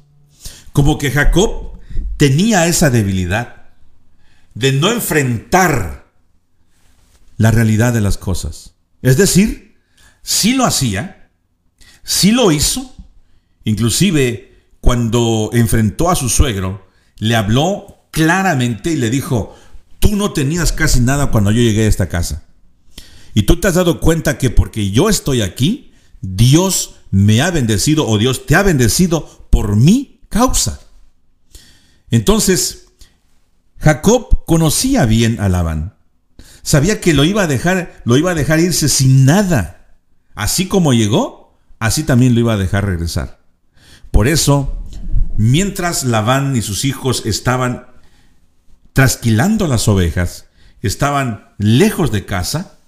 Como 0.73 0.99
que 0.99 1.11
Jacob 1.11 1.81
tenía 2.17 2.69
esa 2.69 2.91
debilidad 2.91 3.71
de 4.55 4.71
no 4.71 4.93
enfrentar 4.93 6.07
la 7.39 7.51
realidad 7.51 7.93
de 7.93 8.03
las 8.03 8.19
cosas. 8.19 8.75
Es 9.03 9.17
decir, 9.17 9.77
si 10.23 10.53
lo 10.53 10.65
hacía, 10.65 11.28
Sí 12.09 12.33
lo 12.33 12.51
hizo. 12.51 12.91
Inclusive 13.65 14.57
cuando 14.81 15.51
enfrentó 15.53 16.11
a 16.11 16.17
su 16.17 16.31
suegro, 16.31 16.89
le 17.19 17.37
habló 17.37 17.99
claramente 18.13 18.93
y 18.93 18.97
le 18.97 19.11
dijo, 19.11 19.55
tú 19.99 20.17
no 20.17 20.33
tenías 20.33 20.73
casi 20.73 21.01
nada 21.01 21.31
cuando 21.31 21.51
yo 21.51 21.61
llegué 21.61 21.85
a 21.85 21.89
esta 21.89 22.09
casa. 22.09 22.45
Y 23.35 23.43
tú 23.43 23.61
te 23.61 23.69
has 23.69 23.75
dado 23.75 24.01
cuenta 24.01 24.39
que 24.39 24.49
porque 24.49 24.91
yo 24.91 25.11
estoy 25.11 25.43
aquí, 25.43 25.93
Dios 26.23 26.95
me 27.11 27.43
ha 27.43 27.51
bendecido 27.51 28.09
o 28.09 28.17
Dios 28.17 28.47
te 28.47 28.55
ha 28.55 28.63
bendecido 28.63 29.47
por 29.51 29.77
mi 29.77 30.23
causa. 30.31 30.81
Entonces, 32.11 32.87
Jacob 33.77 34.47
conocía 34.47 35.05
bien 35.05 35.41
a 35.41 35.51
Labán. 35.51 35.95
Sabía 36.63 37.03
que 37.03 37.13
lo 37.13 37.25
iba 37.25 37.43
a 37.43 37.47
dejar, 37.47 38.01
lo 38.07 38.17
iba 38.17 38.31
a 38.31 38.35
dejar 38.35 38.61
irse 38.61 38.89
sin 38.89 39.27
nada. 39.27 39.99
Así 40.35 40.69
como 40.69 40.95
llegó, 40.95 41.38
así 41.79 42.05
también 42.05 42.35
lo 42.35 42.41
iba 42.41 42.55
a 42.55 42.59
dejar 42.59 42.87
regresar. 42.87 43.41
Por 44.11 44.29
eso, 44.29 44.85
mientras 45.37 46.05
Labán 46.05 46.57
y 46.57 46.63
sus 46.63 46.85
hijos 46.85 47.25
estaban 47.27 47.87
trasquilando 48.93 49.69
las 49.69 49.87
ovejas, 49.89 50.47
estaban 50.83 51.55
lejos 51.59 52.11
de 52.11 52.25
casa, 52.25 52.79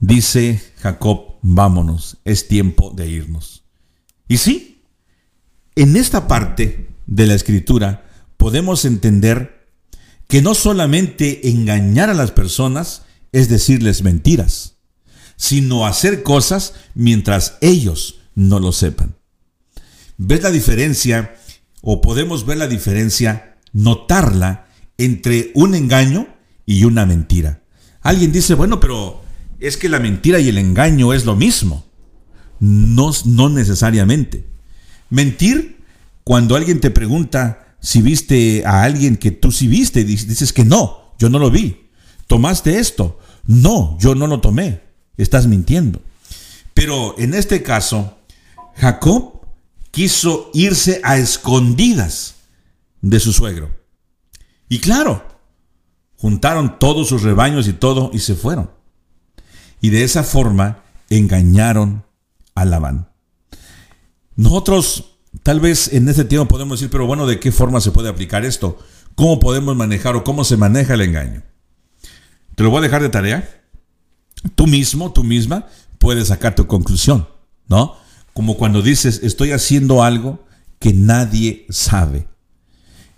dice 0.00 0.62
Jacob, 0.78 1.36
vámonos, 1.42 2.18
es 2.24 2.48
tiempo 2.48 2.92
de 2.94 3.08
irnos. 3.08 3.64
Y 4.28 4.38
sí, 4.38 4.82
en 5.74 5.96
esta 5.96 6.26
parte 6.26 6.88
de 7.06 7.26
la 7.26 7.34
escritura 7.34 8.06
podemos 8.36 8.84
entender 8.84 9.68
que 10.28 10.42
no 10.42 10.54
solamente 10.54 11.48
engañar 11.50 12.10
a 12.10 12.14
las 12.14 12.32
personas 12.32 13.02
es 13.32 13.48
decirles 13.48 14.02
mentiras, 14.02 14.75
sino 15.36 15.86
hacer 15.86 16.22
cosas 16.22 16.74
mientras 16.94 17.58
ellos 17.60 18.20
no 18.34 18.58
lo 18.58 18.72
sepan. 18.72 19.16
¿Ves 20.18 20.42
la 20.42 20.50
diferencia 20.50 21.36
o 21.82 22.00
podemos 22.00 22.46
ver 22.46 22.58
la 22.58 22.68
diferencia, 22.68 23.58
notarla 23.72 24.66
entre 24.98 25.52
un 25.54 25.74
engaño 25.74 26.26
y 26.64 26.84
una 26.84 27.06
mentira? 27.06 27.62
Alguien 28.00 28.32
dice, 28.32 28.54
bueno, 28.54 28.80
pero 28.80 29.22
es 29.60 29.76
que 29.76 29.88
la 29.88 29.98
mentira 29.98 30.40
y 30.40 30.48
el 30.48 30.58
engaño 30.58 31.12
es 31.12 31.24
lo 31.24 31.36
mismo. 31.36 31.84
No, 32.58 33.10
no 33.24 33.48
necesariamente. 33.48 34.46
Mentir, 35.10 35.84
cuando 36.24 36.56
alguien 36.56 36.80
te 36.80 36.90
pregunta 36.90 37.76
si 37.80 38.02
viste 38.02 38.64
a 38.64 38.82
alguien 38.82 39.16
que 39.16 39.30
tú 39.30 39.52
sí 39.52 39.68
viste, 39.68 40.04
dices 40.04 40.52
que 40.52 40.64
no, 40.64 41.14
yo 41.18 41.28
no 41.28 41.38
lo 41.38 41.50
vi. 41.50 41.88
¿Tomaste 42.26 42.78
esto? 42.78 43.20
No, 43.46 43.96
yo 44.00 44.14
no 44.14 44.26
lo 44.26 44.40
tomé. 44.40 44.85
Estás 45.16 45.46
mintiendo. 45.46 46.00
Pero 46.74 47.14
en 47.18 47.34
este 47.34 47.62
caso, 47.62 48.16
Jacob 48.76 49.40
quiso 49.90 50.50
irse 50.52 51.00
a 51.04 51.16
escondidas 51.16 52.36
de 53.00 53.20
su 53.20 53.32
suegro. 53.32 53.74
Y 54.68 54.80
claro, 54.80 55.26
juntaron 56.18 56.78
todos 56.78 57.08
sus 57.08 57.22
rebaños 57.22 57.68
y 57.68 57.72
todo 57.72 58.10
y 58.12 58.18
se 58.18 58.34
fueron. 58.34 58.70
Y 59.80 59.90
de 59.90 60.04
esa 60.04 60.22
forma 60.22 60.82
engañaron 61.08 62.04
a 62.54 62.64
Labán. 62.64 63.08
Nosotros 64.34 65.18
tal 65.42 65.60
vez 65.60 65.92
en 65.92 66.08
este 66.08 66.24
tiempo 66.24 66.48
podemos 66.48 66.78
decir, 66.78 66.90
pero 66.90 67.06
bueno, 67.06 67.26
¿de 67.26 67.40
qué 67.40 67.52
forma 67.52 67.80
se 67.80 67.92
puede 67.92 68.08
aplicar 68.08 68.44
esto? 68.44 68.78
¿Cómo 69.14 69.40
podemos 69.40 69.74
manejar 69.76 70.16
o 70.16 70.24
cómo 70.24 70.44
se 70.44 70.56
maneja 70.56 70.94
el 70.94 71.00
engaño? 71.02 71.42
Te 72.54 72.62
lo 72.62 72.70
voy 72.70 72.80
a 72.80 72.82
dejar 72.82 73.02
de 73.02 73.08
tarea. 73.08 73.65
Tú 74.54 74.66
mismo, 74.66 75.12
tú 75.12 75.24
misma, 75.24 75.66
puedes 75.98 76.28
sacar 76.28 76.54
tu 76.54 76.66
conclusión, 76.66 77.28
¿no? 77.68 77.96
Como 78.32 78.56
cuando 78.56 78.82
dices, 78.82 79.20
estoy 79.22 79.52
haciendo 79.52 80.02
algo 80.02 80.44
que 80.78 80.92
nadie 80.92 81.66
sabe. 81.70 82.28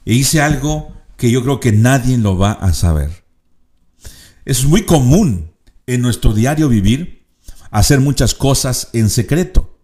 E 0.04 0.14
hice 0.14 0.40
algo 0.40 0.94
que 1.16 1.30
yo 1.30 1.42
creo 1.42 1.60
que 1.60 1.72
nadie 1.72 2.16
lo 2.16 2.38
va 2.38 2.52
a 2.52 2.72
saber. 2.72 3.24
Es 4.44 4.64
muy 4.64 4.84
común 4.84 5.50
en 5.86 6.00
nuestro 6.00 6.32
diario 6.32 6.68
vivir 6.68 7.18
hacer 7.70 8.00
muchas 8.00 8.34
cosas 8.34 8.88
en 8.92 9.10
secreto. 9.10 9.78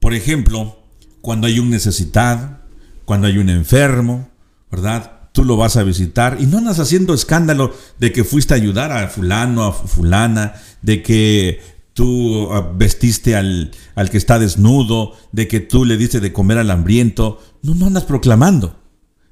Por 0.00 0.14
ejemplo, 0.14 0.78
cuando 1.20 1.46
hay 1.46 1.58
un 1.58 1.70
necesitado, 1.70 2.58
cuando 3.04 3.26
hay 3.26 3.38
un 3.38 3.48
enfermo, 3.48 4.28
¿verdad? 4.70 5.21
Tú 5.32 5.44
lo 5.44 5.56
vas 5.56 5.76
a 5.76 5.82
visitar 5.82 6.38
y 6.40 6.46
no 6.46 6.58
andas 6.58 6.78
haciendo 6.78 7.14
escándalo 7.14 7.74
de 7.98 8.12
que 8.12 8.24
fuiste 8.24 8.54
a 8.54 8.58
ayudar 8.58 8.92
a 8.92 9.08
fulano, 9.08 9.64
a 9.64 9.72
fulana, 9.72 10.54
de 10.82 11.02
que 11.02 11.60
tú 11.94 12.52
ah, 12.52 12.72
vestiste 12.74 13.34
al, 13.34 13.70
al 13.94 14.10
que 14.10 14.18
está 14.18 14.38
desnudo, 14.38 15.16
de 15.32 15.48
que 15.48 15.60
tú 15.60 15.84
le 15.84 15.96
diste 15.96 16.20
de 16.20 16.32
comer 16.32 16.58
al 16.58 16.70
hambriento. 16.70 17.40
No, 17.62 17.74
no 17.74 17.86
andas 17.86 18.04
proclamando. 18.04 18.78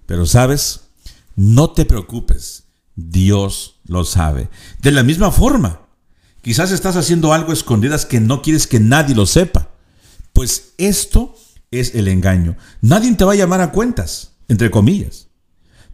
Pero 0.07 0.27
sabes, 0.27 0.89
no 1.37 1.71
te 1.71 1.85
preocupes, 1.85 2.65
Dios 2.97 3.81
lo 3.85 4.05
sabe. 4.05 4.49
De 4.81 4.91
la 4.91 5.03
misma 5.03 5.31
forma, 5.31 5.83
quizás 6.43 6.71
estás 6.71 6.97
haciendo 6.97 7.33
algo 7.33 7.53
escondidas 7.53 8.07
que 8.07 8.21
no 8.21 8.43
quieres 8.43 8.67
que 8.67 8.81
nadie 8.81 9.15
lo 9.15 9.27
sepa. 9.27 9.71
Pues 10.33 10.73
esto 10.79 11.35
es 11.71 11.95
el 11.95 12.09
engaño. 12.09 12.57
Nadie 12.81 13.15
te 13.15 13.25
va 13.25 13.33
a 13.33 13.37
llamar 13.37 13.61
a 13.61 13.73
cuentas, 13.73 14.33
entre 14.49 14.71
comillas. 14.71 15.30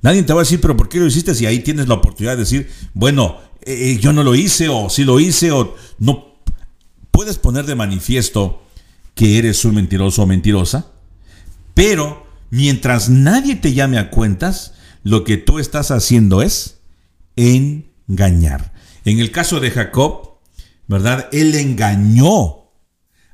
Nadie 0.06 0.22
te 0.22 0.32
va 0.32 0.42
a 0.42 0.44
decir, 0.44 0.60
pero 0.60 0.76
¿por 0.76 0.88
qué 0.88 1.00
lo 1.00 1.06
hiciste? 1.08 1.34
Si 1.34 1.46
ahí 1.46 1.58
tienes 1.58 1.88
la 1.88 1.94
oportunidad 1.94 2.34
de 2.34 2.44
decir, 2.44 2.70
bueno, 2.94 3.40
eh, 3.62 3.90
eh, 3.90 3.98
yo 3.98 4.12
no 4.12 4.22
lo 4.22 4.36
hice, 4.36 4.68
o 4.68 4.88
sí 4.88 5.02
lo 5.02 5.18
hice, 5.18 5.50
o 5.50 5.74
no. 5.98 6.36
Puedes 7.10 7.38
poner 7.38 7.66
de 7.66 7.74
manifiesto 7.74 8.62
que 9.16 9.36
eres 9.36 9.64
un 9.64 9.74
mentiroso 9.74 10.22
o 10.22 10.26
mentirosa, 10.28 10.92
pero 11.74 12.24
mientras 12.50 13.08
nadie 13.08 13.56
te 13.56 13.74
llame 13.74 13.98
a 13.98 14.10
cuentas, 14.10 14.74
lo 15.02 15.24
que 15.24 15.38
tú 15.38 15.58
estás 15.58 15.90
haciendo 15.90 16.40
es 16.40 16.78
engañar. 17.34 18.74
En 19.04 19.18
el 19.18 19.32
caso 19.32 19.58
de 19.58 19.72
Jacob, 19.72 20.38
¿verdad? 20.86 21.28
Él 21.32 21.52
engañó, 21.56 22.70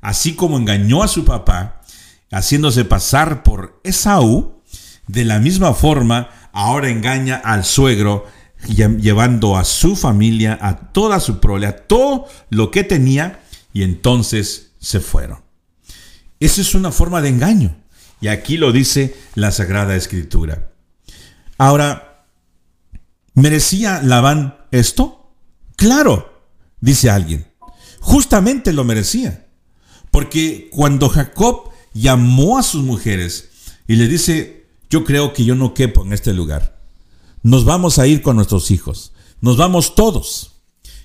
así 0.01 0.33
como 0.33 0.57
engañó 0.57 1.03
a 1.03 1.09
su 1.09 1.27
papá, 1.27 1.83
haciéndose 2.31 2.87
pasar 2.87 3.43
por 3.43 3.79
Esaú, 3.85 4.63
de 5.07 5.27
la 5.27 5.39
misma 5.39 5.75
forma, 5.75 6.31
ahora 6.53 6.89
engaña 6.89 7.37
al 7.37 7.65
suegro, 7.65 8.27
llevando 8.69 9.57
a 9.57 9.65
su 9.65 9.97
familia, 9.97 10.59
a 10.61 10.93
toda 10.93 11.19
su 11.21 11.41
prole, 11.41 11.67
a 11.67 11.77
todo 11.77 12.27
lo 12.51 12.71
que 12.71 12.85
tenía, 12.85 13.43
y 13.73 13.83
entonces 13.83 14.73
se 14.79 15.01
fueron. 15.01 15.41
Esa 16.41 16.61
es 16.61 16.75
una 16.75 16.93
forma 16.93 17.21
de 17.23 17.29
engaño. 17.29 17.77
Y 18.21 18.29
aquí 18.29 18.57
lo 18.57 18.73
dice 18.73 19.17
la 19.35 19.51
Sagrada 19.51 19.97
Escritura. 19.97 20.71
Ahora, 21.59 22.27
¿merecía 23.35 24.01
Labán 24.03 24.59
esto? 24.71 25.35
Claro, 25.77 26.47
dice 26.81 27.11
alguien. 27.11 27.47
Justamente 28.01 28.73
lo 28.73 28.85
merecía. 28.85 29.47
Porque 30.11 30.69
cuando 30.71 31.09
Jacob 31.09 31.71
llamó 31.95 32.59
a 32.59 32.63
sus 32.63 32.83
mujeres 32.85 33.51
y 33.89 33.97
le 33.97 34.07
dice, 34.07 34.62
yo 34.93 35.05
creo 35.05 35.33
que 35.33 35.47
yo 35.47 35.55
no 35.55 35.73
quepo 35.73 36.05
en 36.05 36.13
este 36.13 36.35
lugar. 36.35 36.79
Nos 37.43 37.65
vamos 37.65 37.99
a 37.99 38.07
ir 38.07 38.21
con 38.21 38.37
nuestros 38.37 38.71
hijos. 38.71 39.15
Nos 39.41 39.57
vamos 39.57 39.95
todos. 39.95 40.61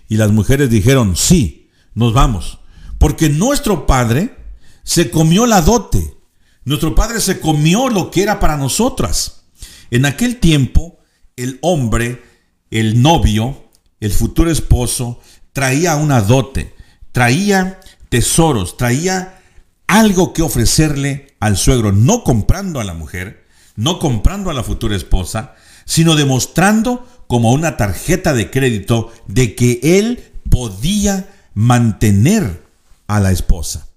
Y 0.10 0.18
las 0.18 0.30
mujeres 0.30 0.70
dijeron, 0.70 1.16
sí, 1.16 1.70
nos 1.94 2.12
vamos. 2.12 2.60
Porque 2.98 3.30
nuestro 3.30 3.88
padre 3.88 4.36
se 4.84 5.10
comió 5.10 5.46
la 5.46 5.62
dote. 5.62 6.18
Nuestro 6.66 6.96
padre 6.96 7.22
se 7.22 7.40
comió 7.40 7.88
lo 7.88 8.12
que 8.12 8.24
era 8.24 8.42
para 8.42 8.58
nosotras. 8.58 9.44
En 9.90 10.06
aquel 10.06 10.42
tiempo, 10.42 11.00
el 11.38 11.58
hombre, 11.62 12.22
el 12.70 13.02
novio, 13.02 13.70
el 14.02 14.12
futuro 14.12 14.52
esposo, 14.52 15.22
traía 15.54 15.96
una 15.96 16.22
dote, 16.22 16.76
traía 17.14 17.80
tesoros, 18.10 18.76
traía 18.76 19.40
algo 19.88 20.34
que 20.34 20.42
ofrecerle 20.42 21.38
al 21.40 21.56
suegro, 21.56 21.94
no 21.94 22.26
comprando 22.26 22.82
a 22.82 22.84
la 22.84 22.94
mujer, 22.94 23.47
no 23.78 24.00
comprando 24.00 24.50
a 24.50 24.54
la 24.54 24.64
futura 24.64 24.98
esposa, 24.98 25.56
sino 25.86 26.16
demostrando 26.16 27.08
como 27.28 27.54
una 27.54 27.78
tarjeta 27.78 28.34
de 28.34 28.52
crédito 28.52 29.14
de 29.28 29.56
que 29.56 29.80
él 29.82 30.34
podía 30.50 31.30
mantener 31.54 32.64
a 33.08 33.22
la 33.22 33.32
esposa. 33.32 33.88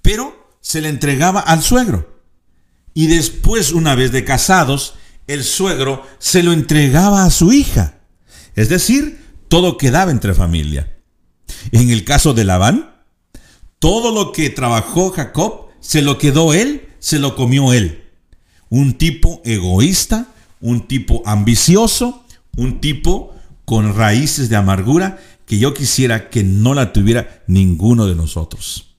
Pero 0.00 0.56
se 0.60 0.80
le 0.80 0.88
entregaba 0.88 1.40
al 1.40 1.62
suegro. 1.62 2.22
Y 2.94 3.06
después, 3.06 3.72
una 3.72 3.94
vez 3.94 4.10
de 4.10 4.24
casados, 4.24 4.94
el 5.26 5.44
suegro 5.44 6.04
se 6.18 6.42
lo 6.42 6.52
entregaba 6.52 7.24
a 7.24 7.30
su 7.30 7.52
hija. 7.52 8.00
Es 8.54 8.68
decir, 8.68 9.24
todo 9.48 9.76
quedaba 9.76 10.10
entre 10.10 10.34
familia. 10.34 10.98
En 11.72 11.90
el 11.90 12.04
caso 12.04 12.34
de 12.34 12.44
Labán, 12.44 13.02
todo 13.78 14.12
lo 14.12 14.32
que 14.32 14.50
trabajó 14.50 15.10
Jacob 15.10 15.68
se 15.80 16.02
lo 16.02 16.18
quedó 16.18 16.54
él, 16.54 16.88
se 17.00 17.18
lo 17.18 17.34
comió 17.34 17.72
él. 17.72 18.01
Un 18.72 18.94
tipo 18.94 19.42
egoísta, 19.44 20.28
un 20.62 20.86
tipo 20.88 21.22
ambicioso, 21.26 22.24
un 22.56 22.80
tipo 22.80 23.34
con 23.66 23.94
raíces 23.94 24.48
de 24.48 24.56
amargura 24.56 25.20
que 25.44 25.58
yo 25.58 25.74
quisiera 25.74 26.30
que 26.30 26.42
no 26.42 26.72
la 26.72 26.94
tuviera 26.94 27.42
ninguno 27.46 28.06
de 28.06 28.14
nosotros. 28.14 28.94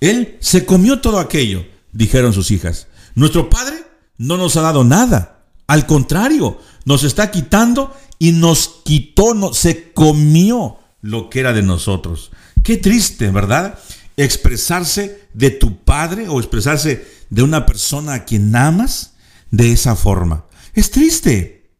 Él 0.00 0.36
se 0.38 0.64
comió 0.64 1.00
todo 1.00 1.18
aquello 1.18 1.64
dijeron 1.92 2.32
sus 2.32 2.50
hijas. 2.50 2.86
Nuestro 3.14 3.50
Padre 3.50 3.84
no 4.18 4.36
nos 4.36 4.56
ha 4.56 4.62
dado 4.62 4.84
nada. 4.84 5.42
Al 5.66 5.86
contrario, 5.86 6.60
nos 6.84 7.04
está 7.04 7.30
quitando 7.30 7.94
y 8.18 8.32
nos 8.32 8.80
quitó, 8.84 9.34
no, 9.34 9.52
se 9.52 9.92
comió 9.92 10.78
lo 11.00 11.30
que 11.30 11.40
era 11.40 11.52
de 11.52 11.62
nosotros. 11.62 12.30
Qué 12.62 12.76
triste, 12.76 13.30
¿verdad? 13.30 13.78
Expresarse 14.22 15.28
de 15.32 15.50
tu 15.50 15.82
padre 15.84 16.28
o 16.28 16.38
expresarse 16.38 17.06
de 17.30 17.42
una 17.42 17.64
persona 17.66 18.14
a 18.14 18.24
quien 18.24 18.54
amas 18.54 19.14
de 19.50 19.72
esa 19.72 19.96
forma. 19.96 20.46
Es 20.74 20.90
triste. 20.90 21.72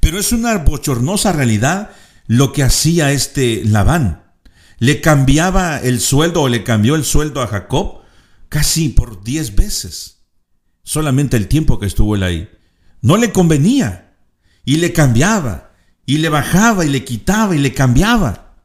Pero 0.00 0.18
es 0.18 0.32
una 0.32 0.58
bochornosa 0.58 1.32
realidad 1.32 1.90
lo 2.26 2.52
que 2.52 2.62
hacía 2.62 3.12
este 3.12 3.62
Labán. 3.64 4.24
Le 4.78 5.00
cambiaba 5.00 5.78
el 5.78 6.00
sueldo 6.00 6.42
o 6.42 6.48
le 6.48 6.64
cambió 6.64 6.94
el 6.94 7.04
sueldo 7.04 7.40
a 7.40 7.46
Jacob 7.46 8.02
casi 8.48 8.88
por 8.88 9.22
diez 9.22 9.54
veces. 9.54 10.24
Solamente 10.82 11.36
el 11.36 11.48
tiempo 11.48 11.78
que 11.78 11.86
estuvo 11.86 12.16
él 12.16 12.22
ahí. 12.22 12.50
No 13.00 13.16
le 13.16 13.32
convenía. 13.32 14.16
Y 14.64 14.76
le 14.76 14.92
cambiaba. 14.92 15.72
Y 16.06 16.18
le 16.18 16.28
bajaba 16.28 16.84
y 16.84 16.88
le 16.88 17.04
quitaba 17.04 17.54
y 17.54 17.58
le 17.58 17.72
cambiaba. 17.72 18.56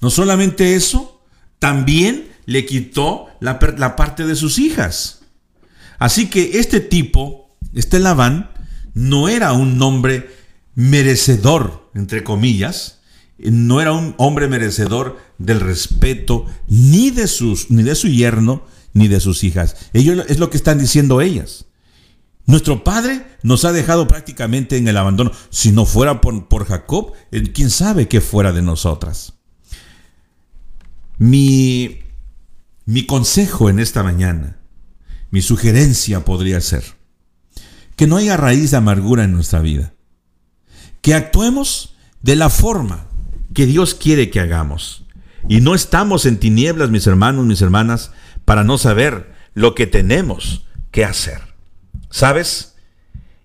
No 0.00 0.10
solamente 0.10 0.74
eso, 0.74 1.19
también 1.60 2.28
le 2.46 2.66
quitó 2.66 3.28
la, 3.38 3.60
parte 3.94 4.26
de 4.26 4.34
sus 4.34 4.58
hijas. 4.58 5.20
Así 6.00 6.28
que 6.28 6.58
este 6.58 6.80
tipo, 6.80 7.56
este 7.74 8.00
Labán, 8.00 8.50
no 8.94 9.28
era 9.28 9.52
un 9.52 9.80
hombre 9.80 10.28
merecedor, 10.74 11.88
entre 11.94 12.24
comillas, 12.24 12.98
no 13.38 13.80
era 13.80 13.92
un 13.92 14.14
hombre 14.18 14.48
merecedor 14.48 15.18
del 15.38 15.60
respeto 15.60 16.46
ni 16.66 17.10
de, 17.10 17.28
sus, 17.28 17.70
ni 17.70 17.84
de 17.84 17.94
su 17.94 18.08
yerno, 18.08 18.64
ni 18.92 19.06
de 19.06 19.20
sus 19.20 19.44
hijas. 19.44 19.76
Ellos 19.92 20.24
es 20.28 20.38
lo 20.38 20.50
que 20.50 20.56
están 20.56 20.78
diciendo 20.78 21.20
ellas. 21.20 21.66
Nuestro 22.46 22.82
padre 22.82 23.24
nos 23.42 23.64
ha 23.64 23.72
dejado 23.72 24.08
prácticamente 24.08 24.76
en 24.76 24.88
el 24.88 24.96
abandono. 24.96 25.30
Si 25.50 25.70
no 25.70 25.84
fuera 25.84 26.20
por, 26.20 26.48
por 26.48 26.66
Jacob, 26.66 27.12
eh, 27.30 27.52
quién 27.52 27.70
sabe 27.70 28.08
qué 28.08 28.20
fuera 28.20 28.52
de 28.52 28.62
nosotras. 28.62 29.39
Mi, 31.20 32.00
mi 32.86 33.04
consejo 33.04 33.68
en 33.68 33.78
esta 33.78 34.02
mañana, 34.02 34.56
mi 35.30 35.42
sugerencia 35.42 36.24
podría 36.24 36.62
ser 36.62 36.82
que 37.94 38.06
no 38.06 38.16
haya 38.16 38.38
raíz 38.38 38.70
de 38.70 38.78
amargura 38.78 39.24
en 39.24 39.32
nuestra 39.32 39.60
vida. 39.60 39.92
Que 41.02 41.12
actuemos 41.12 41.94
de 42.22 42.36
la 42.36 42.48
forma 42.48 43.04
que 43.52 43.66
Dios 43.66 43.94
quiere 43.94 44.30
que 44.30 44.40
hagamos. 44.40 45.04
Y 45.46 45.60
no 45.60 45.74
estamos 45.74 46.24
en 46.24 46.38
tinieblas, 46.38 46.88
mis 46.88 47.06
hermanos, 47.06 47.44
mis 47.44 47.60
hermanas, 47.60 48.12
para 48.46 48.64
no 48.64 48.78
saber 48.78 49.34
lo 49.52 49.74
que 49.74 49.86
tenemos 49.86 50.64
que 50.90 51.04
hacer. 51.04 51.42
¿Sabes? 52.08 52.76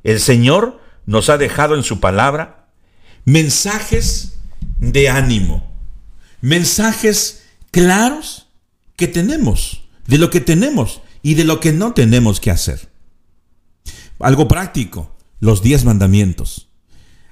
El 0.05 0.21
Señor 0.21 0.82
nos 1.05 1.30
ha 1.30 1.38
dejado 1.38 1.76
en 1.76 1.84
su 1.84 1.99
palabra 1.99 2.69
mensajes 3.26 4.38
de 4.80 5.09
ánimo, 5.09 5.69
mensajes 6.39 7.45
claros 7.76 8.47
que 8.95 9.05
tenemos, 9.05 9.84
de 10.07 10.17
lo 10.17 10.30
que 10.30 10.39
tenemos 10.39 11.01
y 11.21 11.34
de 11.34 11.43
lo 11.43 11.59
que 11.59 11.73
no 11.73 11.93
tenemos 11.93 12.39
que 12.39 12.49
hacer. 12.49 12.88
Algo 14.19 14.47
práctico, 14.47 15.13
los 15.41 15.61
diez 15.61 15.84
mandamientos. 15.84 16.69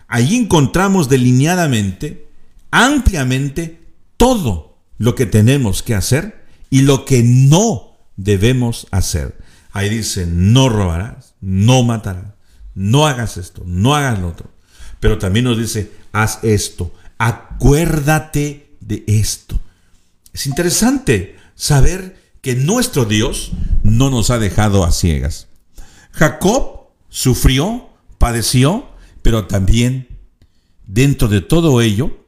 Allí 0.09 0.35
encontramos 0.35 1.07
delineadamente, 1.07 2.27
ampliamente, 2.71 3.79
todo 4.17 4.79
lo 4.97 5.15
que 5.15 5.25
tenemos 5.25 5.81
que 5.81 5.95
hacer 5.95 6.43
y 6.69 6.81
lo 6.81 7.05
que 7.05 7.23
no 7.23 7.95
debemos 8.17 8.87
hacer. 8.91 9.37
Ahí 9.71 9.87
dice, 9.87 10.27
no 10.27 10.67
robarás, 10.67 11.35
no 11.39 11.83
matarás, 11.83 12.33
no 12.75 13.07
hagas 13.07 13.37
esto, 13.37 13.63
no 13.65 13.95
hagas 13.95 14.19
lo 14.19 14.27
otro. 14.27 14.51
Pero 14.99 15.17
también 15.19 15.45
nos 15.45 15.57
dice, 15.57 15.89
haz 16.11 16.39
esto, 16.43 16.93
acuérdate 17.17 18.75
de 18.81 19.05
esto. 19.07 19.61
Es 20.33 20.47
interesante 20.47 21.37
saber 21.55 22.21
que 22.41 22.55
nuestro 22.55 23.05
Dios 23.05 23.51
no 23.83 24.09
nos 24.09 24.31
ha 24.31 24.39
dejado 24.39 24.83
a 24.83 24.91
ciegas. 24.91 25.47
Jacob 26.11 26.89
sufrió, 27.09 27.89
padeció, 28.17 28.89
pero 29.21 29.45
también 29.47 30.19
dentro 30.85 31.27
de 31.27 31.41
todo 31.41 31.81
ello 31.81 32.25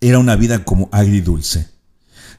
era 0.00 0.18
una 0.18 0.36
vida 0.36 0.64
como 0.64 0.88
agridulce. 0.92 1.68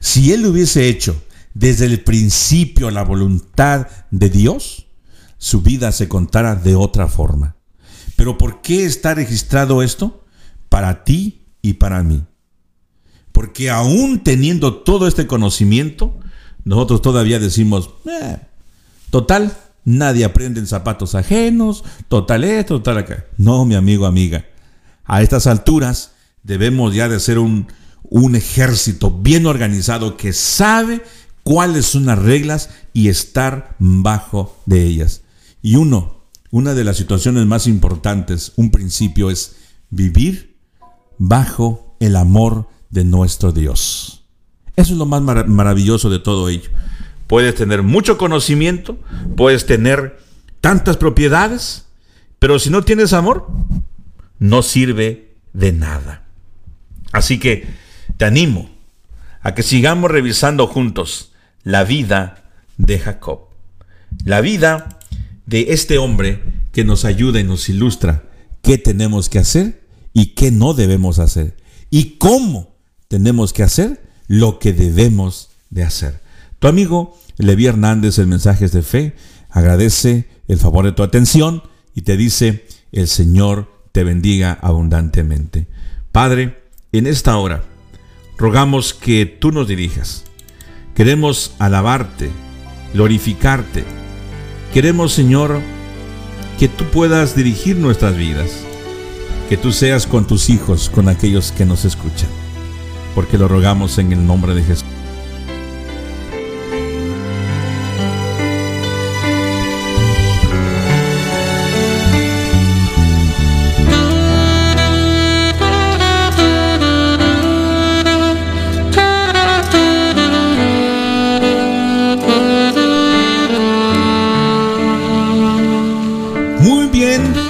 Si 0.00 0.32
él 0.32 0.44
hubiese 0.44 0.88
hecho 0.88 1.22
desde 1.54 1.86
el 1.86 2.02
principio 2.02 2.90
la 2.90 3.04
voluntad 3.04 3.86
de 4.10 4.28
Dios, 4.28 4.86
su 5.38 5.62
vida 5.62 5.92
se 5.92 6.08
contara 6.08 6.56
de 6.56 6.74
otra 6.74 7.08
forma. 7.08 7.56
Pero 8.16 8.36
¿por 8.36 8.60
qué 8.60 8.84
está 8.84 9.14
registrado 9.14 9.82
esto? 9.82 10.24
Para 10.68 11.04
ti 11.04 11.46
y 11.62 11.74
para 11.74 12.02
mí. 12.02 12.24
Porque 13.34 13.68
aún 13.68 14.20
teniendo 14.20 14.74
todo 14.74 15.08
este 15.08 15.26
conocimiento, 15.26 16.16
nosotros 16.64 17.02
todavía 17.02 17.40
decimos, 17.40 17.90
eh, 18.06 18.38
total, 19.10 19.56
nadie 19.84 20.24
aprende 20.24 20.60
en 20.60 20.68
zapatos 20.68 21.16
ajenos, 21.16 21.82
total 22.06 22.44
esto, 22.44 22.76
total 22.76 22.98
acá. 22.98 23.24
No, 23.36 23.64
mi 23.64 23.74
amigo, 23.74 24.06
amiga. 24.06 24.44
A 25.04 25.20
estas 25.20 25.48
alturas 25.48 26.12
debemos 26.44 26.94
ya 26.94 27.08
de 27.08 27.18
ser 27.18 27.40
un, 27.40 27.66
un 28.04 28.36
ejército 28.36 29.10
bien 29.10 29.46
organizado 29.46 30.16
que 30.16 30.32
sabe 30.32 31.02
cuáles 31.42 31.86
son 31.86 32.06
las 32.06 32.20
reglas 32.20 32.70
y 32.92 33.08
estar 33.08 33.74
bajo 33.80 34.56
de 34.64 34.84
ellas. 34.84 35.22
Y 35.60 35.74
uno, 35.74 36.22
una 36.52 36.74
de 36.74 36.84
las 36.84 36.98
situaciones 36.98 37.46
más 37.46 37.66
importantes, 37.66 38.52
un 38.54 38.70
principio 38.70 39.28
es 39.28 39.56
vivir 39.90 40.56
bajo 41.18 41.96
el 41.98 42.14
amor 42.14 42.68
de 42.94 43.04
nuestro 43.04 43.50
Dios. 43.50 44.22
Eso 44.76 44.92
es 44.92 44.98
lo 44.98 45.04
más 45.04 45.20
maravilloso 45.20 46.10
de 46.10 46.20
todo 46.20 46.48
ello. 46.48 46.70
Puedes 47.26 47.56
tener 47.56 47.82
mucho 47.82 48.16
conocimiento, 48.16 48.96
puedes 49.36 49.66
tener 49.66 50.20
tantas 50.60 50.96
propiedades, 50.96 51.86
pero 52.38 52.58
si 52.60 52.70
no 52.70 52.82
tienes 52.82 53.12
amor, 53.12 53.48
no 54.38 54.62
sirve 54.62 55.34
de 55.52 55.72
nada. 55.72 56.22
Así 57.10 57.40
que 57.40 57.66
te 58.16 58.26
animo 58.26 58.70
a 59.42 59.54
que 59.54 59.64
sigamos 59.64 60.10
revisando 60.10 60.68
juntos 60.68 61.32
la 61.64 61.82
vida 61.82 62.44
de 62.78 63.00
Jacob. 63.00 63.48
La 64.24 64.40
vida 64.40 65.00
de 65.46 65.66
este 65.70 65.98
hombre 65.98 66.42
que 66.70 66.84
nos 66.84 67.04
ayuda 67.04 67.40
y 67.40 67.44
nos 67.44 67.68
ilustra 67.68 68.22
qué 68.62 68.78
tenemos 68.78 69.28
que 69.28 69.40
hacer 69.40 69.82
y 70.12 70.26
qué 70.26 70.52
no 70.52 70.74
debemos 70.74 71.18
hacer. 71.18 71.56
Y 71.90 72.18
cómo 72.18 72.73
tenemos 73.08 73.52
que 73.52 73.62
hacer 73.62 74.02
lo 74.26 74.58
que 74.58 74.72
debemos 74.72 75.50
de 75.70 75.84
hacer. 75.84 76.20
Tu 76.58 76.68
amigo 76.68 77.18
Levi 77.36 77.66
Hernández 77.66 78.18
en 78.18 78.28
Mensajes 78.28 78.72
de 78.72 78.82
Fe 78.82 79.14
agradece 79.50 80.28
el 80.48 80.58
favor 80.58 80.84
de 80.84 80.92
tu 80.92 81.02
atención 81.02 81.62
y 81.94 82.02
te 82.02 82.16
dice, 82.16 82.66
el 82.92 83.08
Señor 83.08 83.72
te 83.92 84.04
bendiga 84.04 84.58
abundantemente. 84.60 85.66
Padre, 86.12 86.62
en 86.92 87.06
esta 87.06 87.36
hora 87.36 87.64
rogamos 88.36 88.94
que 88.94 89.26
tú 89.26 89.52
nos 89.52 89.68
dirijas 89.68 90.24
Queremos 90.94 91.54
alabarte, 91.58 92.30
glorificarte. 92.92 93.84
Queremos, 94.72 95.12
Señor, 95.12 95.60
que 96.56 96.68
tú 96.68 96.84
puedas 96.84 97.34
dirigir 97.34 97.76
nuestras 97.76 98.16
vidas. 98.16 98.50
Que 99.48 99.56
tú 99.56 99.72
seas 99.72 100.06
con 100.06 100.24
tus 100.24 100.50
hijos, 100.50 100.88
con 100.88 101.08
aquellos 101.08 101.50
que 101.50 101.64
nos 101.64 101.84
escuchan. 101.84 102.43
Porque 103.14 103.38
lo 103.38 103.48
rogamos 103.48 103.98
en 103.98 104.12
el 104.12 104.26
nombre 104.26 104.54
de 104.54 104.62
Jesús. 104.62 104.84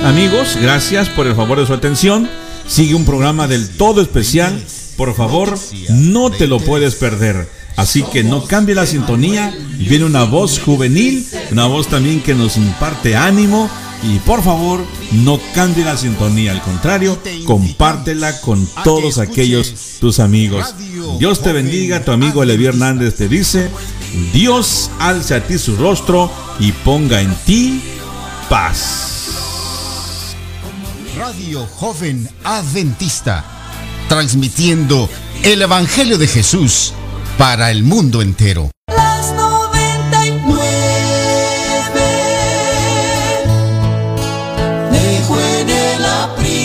Amigos, 0.04 0.58
gracias 0.60 1.08
por 1.08 1.26
el 1.26 1.34
favor 1.34 1.58
de 1.58 1.66
su 1.66 1.72
atención. 1.72 2.28
Sigue 2.66 2.94
un 2.94 3.04
programa 3.04 3.48
del 3.48 3.68
todo 3.70 4.02
especial. 4.02 4.62
Por 4.96 5.14
favor, 5.14 5.58
no 5.88 6.30
te 6.30 6.46
lo 6.46 6.60
puedes 6.60 6.94
perder. 6.94 7.48
Así 7.76 8.04
que 8.04 8.22
no 8.22 8.44
cambie 8.44 8.74
la 8.74 8.86
sintonía. 8.86 9.52
Viene 9.78 10.04
una 10.04 10.24
voz 10.24 10.60
juvenil, 10.60 11.26
una 11.50 11.66
voz 11.66 11.88
también 11.88 12.22
que 12.22 12.34
nos 12.34 12.56
imparte 12.56 13.16
ánimo. 13.16 13.68
Y 14.02 14.18
por 14.18 14.42
favor, 14.42 14.84
no 15.12 15.40
cambie 15.54 15.84
la 15.84 15.96
sintonía. 15.96 16.52
Al 16.52 16.62
contrario, 16.62 17.18
compártela 17.46 18.40
con 18.42 18.68
todos 18.84 19.18
aquellos 19.18 19.98
tus 19.98 20.20
amigos. 20.20 20.74
Dios 21.18 21.42
te 21.42 21.52
bendiga. 21.52 22.04
Tu 22.04 22.12
amigo 22.12 22.44
Levi 22.44 22.66
Hernández 22.66 23.16
te 23.16 23.28
dice, 23.28 23.70
Dios 24.32 24.90
alce 25.00 25.34
a 25.34 25.46
ti 25.46 25.58
su 25.58 25.76
rostro 25.76 26.30
y 26.60 26.72
ponga 26.72 27.20
en 27.20 27.34
ti 27.46 27.80
paz. 28.48 29.14
Radio 31.16 31.66
Joven 31.66 32.28
Adventista, 32.42 33.44
transmitiendo 34.14 35.10
el 35.42 35.60
Evangelio 35.62 36.18
de 36.18 36.28
Jesús 36.28 36.92
para 37.36 37.72
el 37.72 37.82
mundo 37.82 38.22
entero. 38.22 38.70
Las 38.86 39.32
99 39.32 40.60
dejó 44.92 45.40
en 45.40 45.68
el 45.68 46.04
aprisco 46.04 46.62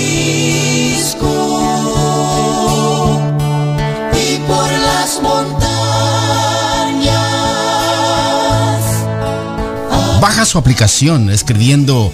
y 4.13 4.37
por 4.47 4.71
las 4.71 5.19
montañas. 5.23 5.59
Baja 10.21 10.45
su 10.45 10.59
aplicación 10.59 11.31
escribiendo 11.31 12.13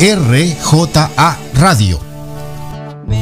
RJA 0.00 1.36
Radio. 1.52 2.09